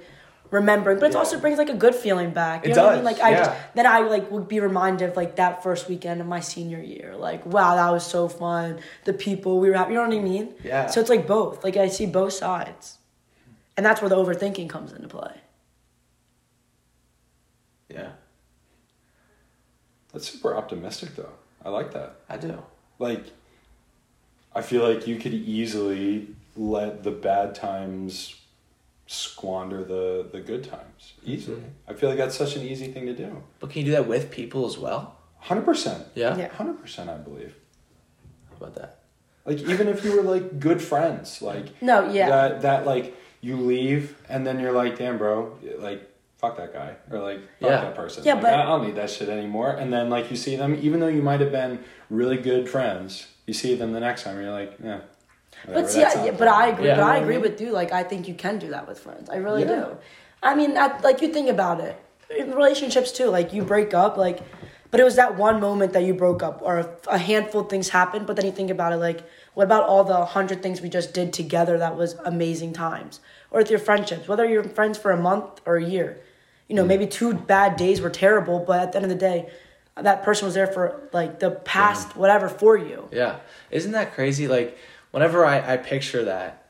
remembering. 0.51 0.99
But 0.99 1.07
it 1.07 1.13
Yeah. 1.13 1.17
also 1.19 1.39
brings 1.39 1.57
like 1.57 1.69
a 1.69 1.73
good 1.73 1.95
feeling 1.95 2.29
back. 2.29 2.65
You 2.65 2.71
It 2.71 2.75
know 2.75 2.83
what 2.83 2.91
I 2.91 2.95
mean? 2.97 3.03
does, 3.05 3.17
Like 3.17 3.23
I 3.33 3.35
just 3.35 3.51
then 3.73 3.87
I 3.87 3.99
like 4.01 4.29
would 4.29 4.47
be 4.47 4.59
reminded 4.59 5.09
of 5.09 5.15
like 5.17 5.37
that 5.37 5.63
first 5.63 5.89
weekend 5.89 6.21
of 6.21 6.27
my 6.27 6.39
senior 6.39 6.79
year. 6.79 7.15
Like 7.17 7.43
wow, 7.47 7.75
that 7.75 7.89
was 7.91 8.05
so 8.05 8.27
fun. 8.27 8.79
The 9.05 9.13
people 9.13 9.59
we 9.59 9.69
were 9.69 9.75
happy. 9.75 9.93
You 9.93 9.99
know 9.99 10.07
what 10.07 10.15
I 10.15 10.21
mean? 10.21 10.53
Yeah. 10.63 10.85
So 10.85 11.01
it's 11.01 11.09
like 11.09 11.25
both. 11.25 11.63
Like 11.63 11.77
I 11.77 11.87
see 11.87 12.05
both 12.05 12.33
sides, 12.33 12.99
and 13.75 13.83
that's 13.83 14.01
where 14.01 14.09
the 14.09 14.15
overthinking 14.17 14.69
comes 14.69 14.93
into 14.93 15.07
play. 15.07 15.33
yeah, 17.89 18.09
That's 20.13 20.29
super 20.31 20.55
optimistic, 20.55 21.15
though. 21.15 21.33
I 21.63 21.69
like 21.69 21.91
that. 21.93 22.21
I 22.29 22.37
do. 22.37 22.63
Like, 22.99 23.25
I 24.55 24.61
feel 24.61 24.87
like 24.87 25.07
you 25.07 25.17
could 25.17 25.33
easily 25.33 26.29
let 26.55 27.03
the 27.03 27.11
bad 27.11 27.53
times 27.53 28.35
squander 29.09 29.83
the 29.83 30.27
the 30.31 30.41
good 30.41 30.63
times 30.63 31.13
mm-hmm. 31.21 31.31
easily. 31.31 31.61
I 31.87 31.93
feel 31.93 32.09
like 32.09 32.17
that's 32.17 32.35
such 32.35 32.55
an 32.55 32.63
easy 32.63 32.87
thing 32.87 33.05
to 33.05 33.13
do. 33.13 33.43
But 33.59 33.69
can 33.69 33.79
you 33.79 33.85
do 33.85 33.91
that 33.91 34.07
with 34.07 34.31
people 34.31 34.65
as 34.65 34.77
well? 34.77 35.17
Hundred 35.39 35.65
percent. 35.65 36.05
Yeah. 36.15 36.35
Yeah. 36.37 36.49
Hundred 36.49 36.81
percent. 36.81 37.09
I 37.09 37.17
believe. 37.17 37.55
How 38.49 38.57
about 38.57 38.75
that? 38.75 38.99
Like 39.45 39.59
even 39.59 39.87
if 39.87 40.03
you 40.03 40.15
were 40.15 40.23
like 40.23 40.59
good 40.59 40.81
friends, 40.81 41.41
like 41.41 41.81
No, 41.81 42.11
yeah. 42.11 42.29
that 42.29 42.61
that 42.63 42.85
like 42.85 43.15
you 43.41 43.55
leave 43.55 44.17
and 44.27 44.45
then 44.45 44.59
you're 44.59 44.73
like, 44.73 44.97
damn, 44.97 45.17
bro, 45.17 45.57
like 45.79 46.09
fuck 46.37 46.57
that 46.57 46.71
guy 46.73 46.95
or 47.11 47.19
like 47.19 47.39
fuck 47.59 47.69
Yeah. 47.69 47.81
that 47.81 47.95
person. 47.95 48.23
Yeah, 48.23 48.33
Like, 48.33 48.43
but- 48.43 48.53
I 48.53 48.61
I 48.63 48.65
don't 48.65 48.85
need 48.85 48.95
that 48.95 49.09
shit 49.09 49.29
anymore. 49.29 49.71
And 49.71 49.91
then 49.91 50.09
like 50.09 50.29
you 50.29 50.37
see 50.37 50.55
them, 50.55 50.77
even 50.81 50.99
though 50.99 51.07
you 51.07 51.21
might 51.21 51.39
have 51.41 51.51
been 51.51 51.79
really 52.09 52.37
good 52.37 52.69
friends, 52.69 53.27
you 53.45 53.53
see 53.53 53.75
them 53.75 53.91
the 53.93 53.99
next 53.99 54.23
time, 54.23 54.35
and 54.35 54.43
you're 54.45 54.53
like, 54.53 54.73
yeah. 54.83 54.99
whatever, 55.65 55.81
But 55.85 55.91
see, 55.91 56.03
I, 56.03 56.25
yeah, 56.25 56.31
but 56.31 56.47
I 56.47 56.67
agree. 56.67 56.87
Yeah. 56.87 56.95
But 56.97 57.03
I 57.05 57.17
agree 57.17 57.37
with 57.39 57.59
you. 57.61 57.71
Like 57.71 57.91
I 57.91 58.03
think 58.03 58.27
you 58.27 58.33
can 58.35 58.59
do 58.59 58.69
that 58.69 58.87
with 58.87 58.99
friends. 58.99 59.29
I 59.29 59.37
really 59.37 59.63
Yeah. 59.63 59.75
do. 59.85 59.97
I 60.43 60.53
mean, 60.55 60.77
I, 60.77 60.99
like 61.01 61.21
you 61.21 61.29
think 61.33 61.49
about 61.49 61.79
it 61.81 61.95
in 62.37 62.51
relationships 62.53 63.11
too. 63.11 63.27
Like 63.29 63.53
you 63.53 63.63
break 63.63 63.93
up, 63.95 64.17
like, 64.17 64.39
but 64.91 64.99
it 64.99 65.03
was 65.03 65.15
that 65.15 65.35
one 65.37 65.59
moment 65.59 65.93
that 65.93 66.03
you 66.03 66.13
broke 66.13 66.43
up, 66.43 66.61
or 66.61 66.77
a, 66.77 66.89
a 67.07 67.17
handful 67.17 67.61
of 67.61 67.69
things 67.69 67.89
happened. 67.89 68.27
But 68.27 68.35
then 68.35 68.45
you 68.45 68.51
think 68.51 68.69
about 68.69 68.93
it, 68.93 68.97
like, 68.97 69.23
what 69.55 69.63
about 69.63 69.83
all 69.89 70.03
the 70.03 70.23
hundred 70.25 70.61
things 70.61 70.81
we 70.81 70.89
just 70.89 71.13
did 71.13 71.33
together? 71.33 71.77
That 71.79 71.97
was 71.97 72.13
amazing 72.23 72.73
times. 72.73 73.19
Or 73.49 73.59
with 73.61 73.71
your 73.71 73.79
friendships, 73.79 74.27
whether 74.27 74.45
you're 74.45 74.63
friends 74.63 74.97
for 74.99 75.11
a 75.11 75.17
month 75.17 75.61
or 75.65 75.77
a 75.77 75.83
year. 75.83 76.19
You 76.67 76.75
know, 76.75 76.85
maybe 76.85 77.07
two 77.07 77.33
bad 77.33 77.77
days 77.77 78.01
were 78.01 78.09
terrible, 78.09 78.59
but 78.59 78.79
at 78.81 78.91
the 78.91 78.97
end 78.97 79.05
of 79.05 79.09
the 79.09 79.15
day, 79.15 79.49
that 79.95 80.23
person 80.23 80.45
was 80.45 80.53
there 80.53 80.67
for 80.67 81.09
like 81.13 81.39
the 81.39 81.51
past 81.51 82.15
whatever 82.15 82.49
for 82.49 82.77
you. 82.77 83.07
Yeah. 83.11 83.37
Isn't 83.71 83.93
that 83.93 84.13
crazy? 84.13 84.47
Like 84.47 84.77
whenever 85.11 85.45
I, 85.45 85.73
I 85.73 85.77
picture 85.77 86.25
that, 86.25 86.67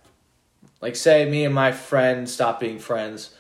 like 0.82 0.96
say 0.96 1.30
me 1.30 1.44
and 1.44 1.54
my 1.54 1.72
friend 1.72 2.30
stop 2.30 2.60
being 2.60 2.80
friends, 2.80 3.32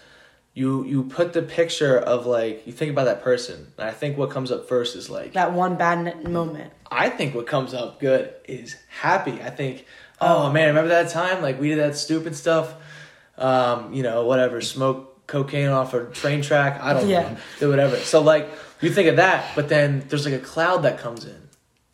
you 0.53 0.83
you 0.85 1.03
put 1.03 1.33
the 1.33 1.43
picture 1.43 1.97
of 1.97 2.25
like 2.25 2.65
you 2.65 2.73
think 2.73 2.91
about 2.91 3.05
that 3.05 3.23
person, 3.23 3.71
and 3.77 3.87
I 3.87 3.91
think 3.91 4.17
what 4.17 4.31
comes 4.31 4.51
up 4.51 4.67
first 4.67 4.95
is 4.95 5.09
like 5.09 5.33
That 5.33 5.53
one 5.53 5.75
bad 5.75 6.27
moment. 6.27 6.73
I 6.89 7.09
think 7.09 7.35
what 7.35 7.45
comes 7.45 7.73
up 7.73 7.99
good 7.99 8.33
is 8.45 8.75
happy. 8.89 9.39
I 9.41 9.51
think, 9.51 9.85
oh 10.19 10.51
man, 10.51 10.69
remember 10.69 10.89
that 10.89 11.09
time? 11.09 11.43
Like 11.43 11.61
we 11.61 11.69
did 11.69 11.79
that 11.79 11.95
stupid 11.95 12.35
stuff. 12.35 12.73
Um, 13.37 13.93
you 13.93 14.01
know, 14.01 14.25
whatever, 14.25 14.59
smoke 14.61 15.16
cocaine 15.27 15.67
off 15.69 15.93
a 15.93 16.05
train 16.05 16.41
track. 16.41 16.81
I 16.81 16.93
don't 16.93 17.07
Yeah. 17.07 17.21
know, 17.33 17.37
do 17.59 17.69
whatever. 17.69 17.97
So 17.97 18.21
like 18.21 18.49
you 18.81 18.89
think 18.89 19.07
of 19.09 19.17
that, 19.17 19.45
but 19.55 19.69
then 19.69 20.03
there's 20.07 20.25
like 20.25 20.33
a 20.33 20.39
cloud 20.39 20.83
that 20.83 20.97
comes 20.99 21.25
in, 21.25 21.49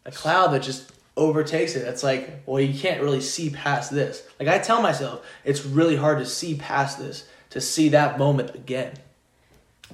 a 0.05 0.11
cloud 0.11 0.47
that 0.53 0.61
just 0.61 0.91
overtakes 1.17 1.75
it. 1.75 1.87
It's 1.87 2.03
like, 2.03 2.41
well, 2.45 2.59
you 2.59 2.77
can't 2.79 3.01
really 3.01 3.21
see 3.21 3.49
past 3.49 3.91
this. 3.91 4.23
Like 4.39 4.47
I 4.49 4.59
tell 4.59 4.81
myself, 4.81 5.25
it's 5.43 5.65
really 5.65 5.95
hard 5.95 6.19
to 6.19 6.25
see 6.25 6.55
past 6.55 6.97
this, 6.99 7.25
to 7.51 7.59
see 7.61 7.89
that 7.89 8.17
moment 8.17 8.53
again. 8.55 8.93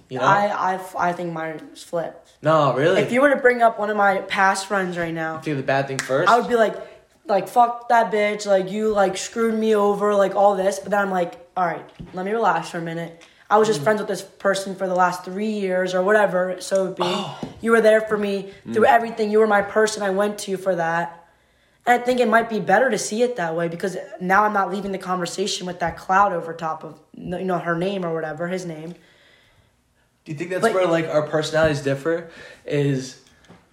You 0.10 0.20
know? 0.20 0.26
I, 0.26 0.76
I, 0.76 1.10
I 1.10 1.14
think 1.14 1.34
mine's 1.34 1.84
flipped. 1.84 2.34
no, 2.42 2.74
really. 2.74 3.02
If 3.02 3.12
you 3.12 3.22
were 3.22 3.30
to 3.30 3.36
bring 3.36 3.62
up 3.62 3.78
one 3.80 3.90
of 3.90 3.98
my 3.98 4.20
past 4.22 4.66
friends 4.66 4.98
right 4.98 5.14
now, 5.14 5.40
think 5.40 5.54
of 5.54 5.58
the 5.58 5.64
bad 5.64 5.88
thing 5.88 5.98
first, 6.00 6.30
I 6.30 6.40
would 6.40 6.48
be 6.50 6.56
like, 6.56 6.76
like 7.28 7.48
fuck 7.48 7.90
that 7.90 8.12
bitch, 8.12 8.46
like 8.48 8.72
you 8.72 8.92
like 8.92 9.18
screwed 9.18 9.54
me 9.54 9.76
over, 9.76 10.16
like 10.16 10.36
all 10.36 10.56
this. 10.56 10.80
But 10.80 10.92
then 10.92 11.02
I'm 11.02 11.12
like, 11.12 11.36
all 11.56 11.66
right, 11.66 11.88
let 12.14 12.26
me 12.26 12.32
relax 12.32 12.70
for 12.70 12.78
a 12.78 12.82
minute. 12.82 13.22
I 13.50 13.58
was 13.58 13.68
Mm. 13.68 13.72
just 13.72 13.82
friends 13.84 14.00
with 14.00 14.08
this 14.08 14.22
person 14.22 14.76
for 14.76 14.88
the 14.88 14.94
last 14.96 15.24
three 15.26 15.48
years 15.50 15.96
or 15.96 16.02
whatever. 16.04 16.58
So 16.60 16.84
it'd 16.86 16.96
be 16.98 17.04
Oh. 17.06 17.38
you 17.62 17.72
were 17.72 17.82
there 17.82 18.02
for 18.02 18.18
me 18.18 18.54
through 18.74 18.84
Mm. 18.86 18.90
everything. 18.96 19.32
You 19.32 19.40
were 19.40 19.48
my 19.48 19.62
person. 19.62 20.04
I 20.04 20.12
went 20.12 20.38
to 20.40 20.56
for 20.58 20.76
that. 20.76 21.16
And 21.86 22.00
I 22.00 22.04
think 22.06 22.20
it 22.20 22.28
might 22.28 22.50
be 22.50 22.60
better 22.60 22.90
to 22.92 22.98
see 22.98 23.24
it 23.24 23.38
that 23.38 23.56
way 23.56 23.68
because 23.68 23.98
now 24.20 24.44
I'm 24.44 24.54
not 24.54 24.70
leaving 24.72 24.92
the 24.92 24.98
conversation 25.00 25.66
with 25.66 25.80
that 25.80 25.98
cloud 25.98 26.34
over 26.34 26.54
top 26.54 26.84
of 26.84 27.00
you 27.16 27.44
know 27.44 27.58
her 27.58 27.76
name 27.76 28.06
or 28.06 28.14
whatever 28.14 28.48
his 28.48 28.66
name. 28.66 28.94
Do 30.26 30.32
you 30.32 30.38
think 30.38 30.52
that's 30.52 30.62
But- 30.62 30.74
where 30.74 30.86
like 30.86 31.08
our 31.10 31.24
personalities 31.24 31.82
differ? 31.82 32.30
Is 32.66 33.18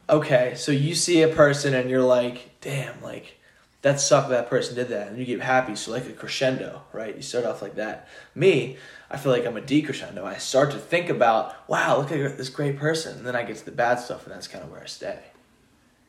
okay, 0.09 0.55
so 0.57 0.73
you 0.73 0.95
see 0.95 1.21
a 1.23 1.29
person 1.29 1.75
and 1.75 1.91
you're 1.91 2.01
like, 2.01 2.51
damn, 2.63 3.03
like 3.03 3.35
that 3.83 4.01
sucked 4.01 4.31
that 4.31 4.49
person 4.49 4.75
did 4.75 4.89
that, 4.89 5.09
and 5.09 5.19
you 5.19 5.25
get 5.27 5.41
happy. 5.43 5.77
So 5.77 5.91
like 5.91 6.07
a 6.09 6.13
crescendo, 6.13 6.83
right? 6.95 7.15
You 7.15 7.23
start 7.23 7.45
off 7.45 7.61
like 7.61 7.75
that. 7.77 8.09
Me, 8.35 8.79
I 9.11 9.17
feel 9.17 9.33
like 9.33 9.47
I'm 9.47 9.57
a 9.57 9.61
decrescendo. 9.61 10.25
I 10.25 10.37
start 10.39 10.73
to 10.73 10.79
think 10.79 11.09
about, 11.09 11.55
wow, 11.69 11.99
look 11.99 12.11
at 12.11 12.37
this 12.37 12.49
great 12.49 12.77
person, 12.79 13.19
and 13.19 13.27
then 13.27 13.37
I 13.37 13.45
get 13.45 13.57
to 13.57 13.65
the 13.65 13.71
bad 13.71 14.01
stuff, 14.01 14.27
and 14.27 14.35
that's 14.35 14.49
kind 14.49 14.65
of 14.65 14.71
where 14.71 14.83
I 14.83 14.87
stay. 14.87 15.19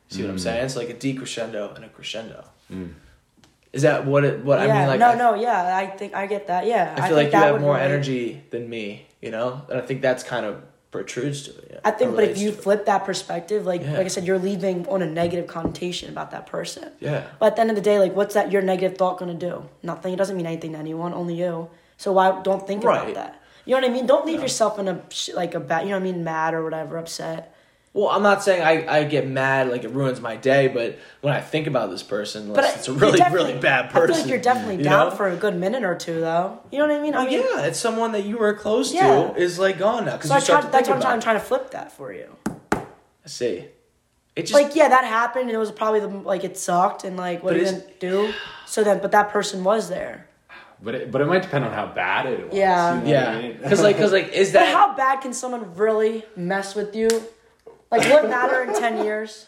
See 0.10 0.22
what 0.22 0.32
I'm 0.32 0.38
mm. 0.38 0.40
saying? 0.40 0.66
It's 0.66 0.76
like 0.76 0.90
a 0.90 0.94
decrescendo 0.94 1.76
and 1.76 1.84
a 1.86 1.90
crescendo. 1.90 2.46
Mm. 2.72 2.94
Is 3.74 3.82
that 3.82 4.06
what 4.06 4.24
it? 4.24 4.44
What 4.44 4.60
yeah, 4.60 4.74
I 4.74 4.80
mean? 4.80 4.88
Like, 4.88 5.00
no, 5.00 5.10
I, 5.10 5.16
no, 5.16 5.34
yeah, 5.36 5.78
I 5.78 5.88
think 5.88 6.16
I 6.16 6.26
get 6.26 6.48
that. 6.48 6.66
Yeah, 6.66 6.94
I 6.94 6.96
feel 6.96 7.04
think 7.04 7.16
like 7.16 7.26
you 7.26 7.32
that 7.32 7.54
have 7.54 7.62
more 7.62 7.76
relate. 7.76 7.86
energy 7.86 8.44
than 8.50 8.70
me, 8.70 9.06
you 9.22 9.30
know, 9.30 9.62
and 9.70 9.78
I 9.78 9.82
think 9.82 10.02
that's 10.02 10.24
kind 10.24 10.46
of 10.46 10.64
protrudes 10.90 11.44
to 11.44 11.52
it. 11.52 11.68
Yeah, 11.72 11.80
I 11.84 11.92
think, 11.92 12.16
but 12.16 12.24
if 12.24 12.38
you 12.38 12.52
to 12.52 12.58
it. 12.58 12.64
flip 12.64 12.86
that 12.86 13.06
perspective, 13.06 13.66
like 13.66 13.82
Yeah. 13.82 13.98
like 13.98 14.06
I 14.06 14.08
said, 14.08 14.26
you're 14.26 14.40
leaving 14.40 14.88
on 14.88 15.02
a 15.02 15.06
negative 15.06 15.48
connotation 15.48 16.10
about 16.10 16.32
that 16.32 16.48
person. 16.48 16.90
yeah, 17.00 17.28
But 17.40 17.48
at 17.48 17.56
the 17.58 17.62
end 17.62 17.70
of 17.70 17.76
the 17.76 17.82
day, 17.82 18.00
like, 18.00 18.16
what's 18.16 18.34
that 18.34 18.52
your 18.52 18.62
negative 18.62 18.98
thought 18.98 19.20
gonna 19.20 19.34
do? 19.34 19.66
Nothing. 19.84 20.14
It 20.14 20.16
doesn't 20.16 20.38
mean 20.38 20.46
anything 20.46 20.72
to 20.72 20.80
anyone, 20.80 21.14
only 21.14 21.36
you. 21.36 21.70
So 21.98 22.12
why 22.14 22.42
don't 22.44 22.66
think 22.66 22.84
Right. 22.84 23.02
about 23.02 23.16
that? 23.16 23.42
You 23.66 23.76
know 23.76 23.82
what 23.82 23.90
I 23.90 23.94
mean? 23.94 24.06
Don't 24.06 24.26
leave 24.26 24.42
yourself 24.42 24.80
in 24.80 24.88
a 24.88 25.02
like 25.34 25.54
a 25.56 25.60
bad. 25.60 25.84
You 25.84 25.90
know 25.90 25.96
what 25.98 26.02
I 26.08 26.12
mean? 26.12 26.24
Mad 26.24 26.54
or 26.54 26.64
whatever, 26.64 26.98
upset. 26.98 27.54
Well, 27.94 28.10
I'm 28.10 28.22
not 28.22 28.44
saying 28.44 28.62
I, 28.62 29.00
I 29.00 29.04
get 29.06 29.28
mad 29.28 29.70
like 29.70 29.84
it 29.84 29.90
ruins 29.90 30.22
my 30.22 30.36
day, 30.36 30.68
but 30.68 31.00
when 31.22 31.34
I 31.34 31.42
think 31.42 31.66
about 31.66 31.90
this 31.90 32.04
person, 32.04 32.54
But 32.54 32.64
it's 32.76 32.88
a 32.88 32.94
really 32.94 33.20
really 33.32 33.58
bad 33.58 33.90
person. 33.90 34.12
I 34.12 34.14
feel 34.14 34.22
like 34.22 34.30
you're 34.30 34.40
definitely 34.40 34.78
you 34.78 34.84
down 34.84 35.10
know? 35.10 35.16
for 35.16 35.28
a 35.28 35.36
good 35.36 35.56
minute 35.56 35.84
or 35.84 35.96
two, 35.96 36.22
though. 36.22 36.60
You 36.72 36.78
know 36.80 36.88
what 36.88 36.96
I 36.96 37.02
mean? 37.02 37.16
I 37.16 37.26
mean, 37.26 37.40
yeah, 37.42 37.64
it's 37.64 37.80
someone 37.80 38.12
that 38.12 38.24
you 38.24 38.38
were 38.38 38.54
close 38.54 38.94
Yeah. 38.94 39.32
to 39.34 39.36
is 39.36 39.58
like 39.58 39.80
gone 39.80 40.06
now 40.06 40.14
because 40.16 40.30
so 40.30 40.36
you 40.36 40.42
I 40.42 40.44
start 40.44 40.62
try, 40.62 40.70
to 40.70 40.72
that's 40.78 40.88
what 40.90 40.96
I'm 40.96 41.02
trying, 41.02 41.14
I'm 41.16 41.22
trying 41.22 41.40
to 41.40 41.44
flip 41.44 41.72
that 41.72 41.92
for 41.92 42.14
you. 42.14 42.36
I 42.72 42.80
see. 43.26 43.66
It 44.36 44.44
just 44.44 44.54
like 44.54 44.76
yeah, 44.76 44.90
that 44.90 45.04
happened, 45.04 45.46
and 45.46 45.54
it 45.56 45.58
was 45.58 45.72
probably 45.72 46.00
the 46.00 46.08
like 46.08 46.44
it 46.44 46.56
sucked, 46.58 47.04
and 47.04 47.18
like 47.18 47.42
what 47.42 47.50
But 47.54 47.58
are 47.58 47.64
you 47.64 47.66
gonna 47.72 47.84
do? 48.00 48.34
So 48.68 48.84
then, 48.84 49.00
but 49.00 49.12
that 49.12 49.30
person 49.30 49.64
was 49.64 49.90
there. 49.90 50.27
But 50.82 50.96
it, 50.96 51.12
but 51.12 51.22
it 51.22 51.26
might 51.26 51.42
depend 51.42 51.66
on 51.66 51.72
how 51.74 51.88
bad 51.88 52.28
it 52.28 52.46
was. 52.48 52.56
Yeah. 52.56 53.02
you 53.04 53.12
know 53.14 53.20
what 53.20 53.30
I 53.30 53.34
yeah, 53.34 53.42
mean? 53.42 53.58
because 53.62 53.82
like 53.82 53.96
because 53.96 54.12
like 54.12 54.30
is 54.30 54.52
But 54.52 54.60
that 54.60 54.74
how 54.74 54.96
bad 54.96 55.22
can 55.22 55.34
someone 55.34 55.76
really 55.76 56.24
mess 56.36 56.76
with 56.76 56.96
you? 56.96 57.10
Like, 57.90 58.10
what 58.10 58.30
matter 58.30 58.64
in 58.64 58.80
ten 58.80 59.04
years? 59.04 59.48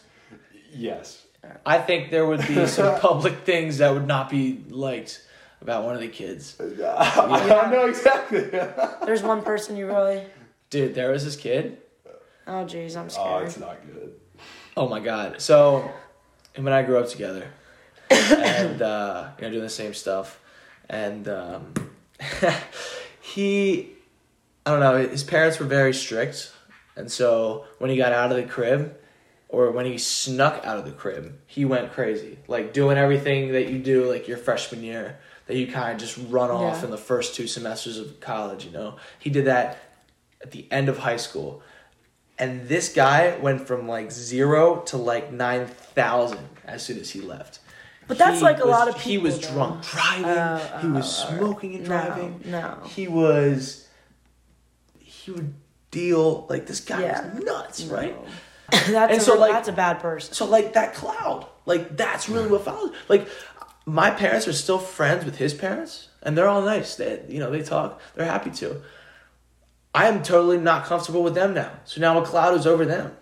yes. 0.74 1.26
I 1.64 1.78
think 1.78 2.10
there 2.10 2.26
would 2.26 2.46
be 2.46 2.66
some 2.66 3.00
public 3.00 3.40
things 3.40 3.78
that 3.78 3.92
would 3.94 4.06
not 4.06 4.28
be 4.28 4.62
liked 4.68 5.22
about 5.62 5.84
one 5.84 5.94
of 5.94 6.00
the 6.00 6.08
kids. 6.08 6.56
I 6.60 7.46
don't 7.48 7.70
know 7.70 7.86
exactly. 7.86 8.40
There's 9.06 9.22
one 9.22 9.42
person 9.42 9.76
you 9.76 9.86
really. 9.86 10.22
Dude, 10.68 10.94
there 10.94 11.10
was 11.10 11.24
this 11.24 11.36
kid. 11.36 11.78
Oh 12.46 12.64
jeez, 12.64 12.96
I'm 12.96 13.08
scared. 13.08 13.42
oh, 13.42 13.46
it's 13.46 13.58
not 13.58 13.78
good. 13.86 14.14
Oh 14.76 14.88
my 14.88 15.00
god. 15.00 15.40
So 15.40 15.90
him 16.54 16.66
and 16.66 16.74
I 16.74 16.82
grew 16.82 16.98
up 16.98 17.08
together. 17.08 17.48
and 18.10 18.82
uh, 18.82 19.28
you 19.38 19.44
know, 19.44 19.50
doing 19.50 19.62
the 19.62 19.68
same 19.68 19.94
stuff. 19.94 20.40
And 20.90 21.26
um, 21.28 21.72
he 23.20 23.90
I 24.66 24.72
don't 24.72 24.80
know, 24.80 25.08
his 25.08 25.24
parents 25.24 25.58
were 25.58 25.66
very 25.66 25.94
strict. 25.94 26.52
And 26.96 27.10
so 27.10 27.64
when 27.78 27.90
he 27.90 27.96
got 27.96 28.12
out 28.12 28.30
of 28.30 28.36
the 28.36 28.42
crib 28.42 28.94
or 29.48 29.70
when 29.70 29.86
he 29.86 29.96
snuck 29.96 30.60
out 30.64 30.76
of 30.76 30.84
the 30.84 30.90
crib, 30.90 31.38
he 31.46 31.64
went 31.64 31.92
crazy. 31.92 32.38
Like 32.46 32.72
doing 32.74 32.98
everything 32.98 33.52
that 33.52 33.70
you 33.70 33.78
do 33.78 34.04
like 34.10 34.28
your 34.28 34.36
freshman 34.36 34.82
year 34.82 35.18
that 35.46 35.56
you 35.56 35.66
kind 35.66 35.92
of 35.94 35.98
just 35.98 36.18
run 36.28 36.50
off 36.50 36.78
Yeah. 36.78 36.84
in 36.86 36.90
the 36.90 36.98
first 36.98 37.34
two 37.34 37.46
semesters 37.46 37.98
of 37.98 38.20
college, 38.20 38.64
you 38.66 38.70
know. 38.70 38.96
He 39.18 39.30
did 39.30 39.46
that 39.46 39.78
at 40.42 40.50
the 40.50 40.66
end 40.70 40.88
of 40.88 40.98
high 40.98 41.16
school. 41.16 41.62
And 42.38 42.68
this 42.68 42.92
guy 42.92 43.36
went 43.38 43.66
from 43.66 43.88
like 43.88 44.10
zero 44.12 44.80
to 44.86 44.96
like 44.96 45.32
nine 45.32 45.66
thousand 45.66 46.46
as 46.64 46.84
soon 46.84 46.98
as 46.98 47.10
he 47.10 47.20
left. 47.20 47.60
But 48.10 48.18
that's 48.18 48.38
He 48.38 48.42
like 48.42 48.58
a 48.58 48.66
was- 48.66 48.70
lot 48.72 48.88
of 48.88 48.96
people. 48.96 49.10
He 49.10 49.18
was 49.18 49.38
though. 49.40 49.52
drunk 49.52 49.84
driving. 49.84 50.24
Oh, 50.26 50.78
he 50.82 50.88
was 50.88 51.24
oh, 51.24 51.28
oh. 51.30 51.36
smoking 51.38 51.74
and 51.76 51.84
driving. 51.84 52.40
no. 52.44 52.60
no. 52.60 52.78
He 52.88 53.06
was. 53.06 53.86
He 54.98 55.30
would 55.30 55.54
deal 55.92 56.44
like 56.50 56.66
this 56.66 56.80
guy 56.80 57.02
Yeah. 57.02 57.32
was 57.34 57.44
nuts, 57.44 57.84
right? 57.84 58.16
that's 58.72 58.88
And 58.88 59.10
a, 59.12 59.20
so, 59.20 59.38
like- 59.38 59.52
that's 59.52 59.68
a 59.68 59.72
bad 59.72 60.00
person. 60.00 60.34
So 60.34 60.44
like 60.44 60.72
that 60.72 60.94
cloud, 60.94 61.46
like 61.66 61.96
that's 61.96 62.28
really 62.28 62.48
what 62.48 62.64
followed. 62.64 62.94
Like 63.08 63.28
my 63.86 64.10
parents 64.10 64.48
are 64.48 64.52
still 64.52 64.78
friends 64.80 65.24
with 65.24 65.36
his 65.36 65.54
parents, 65.54 66.08
and 66.20 66.36
they're 66.36 66.48
all 66.48 66.62
nice. 66.62 66.96
They 66.96 67.22
you 67.28 67.38
know 67.38 67.52
they 67.52 67.62
talk. 67.62 68.00
They're 68.16 68.26
happy 68.26 68.50
to. 68.50 68.82
I 69.94 70.08
am 70.08 70.24
totally 70.24 70.58
not 70.58 70.84
comfortable 70.84 71.22
with 71.22 71.34
them 71.36 71.54
now. 71.54 71.70
So 71.84 72.00
now 72.00 72.20
a 72.20 72.24
cloud 72.26 72.54
is 72.58 72.66
over 72.66 72.84
them. 72.84 73.16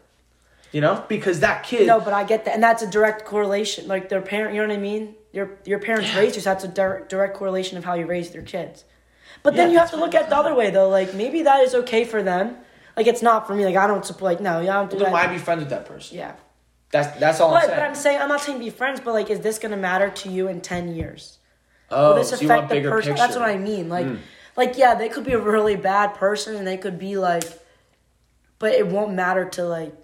You 0.72 0.80
know, 0.82 1.04
because 1.08 1.40
that 1.40 1.62
kid. 1.62 1.86
No, 1.86 1.98
but 2.00 2.12
I 2.12 2.24
get 2.24 2.44
that, 2.44 2.54
and 2.54 2.62
that's 2.62 2.82
a 2.82 2.86
direct 2.86 3.24
correlation. 3.24 3.88
Like 3.88 4.08
their 4.10 4.20
parent, 4.20 4.54
you 4.54 4.60
know 4.60 4.68
what 4.68 4.76
I 4.76 4.80
mean? 4.80 5.14
Your 5.32 5.58
your 5.64 5.78
parents 5.78 6.14
raised 6.14 6.36
you, 6.36 6.42
so 6.42 6.50
that's 6.50 6.64
a 6.64 6.68
direct 6.68 7.08
direct 7.08 7.36
correlation 7.36 7.78
of 7.78 7.84
how 7.84 7.94
you 7.94 8.06
raised 8.06 8.34
your 8.34 8.42
kids. 8.42 8.84
But 9.42 9.54
then 9.56 9.68
Yeah, 9.68 9.72
you 9.72 9.78
have 9.78 9.90
to 9.90 9.96
look 9.96 10.14
at 10.14 10.28
the 10.28 10.36
other 10.36 10.54
way 10.54 10.70
though. 10.70 10.88
Like 10.88 11.14
maybe 11.14 11.42
that 11.42 11.60
is 11.60 11.74
okay 11.74 12.04
for 12.04 12.22
them. 12.22 12.56
Like 12.96 13.06
it's 13.06 13.22
not 13.22 13.46
for 13.46 13.54
me. 13.54 13.64
Like 13.64 13.76
I 13.76 13.86
don't 13.86 14.04
support. 14.04 14.32
Like 14.34 14.40
no, 14.40 14.60
yeah, 14.60 14.76
I 14.76 14.80
don't 14.80 14.90
do 14.90 14.96
Well, 14.96 15.04
then 15.06 15.12
why 15.12 15.26
be 15.26 15.38
friends 15.38 15.60
with 15.60 15.70
that 15.70 15.86
person? 15.86 16.16
yeah. 16.18 16.34
That's 16.90 17.18
that's 17.18 17.40
all 17.40 17.48
I'm 17.54 17.60
But, 17.60 17.66
saying. 17.66 17.78
but 17.78 17.82
I'm 17.86 17.94
saying 17.94 18.20
I'm 18.20 18.28
not 18.28 18.40
saying 18.40 18.58
be 18.58 18.70
friends, 18.70 19.00
but 19.00 19.12
like, 19.12 19.30
is 19.30 19.40
this 19.40 19.58
gonna 19.58 19.76
matter 19.76 20.10
to 20.10 20.28
you 20.30 20.48
in 20.48 20.60
ten 20.60 20.94
years? 20.94 21.38
oh, 21.90 22.10
Will 22.10 22.16
this 22.16 22.30
so 22.30 22.36
you 22.36 22.46
affect 22.46 22.68
the 22.68 22.74
bigger 22.76 22.90
person? 22.90 23.12
picture. 23.12 23.26
That's 23.26 23.36
what 23.38 23.48
I 23.48 23.56
mean. 23.58 23.88
Like, 23.88 24.06
hmm. 24.06 24.16
like 24.56 24.76
yeah, 24.76 24.94
they 24.94 25.08
could 25.08 25.24
be 25.24 25.32
a 25.32 25.38
really 25.40 25.76
bad 25.76 26.14
person, 26.14 26.56
and 26.56 26.66
they 26.66 26.76
could 26.78 26.98
be 26.98 27.16
like, 27.16 27.44
but 28.58 28.72
it 28.72 28.86
won't 28.88 29.12
matter 29.12 29.44
to 29.50 29.64
like, 29.64 29.94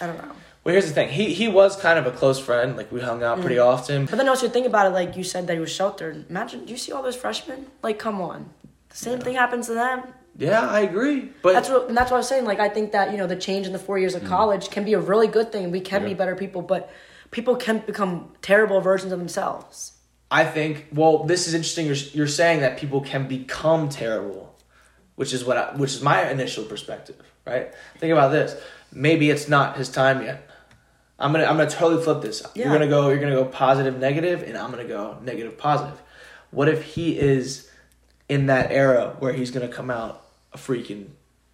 I 0.00 0.06
don't 0.06 0.18
know. 0.18 0.32
Well, 0.64 0.72
here's 0.74 0.86
the 0.86 0.92
thing. 0.94 1.08
He 1.08 1.34
he 1.34 1.48
was 1.48 1.74
kind 1.76 1.98
of 1.98 2.06
a 2.06 2.12
close 2.12 2.38
friend. 2.38 2.76
Like 2.76 2.92
we 2.92 3.00
hung 3.00 3.22
out 3.22 3.40
pretty 3.40 3.56
Mm. 3.56 3.66
often. 3.66 4.06
But 4.06 4.16
then 4.16 4.28
also 4.28 4.48
think 4.48 4.66
about 4.66 4.86
it, 4.86 4.90
like 4.90 5.16
you 5.16 5.24
said 5.24 5.46
that 5.48 5.54
he 5.54 5.60
was 5.60 5.70
sheltered. 5.72 6.24
Imagine, 6.30 6.64
do 6.64 6.70
you 6.72 6.78
see 6.78 6.92
all 6.92 7.02
those 7.02 7.16
freshmen? 7.16 7.66
Like, 7.82 7.98
come 7.98 8.20
on, 8.20 8.50
the 8.88 8.96
same 8.96 9.18
thing 9.18 9.34
happens 9.34 9.66
to 9.66 9.74
them. 9.74 10.04
Yeah, 10.38 10.66
I 10.66 10.80
agree. 10.80 11.30
But 11.42 11.52
That's 11.52 11.68
what, 11.68 11.88
and 11.88 11.96
that's 11.96 12.10
what 12.10 12.16
I 12.16 12.20
was 12.20 12.28
saying. 12.28 12.46
Like, 12.46 12.58
I 12.60 12.68
think 12.70 12.92
that 12.92 13.10
you 13.10 13.18
know 13.18 13.26
the 13.26 13.36
change 13.36 13.66
in 13.66 13.72
the 13.72 13.78
four 13.78 13.98
years 13.98 14.14
of 14.14 14.24
college 14.24 14.70
can 14.70 14.84
be 14.84 14.94
a 14.94 15.00
really 15.00 15.26
good 15.26 15.50
thing. 15.52 15.70
We 15.70 15.80
can 15.80 16.04
be 16.04 16.14
better 16.14 16.34
people, 16.36 16.62
but 16.62 16.90
people 17.32 17.56
can 17.56 17.78
become 17.80 18.32
terrible 18.40 18.80
versions 18.80 19.12
of 19.12 19.18
themselves. 19.18 19.92
I 20.30 20.44
think 20.44 20.86
well, 20.94 21.24
this 21.24 21.48
is 21.48 21.54
interesting. 21.54 21.86
You're 21.86 21.96
you're 22.14 22.26
saying 22.28 22.60
that 22.60 22.78
people 22.78 23.00
can 23.02 23.26
become 23.28 23.88
terrible, 23.90 24.56
which 25.16 25.32
is 25.34 25.44
what 25.44 25.56
I, 25.58 25.74
which 25.76 25.92
is 25.92 26.00
my 26.02 26.30
initial 26.30 26.64
perspective, 26.64 27.16
right? 27.46 27.74
Think 27.98 28.12
about 28.12 28.30
this. 28.32 28.56
Maybe 28.92 29.30
it's 29.30 29.48
not 29.48 29.76
his 29.76 29.88
time 29.88 30.22
yet. 30.22 30.48
I'm 31.18 31.32
gonna 31.32 31.44
I'm 31.44 31.56
gonna 31.56 31.70
totally 31.70 32.02
flip 32.02 32.20
this. 32.20 32.42
You're 32.54 32.66
gonna 32.68 32.88
go 32.88 33.08
you're 33.08 33.20
gonna 33.20 33.34
go 33.34 33.44
positive 33.44 33.98
negative, 33.98 34.42
and 34.42 34.56
I'm 34.56 34.70
gonna 34.70 34.84
go 34.84 35.18
negative 35.22 35.56
positive. 35.56 36.00
What 36.50 36.68
if 36.68 36.82
he 36.82 37.18
is 37.18 37.70
in 38.28 38.46
that 38.46 38.70
era 38.70 39.16
where 39.18 39.32
he's 39.32 39.50
gonna 39.50 39.68
come 39.68 39.90
out 39.90 40.26
a 40.52 40.58
freaking 40.58 41.08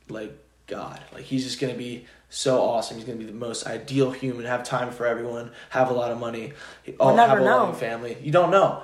like 0.09 0.33
God. 0.67 1.01
Like 1.13 1.25
he's 1.25 1.45
just 1.45 1.61
gonna 1.61 1.75
be 1.75 2.07
so 2.29 2.61
awesome. 2.61 2.97
He's 2.97 3.07
gonna 3.07 3.19
be 3.19 3.25
the 3.25 3.33
most 3.33 3.67
ideal 3.67 4.11
human. 4.11 4.45
Have 4.45 4.65
time 4.65 4.93
for 4.93 5.07
everyone. 5.07 5.51
Have 5.71 5.91
a 5.91 5.93
lot 5.93 6.13
of 6.13 6.19
money. 6.19 6.53
Oh, 7.01 7.17
never 7.17 7.31
have 7.31 7.39
a 7.39 7.45
know. 7.45 7.57
loving 7.57 7.75
family. 7.75 8.17
You 8.23 8.31
don't 8.31 8.51
know. 8.51 8.83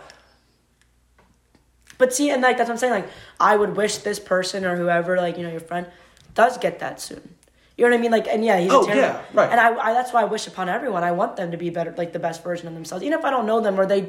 But 1.99 2.13
see, 2.13 2.31
and 2.31 2.43
like 2.43 2.57
that's 2.57 2.69
what 2.69 2.75
I'm 2.75 2.79
saying. 2.79 2.93
Like, 2.93 3.09
I 3.39 3.57
would 3.57 3.77
wish 3.77 3.99
this 3.99 4.19
person 4.19 4.65
or 4.65 4.77
whoever, 4.77 5.17
like 5.17 5.37
you 5.37 5.45
know, 5.45 5.51
your 5.51 5.61
friend, 5.61 5.87
does 6.35 6.59
get 6.59 6.81
that 6.81 7.01
soon. 7.01 7.37
You 7.77 7.85
know 7.85 7.91
what 7.91 7.99
I 7.99 8.03
mean? 8.03 8.11
Like, 8.13 8.29
and 8.29 8.45
yeah, 8.45 8.59
he's 8.61 8.71
Oh, 8.71 8.83
a 8.85 8.87
terrible. 8.87 9.03
yeah, 9.03 9.23
right. 9.33 9.51
And 9.51 9.59
I, 9.61 9.75
I, 9.77 9.93
that's 9.93 10.13
why 10.13 10.23
I 10.23 10.25
wish 10.27 10.47
upon 10.47 10.69
everyone. 10.69 11.03
I 11.03 11.11
want 11.13 11.37
them 11.37 11.51
to 11.51 11.57
be 11.57 11.71
better, 11.71 11.93
like 11.97 12.13
the 12.13 12.19
best 12.21 12.45
version 12.45 12.69
of 12.69 12.75
themselves. 12.75 13.03
Even 13.05 13.19
if 13.19 13.25
I 13.25 13.31
don't 13.31 13.47
know 13.47 13.61
them 13.61 13.79
or 13.81 13.85
they, 13.87 14.07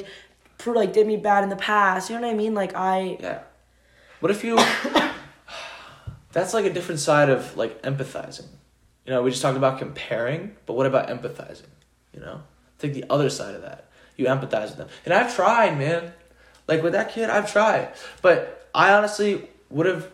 like, 0.68 0.94
did 0.94 1.08
me 1.08 1.18
bad 1.18 1.44
in 1.44 1.50
the 1.50 1.56
past. 1.56 2.10
You 2.10 2.16
know 2.20 2.28
what 2.28 2.34
I 2.34 2.38
mean? 2.38 2.54
Like, 2.54 2.76
I, 2.76 3.18
Yeah. 3.20 3.40
What 4.20 4.32
if 4.32 4.44
you? 4.44 4.58
that's 6.32 6.54
like 6.54 6.66
a 6.66 6.70
different 6.74 7.00
side 7.00 7.30
of 7.30 7.56
like 7.58 7.82
empathizing. 7.84 8.48
You 9.06 9.14
know, 9.14 9.22
we 9.24 9.30
just 9.32 9.42
talked 9.42 9.58
about 9.58 9.80
comparing, 9.80 10.56
but 10.66 10.74
what 10.74 10.86
about 10.86 11.08
empathizing? 11.10 11.68
You 12.14 12.22
know, 12.22 12.42
take 12.80 12.94
the 12.94 13.06
other 13.10 13.30
side 13.30 13.56
of 13.56 13.62
that. 13.62 13.90
You 14.18 14.26
empathize 14.28 14.68
with 14.70 14.78
them, 14.78 14.88
and 15.04 15.14
I've 15.14 15.36
tried, 15.36 15.78
man. 15.78 16.14
Like 16.68 16.82
with 16.82 16.94
that 16.94 17.12
kid, 17.12 17.30
I've 17.30 17.52
tried, 17.52 17.90
but 18.22 18.68
I 18.74 18.94
honestly 18.94 19.48
would 19.70 19.86
have 19.86 20.10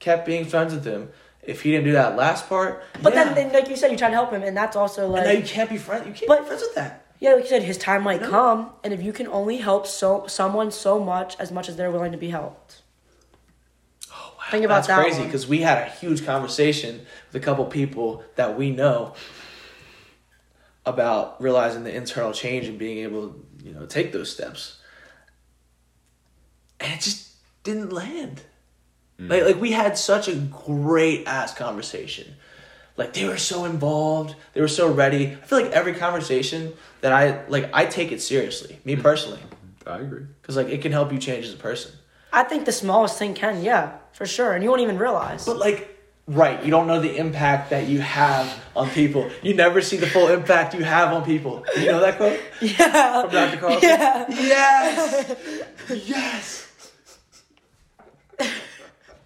kept 0.00 0.26
being 0.26 0.44
friends 0.44 0.72
with 0.74 0.84
him 0.84 1.10
if 1.48 1.62
he 1.62 1.70
didn't 1.70 1.86
do 1.86 1.92
that 1.92 2.14
last 2.14 2.46
part. 2.48 2.84
But 3.02 3.14
yeah. 3.14 3.24
then, 3.24 3.34
then, 3.34 3.52
like 3.54 3.70
you 3.70 3.76
said, 3.76 3.90
you 3.90 3.96
try 3.96 4.10
to 4.10 4.14
help 4.14 4.30
him, 4.30 4.42
and 4.42 4.54
that's 4.54 4.76
also 4.76 5.08
like, 5.08 5.24
and 5.24 5.32
now 5.32 5.38
you 5.40 5.44
can't 5.46 5.70
be 5.70 5.78
friends. 5.78 6.06
You 6.06 6.12
can't 6.12 6.28
But- 6.28 6.40
be 6.42 6.46
friends 6.46 6.62
with 6.62 6.74
that. 6.74 7.06
yeah, 7.20 7.32
like 7.32 7.44
you 7.44 7.48
said, 7.48 7.62
his 7.62 7.78
time 7.78 8.02
might 8.02 8.22
come, 8.22 8.70
and 8.84 8.92
if 8.92 9.02
you 9.02 9.12
can 9.14 9.26
only 9.28 9.56
help 9.56 9.86
so 9.86 10.26
someone 10.26 10.70
so 10.70 11.00
much 11.02 11.36
as 11.40 11.50
much 11.50 11.68
as 11.70 11.76
they're 11.76 11.90
willing 11.90 12.12
to 12.12 12.18
be 12.18 12.28
helped. 12.28 12.82
Oh, 14.12 14.34
wow. 14.36 14.44
Think 14.50 14.64
about 14.66 14.74
That's 14.86 14.88
that 14.88 15.00
crazy 15.00 15.24
because 15.24 15.48
we 15.48 15.62
had 15.62 15.78
a 15.78 15.90
huge 15.90 16.24
conversation 16.26 17.06
with 17.32 17.42
a 17.42 17.44
couple 17.44 17.64
people 17.64 18.22
that 18.36 18.58
we 18.58 18.70
know 18.70 19.14
about 20.84 21.40
realizing 21.40 21.84
the 21.84 21.94
internal 21.94 22.32
change 22.32 22.66
and 22.66 22.78
being 22.78 22.98
able 22.98 23.28
to, 23.28 23.46
you 23.64 23.72
know, 23.72 23.86
take 23.86 24.12
those 24.12 24.30
steps. 24.30 24.80
And 26.80 26.92
it 26.92 27.00
just 27.00 27.32
didn't 27.64 27.90
land. 27.90 28.42
Like 29.18 29.44
like 29.44 29.60
we 29.60 29.72
had 29.72 29.98
such 29.98 30.28
a 30.28 30.34
great 30.34 31.26
ass 31.26 31.52
conversation. 31.54 32.36
Like 32.96 33.12
they 33.12 33.26
were 33.26 33.36
so 33.36 33.64
involved, 33.64 34.34
they 34.54 34.60
were 34.60 34.68
so 34.68 34.92
ready. 34.92 35.28
I 35.28 35.34
feel 35.46 35.60
like 35.60 35.72
every 35.72 35.94
conversation 35.94 36.72
that 37.00 37.12
I 37.12 37.46
like 37.48 37.70
I 37.72 37.86
take 37.86 38.12
it 38.12 38.20
seriously, 38.20 38.78
me 38.84 38.94
mm-hmm. 38.94 39.02
personally, 39.02 39.40
I 39.86 39.98
agree. 39.98 40.26
cuz 40.42 40.56
like 40.56 40.68
it 40.68 40.82
can 40.82 40.92
help 40.92 41.12
you 41.12 41.18
change 41.18 41.46
as 41.46 41.54
a 41.54 41.56
person. 41.56 41.92
I 42.32 42.42
think 42.44 42.64
the 42.64 42.72
smallest 42.72 43.18
thing 43.18 43.34
can, 43.34 43.62
yeah, 43.62 43.92
for 44.12 44.26
sure, 44.26 44.52
and 44.52 44.62
you 44.62 44.70
won't 44.70 44.82
even 44.82 44.98
realize. 44.98 45.46
But 45.46 45.56
like, 45.56 45.98
right, 46.26 46.62
you 46.62 46.70
don't 46.70 46.86
know 46.86 47.00
the 47.00 47.16
impact 47.16 47.70
that 47.70 47.86
you 47.86 48.00
have 48.00 48.46
on 48.76 48.90
people. 48.90 49.30
You 49.42 49.54
never 49.54 49.80
see 49.80 49.96
the 49.96 50.06
full 50.06 50.28
impact 50.28 50.74
you 50.74 50.84
have 50.84 51.12
on 51.12 51.24
people. 51.24 51.64
You 51.76 51.86
know 51.86 52.00
that 52.00 52.18
quote 52.18 52.38
yeah, 52.60 53.22
from 53.22 53.30
Dr. 53.30 53.56
Carlson? 53.56 53.88
yeah. 53.88 54.26
Yes, 54.28 55.36
yes. 56.06 56.67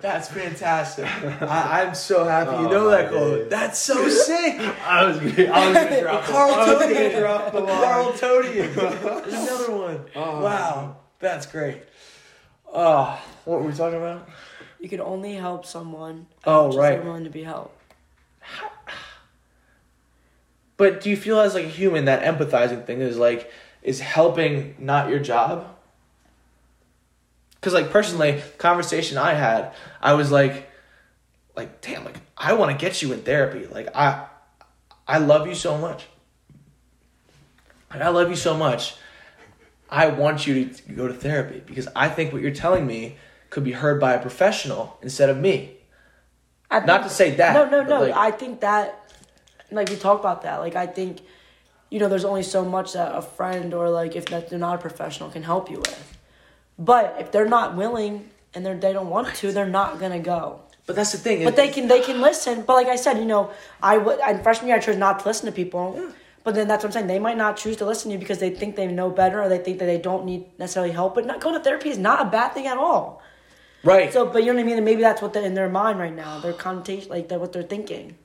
That's 0.03 0.29
fantastic. 0.29 1.07
I, 1.43 1.83
I'm 1.85 1.95
so 1.95 2.25
happy 2.25 2.51
you 2.51 2.67
Oh, 2.67 2.71
know 2.71 2.91
that 2.91 3.09
quote. 3.11 3.49
That's 3.49 3.79
so 3.79 4.09
sick. 4.09 4.59
I 4.87 5.05
was 5.07 5.19
gonna, 5.19 5.45
I 5.51 5.69
was 5.69 5.77
gonna 5.79 6.01
drop 6.03 6.25
Carl 6.25 6.55
I 6.55 6.73
was 6.75 6.83
Tony. 6.83 6.95
gonna 6.95 7.21
drop 7.21 7.53
the 7.53 7.61
line. 7.61 7.83
Carl 7.85 8.13
Todian. 8.13 8.75
There's 8.75 9.35
another 9.35 9.73
one. 9.77 10.05
Oh, 10.17 10.43
wow, 10.43 10.97
that's 11.21 11.47
great. 11.47 11.83
Oh, 12.75 13.23
what 13.45 13.61
were 13.61 13.67
we 13.69 13.73
talking 13.73 13.99
about? 13.99 14.29
You 14.81 14.89
can 14.89 15.01
only 15.01 15.35
help 15.35 15.65
someone. 15.65 16.27
Oh, 16.45 16.67
much 16.69 16.77
right. 16.77 16.91
They're 16.97 17.03
willing 17.05 17.25
to 17.25 17.31
be 17.31 17.45
helped. 17.45 17.79
But 20.77 21.01
do 21.01 21.11
you 21.11 21.17
feel 21.17 21.39
as 21.39 21.55
like 21.55 21.67
a 21.67 21.69
human 21.69 22.07
that 22.07 22.23
empathizing 22.25 22.85
thing 22.87 23.01
is 23.01 23.17
like 23.19 23.53
is 23.83 24.01
helping 24.01 24.75
not 24.79 25.09
your 25.11 25.21
job? 25.21 25.67
Cause 27.63 27.73
like 27.73 27.91
personally, 27.91 28.43
conversation 28.59 29.17
I 29.17 29.33
had, 29.35 29.73
I 30.01 30.15
was 30.15 30.31
like, 30.31 30.69
like 31.57 31.81
damn, 31.81 32.05
like 32.05 32.17
I 32.37 32.53
want 32.55 32.73
to 32.73 32.77
get 32.87 33.01
you 33.03 33.13
in 33.13 33.23
therapy. 33.23 33.67
Like 33.67 33.89
I, 33.95 34.27
I 35.09 35.19
love 35.19 35.47
you 35.47 35.55
so 35.55 35.79
much. 35.79 36.07
Like, 37.91 38.03
I 38.03 38.09
love 38.09 38.29
you 38.31 38.37
so 38.37 38.57
much. 38.57 38.97
I 39.89 40.09
want 40.09 40.47
you 40.47 40.67
to 40.67 40.93
go 40.93 41.07
to 41.07 41.15
therapy 41.15 41.63
because 41.65 41.87
I 41.95 42.09
think 42.09 42.33
what 42.33 42.43
you're 42.43 42.51
telling 42.51 42.87
me 42.87 43.17
could 43.51 43.63
be 43.65 43.73
heard 43.73 44.01
by 44.01 44.15
a 44.15 44.21
professional 44.21 44.99
instead 45.03 45.29
of 45.29 45.37
me. 45.37 45.77
I 46.71 46.81
Not 46.81 47.03
to 47.03 47.11
say 47.11 47.33
that, 47.37 47.53
No, 47.55 47.69
no, 47.69 47.87
no. 47.87 48.01
like- 48.01 48.15
I 48.17 48.31
think 48.31 48.61
that, 48.63 48.99
like 49.71 49.91
we 49.91 49.97
talked 49.97 50.21
about 50.21 50.43
that. 50.43 50.61
Like 50.61 50.75
I 50.75 50.87
think, 50.87 51.21
you 51.91 52.01
know, 52.01 52.09
there's 52.09 52.25
only 52.25 52.43
so 52.43 52.65
much 52.65 52.95
that 52.95 53.15
a 53.15 53.21
friend 53.23 53.75
or 53.75 53.91
like 53.91 54.17
if 54.17 54.25
that 54.27 54.49
they're 54.49 54.59
not 54.59 54.77
a 54.77 54.79
professional 54.79 55.31
can 55.31 55.43
help 55.43 55.71
you 55.71 55.77
with. 55.77 56.19
But 56.79 57.17
if 57.21 57.33
they're 57.33 57.49
not 57.49 57.77
willing 57.77 58.29
and 58.55 58.65
they're 58.65 58.77
they 58.77 58.93
don't 58.93 59.09
want 59.09 59.35
to, 59.37 59.53
they're 59.53 59.67
not 59.67 60.01
gonna 60.01 60.21
go. 60.21 60.61
But 60.87 60.97
that's 60.97 61.13
the 61.13 61.19
thing. 61.19 61.45
But 61.45 61.57
they 61.57 61.69
can 61.69 61.89
they 61.89 62.01
can 62.09 62.21
listen. 62.21 62.63
But 62.63 62.75
like 62.75 62.89
I 62.89 62.97
said, 62.97 63.19
you 63.19 63.25
know, 63.25 63.51
I 63.83 63.99
would 63.99 64.19
in 64.21 64.43
freshman 64.43 64.69
year 64.69 64.77
I 64.77 64.81
chose 64.81 64.97
not 64.97 65.21
to 65.21 65.27
listen 65.27 65.47
to 65.47 65.53
people. 65.53 66.13
But 66.45 66.57
then 66.57 66.67
that's 66.67 66.83
what 66.83 66.89
I'm 66.89 66.93
saying. 66.93 67.07
They 67.07 67.21
might 67.21 67.37
not 67.37 67.57
choose 67.57 67.77
to 67.77 67.87
listen 67.87 68.11
to 68.11 68.15
you 68.15 68.19
because 68.19 68.39
they 68.39 68.51
think 68.51 68.75
they 68.75 68.89
know 68.89 69.11
better 69.11 69.41
or 69.41 69.49
they 69.49 69.59
think 69.59 69.79
that 69.79 69.87
they 69.87 69.99
don't 69.99 70.25
need 70.25 70.47
necessarily 70.59 70.93
help. 70.93 71.15
But 71.15 71.25
not 71.25 71.41
going 71.41 71.55
to 71.55 71.61
therapy 71.63 71.89
is 71.89 71.99
not 71.99 72.21
a 72.27 72.31
bad 72.31 72.49
thing 72.49 72.67
at 72.67 72.79
all. 72.79 73.23
right. 73.85 74.13
So, 74.13 74.27
but 74.27 74.43
you 74.43 74.47
know 74.47 74.55
what 74.55 74.63
I 74.63 74.65
mean? 74.65 74.77
And 74.77 74.85
maybe 74.85 75.03
that's 75.03 75.23
what 75.23 75.33
they're 75.33 75.45
in 75.45 75.55
their 75.55 75.69
mind 75.69 76.01
right 76.01 76.15
now. 76.15 76.41
Their 76.41 76.53
connotation, 76.53 77.11
like 77.11 77.29
they're, 77.29 77.39
what 77.39 77.53
they're 77.53 77.63
thinking. 77.63 78.17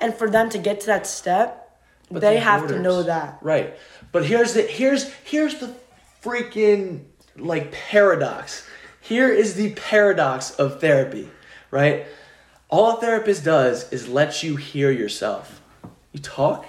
And 0.00 0.14
for 0.14 0.28
them 0.28 0.50
to 0.50 0.58
get 0.58 0.80
to 0.80 0.86
that 0.86 1.06
step, 1.06 1.78
But 2.10 2.22
they 2.22 2.34
the 2.34 2.40
have 2.40 2.66
to 2.68 2.80
know 2.80 3.04
that. 3.04 3.38
Right. 3.40 3.76
But 4.10 4.24
here's 4.26 4.54
the 4.54 4.62
here's 4.62 5.12
here's 5.24 5.58
the 5.60 5.74
freaking 6.22 7.04
like 7.38 7.72
paradox. 7.72 8.66
Here 9.00 9.28
is 9.28 9.54
the 9.54 9.72
paradox 9.74 10.50
of 10.52 10.80
therapy, 10.80 11.28
right? 11.70 12.06
All 12.68 12.96
a 12.96 13.00
therapist 13.00 13.44
does 13.44 13.92
is 13.92 14.08
let 14.08 14.42
you 14.42 14.56
hear 14.56 14.90
yourself. 14.90 15.60
You 16.12 16.20
talk, 16.20 16.66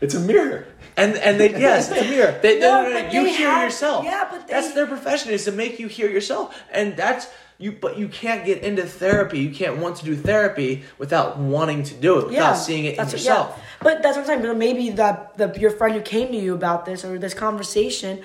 It's 0.00 0.14
a 0.14 0.20
mirror. 0.20 0.66
and 0.96 1.14
and 1.16 1.38
they 1.40 1.50
yes, 1.58 1.90
it's 1.90 2.00
a 2.00 2.04
mirror. 2.10 2.38
They, 2.42 2.58
No, 2.58 2.82
no, 2.82 2.90
no, 2.90 3.02
no, 3.02 3.10
you 3.10 3.24
hear 3.24 3.48
have- 3.50 3.64
yourself. 3.64 4.04
yeah, 4.04 4.28
but 4.30 4.46
they- 4.46 4.52
that's 4.54 4.74
their 4.74 4.86
profession 4.86 5.30
is 5.30 5.44
to 5.44 5.52
make 5.52 5.78
you 5.78 5.88
hear 5.88 6.08
yourself, 6.10 6.54
and 6.72 6.96
that's 6.96 7.28
you. 7.62 7.72
But 7.72 7.96
you 7.98 8.08
can't 8.08 8.44
get 8.44 8.62
into 8.62 8.84
therapy. 8.84 9.38
You 9.38 9.50
can't 9.50 9.78
want 9.78 9.96
to 9.96 10.04
do 10.04 10.16
therapy 10.16 10.84
without 10.98 11.38
wanting 11.38 11.82
to 11.84 11.94
do 11.94 12.18
it, 12.18 12.26
without 12.26 12.32
Yeah, 12.32 12.54
seeing 12.54 12.84
it 12.84 12.94
in 12.98 13.04
what- 13.04 13.12
yourself. 13.12 13.54
yeah. 13.56 13.62
But 13.82 14.02
that's 14.02 14.16
what 14.16 14.22
I'm 14.22 14.26
saying. 14.26 14.42
But 14.42 14.56
maybe 14.56 14.90
that 14.90 15.36
the 15.38 15.52
your 15.58 15.70
friend 15.70 15.94
who 15.94 16.00
came 16.00 16.28
to 16.28 16.36
you 16.36 16.54
about 16.54 16.84
this 16.84 17.04
or 17.04 17.18
this 17.18 17.34
conversation. 17.34 18.20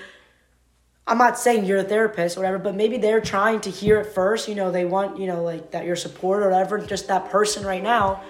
I'm 1.10 1.16
not 1.16 1.38
saying 1.38 1.64
you're 1.64 1.78
a 1.78 1.84
therapist 1.84 2.36
or 2.36 2.40
whatever, 2.40 2.58
but 2.58 2.74
maybe 2.74 2.98
they're 2.98 3.22
trying 3.22 3.60
to 3.62 3.70
hear 3.70 3.98
it 3.98 4.12
first. 4.12 4.46
You 4.46 4.54
know, 4.54 4.70
they 4.70 4.84
want 4.84 5.18
you 5.18 5.26
know 5.26 5.42
like 5.42 5.70
that 5.70 5.86
your 5.86 5.96
support 5.96 6.42
or 6.42 6.50
whatever, 6.50 6.78
just 6.78 7.08
that 7.08 7.30
person 7.30 7.64
right 7.64 7.82
now, 7.82 8.20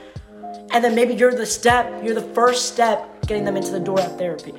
and 0.71 0.85
then 0.85 0.95
maybe 0.95 1.15
you're 1.15 1.35
the 1.35 1.45
step, 1.45 2.05
you're 2.05 2.15
the 2.15 2.31
first 2.35 2.73
step 2.73 3.27
getting 3.27 3.45
them 3.45 3.57
into 3.57 3.73
the 3.73 3.81
door 3.81 3.99
of 4.01 4.17
therapy. 4.17 4.55